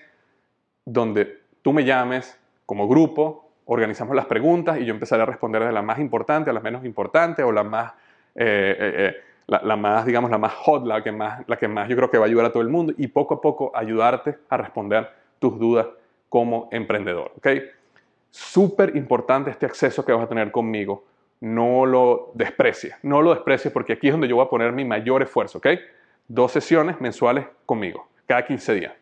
[0.85, 5.71] donde tú me llames como grupo organizamos las preguntas y yo empezaré a responder de
[5.71, 7.93] la más importante a la menos importante o la más,
[8.35, 9.15] eh, eh, eh,
[9.47, 12.17] la, más, digamos, la más hot, la que más, la que más yo creo que
[12.17, 15.09] va a ayudar a todo el mundo y poco a poco ayudarte a responder
[15.39, 15.87] tus dudas
[16.29, 17.31] como emprendedor.
[17.37, 17.47] ¿ok?
[18.29, 21.05] Súper importante este acceso que vas a tener conmigo.
[21.39, 24.85] No lo desprecies, no lo desprecies porque aquí es donde yo voy a poner mi
[24.85, 25.67] mayor esfuerzo, ¿ok?
[26.27, 28.93] dos sesiones mensuales conmigo, cada 15 días.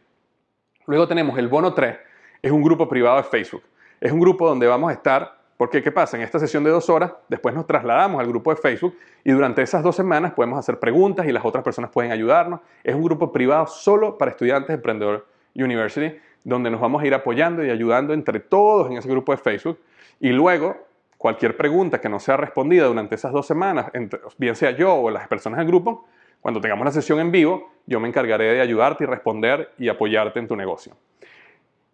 [0.86, 1.98] Luego tenemos el bono 3,
[2.42, 3.64] es un grupo privado de Facebook.
[4.00, 6.18] Es un grupo donde vamos a estar, porque ¿qué pasa?
[6.18, 9.62] En esta sesión de dos horas, después nos trasladamos al grupo de Facebook y durante
[9.62, 12.62] esas dos semanas podemos hacer preguntas y las otras personas pueden ayudarnos.
[12.84, 17.14] Es un grupo privado solo para estudiantes de Emprendedor University, donde nos vamos a ir
[17.14, 19.78] apoyando y ayudando entre todos en ese grupo de Facebook.
[20.20, 20.76] Y luego,
[21.20, 23.92] cualquier pregunta que no sea respondida durante esas dos semanas,
[24.40, 26.08] bien sea yo o las personas del grupo,
[26.42, 30.40] cuando tengamos la sesión en vivo, yo me encargaré de ayudarte y responder y apoyarte
[30.40, 30.96] en tu negocio.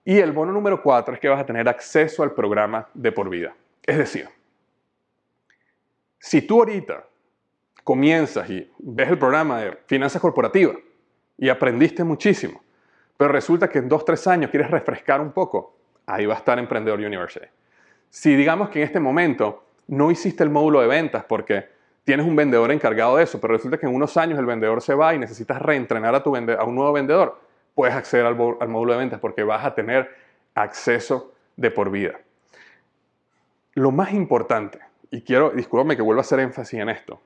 [0.05, 3.29] Y el bono número cuatro es que vas a tener acceso al programa de por
[3.29, 3.53] vida.
[3.83, 4.29] Es decir,
[6.17, 7.05] si tú ahorita
[7.83, 10.77] comienzas y ves el programa de finanzas corporativas
[11.37, 12.61] y aprendiste muchísimo,
[13.17, 15.75] pero resulta que en dos, tres años quieres refrescar un poco,
[16.05, 17.45] ahí va a estar Emprendedor University.
[18.09, 21.76] Si digamos que en este momento no hiciste el módulo de ventas porque
[22.07, 24.93] tienes un vendedor encargado de eso, pero resulta que en unos años el vendedor se
[24.93, 27.37] va y necesitas reentrenar a, tu a un nuevo vendedor,
[27.75, 30.09] puedes acceder al, módulo de ventas porque vas a tener
[30.55, 32.13] acceso de por vida.
[33.73, 34.79] Lo más importante,
[35.11, 37.19] y quiero, discúlpame que vuelva a hacer énfasis en esto,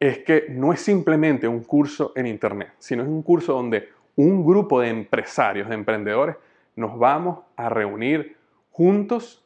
[0.00, 4.46] es que no es simplemente un curso en Internet, sino es un curso donde un
[4.46, 6.36] grupo de empresarios, de emprendedores,
[6.74, 8.38] nos vamos a reunir
[8.70, 9.44] juntos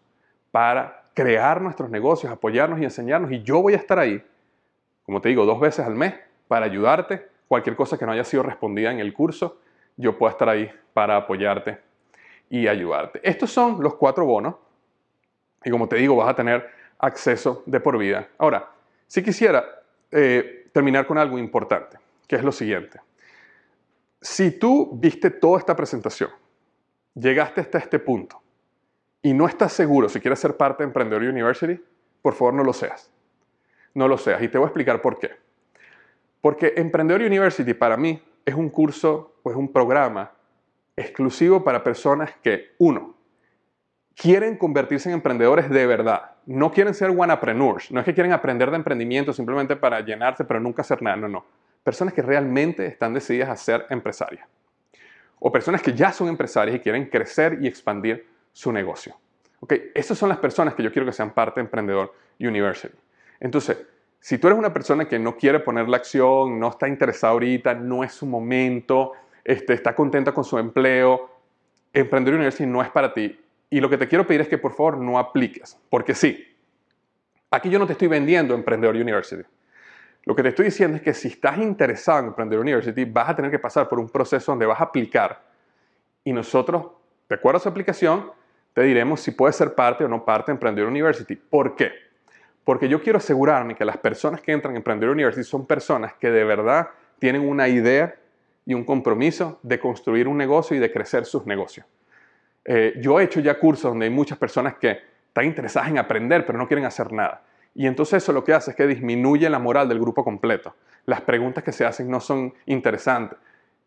[0.53, 3.33] para crear nuestros negocios, apoyarnos y enseñarnos.
[3.33, 4.25] Y yo voy a estar ahí,
[5.03, 6.15] como te digo, dos veces al mes
[6.47, 9.59] para ayudarte cualquier cosa que no haya sido respondida en el curso,
[9.97, 11.81] yo puedo estar ahí para apoyarte
[12.49, 13.19] y ayudarte.
[13.25, 14.55] Estos son los cuatro bonos
[15.65, 16.71] y como te digo, vas a tener
[17.01, 18.29] acceso de por vida.
[18.39, 18.71] Ahora,
[19.09, 19.65] si quisiera
[20.13, 23.01] eh, terminar con algo importante, que es lo siguiente.
[24.21, 26.31] Si tú viste toda esta presentación,
[27.17, 28.41] llegaste hasta este punto
[29.23, 31.83] y no estás seguro si quieres ser parte de Emprendedor University,
[32.23, 33.11] por favor no lo seas.
[33.95, 35.31] No lo seas y te voy a explicar por qué.
[36.41, 40.33] Porque Emprendedor University para mí es un curso o es un programa
[40.97, 43.15] exclusivo para personas que, uno,
[44.15, 46.33] quieren convertirse en emprendedores de verdad.
[46.47, 47.91] No quieren ser wanapreneurs.
[47.91, 51.17] No es que quieren aprender de emprendimiento simplemente para llenarse, pero nunca hacer nada.
[51.17, 51.45] No, no.
[51.85, 54.47] Personas que realmente están decididas a ser empresarias.
[55.39, 59.17] O personas que ya son empresarias y quieren crecer y expandir su negocio.
[59.61, 59.75] ¿Ok?
[59.95, 62.95] Esas son las personas que yo quiero que sean parte de Emprendedor University.
[63.41, 63.79] Entonces,
[64.21, 67.75] si tú eres una persona que no quiere poner la acción, no está interesada ahorita,
[67.75, 69.13] no es su momento,
[69.45, 71.31] este, está contenta con su empleo,
[71.93, 73.39] Emprender University no es para ti.
[73.71, 76.57] Y lo que te quiero pedir es que por favor no apliques, porque sí,
[77.51, 79.43] aquí yo no te estoy vendiendo Emprendedor University.
[80.25, 83.37] Lo que te estoy diciendo es que si estás interesado en Emprendedor University, vas a
[83.37, 85.43] tener que pasar por un proceso donde vas a aplicar
[86.25, 86.87] y nosotros,
[87.29, 88.31] de acuerdo a esa aplicación,
[88.79, 91.35] te diremos si puedes ser parte o no parte de Emprendedor University.
[91.35, 91.91] ¿Por qué?
[92.63, 96.31] Porque yo quiero asegurarme que las personas que entran en Emprendedor University son personas que
[96.31, 98.15] de verdad tienen una idea
[98.65, 101.87] y un compromiso de construir un negocio y de crecer sus negocios.
[102.65, 104.97] Eh, yo he hecho ya cursos donde hay muchas personas que
[105.27, 107.43] están interesadas en aprender, pero no quieren hacer nada.
[107.75, 110.77] Y entonces eso lo que hace es que disminuye la moral del grupo completo.
[111.05, 113.41] Las preguntas que se hacen no son interesantes.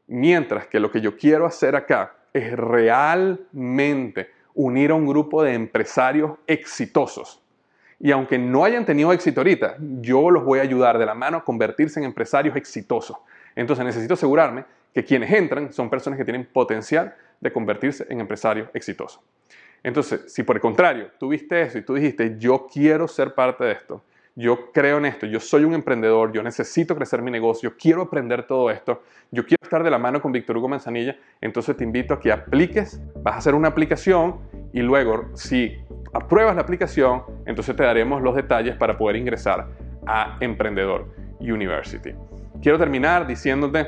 [0.07, 5.53] Mientras que lo que yo quiero hacer acá es realmente unir a un grupo de
[5.53, 7.41] empresarios exitosos
[8.03, 11.37] y aunque no hayan tenido éxito ahorita, yo los voy a ayudar de la mano
[11.37, 13.15] a convertirse en empresarios exitosos.
[13.55, 18.69] Entonces necesito asegurarme que quienes entran son personas que tienen potencial de convertirse en empresarios
[18.73, 19.21] exitosos.
[19.83, 23.65] Entonces, si por el contrario tú viste eso y tú dijiste, yo quiero ser parte
[23.65, 24.01] de esto,
[24.35, 28.47] yo creo en esto, yo soy un emprendedor, yo necesito crecer mi negocio, quiero aprender
[28.47, 32.13] todo esto, yo quiero estar de la mano con Víctor Hugo Manzanilla, entonces te invito
[32.13, 34.39] a que apliques, vas a hacer una aplicación
[34.73, 35.75] y luego si
[36.13, 39.67] apruebas la aplicación, entonces te daremos los detalles para poder ingresar
[40.07, 42.11] a Emprendedor University.
[42.61, 43.87] Quiero terminar diciéndote,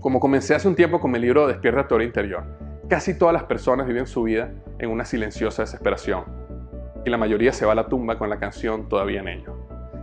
[0.00, 2.44] como comencé hace un tiempo con mi libro Despierta tu interior,
[2.88, 6.45] casi todas las personas viven su vida en una silenciosa desesperación
[7.06, 9.56] y la mayoría se va a la tumba con la canción todavía en ello.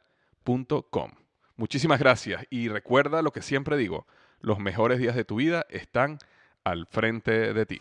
[1.56, 4.06] Muchísimas gracias y recuerda lo que siempre digo,
[4.40, 6.18] los mejores días de tu vida están
[6.64, 7.80] al frente de ti.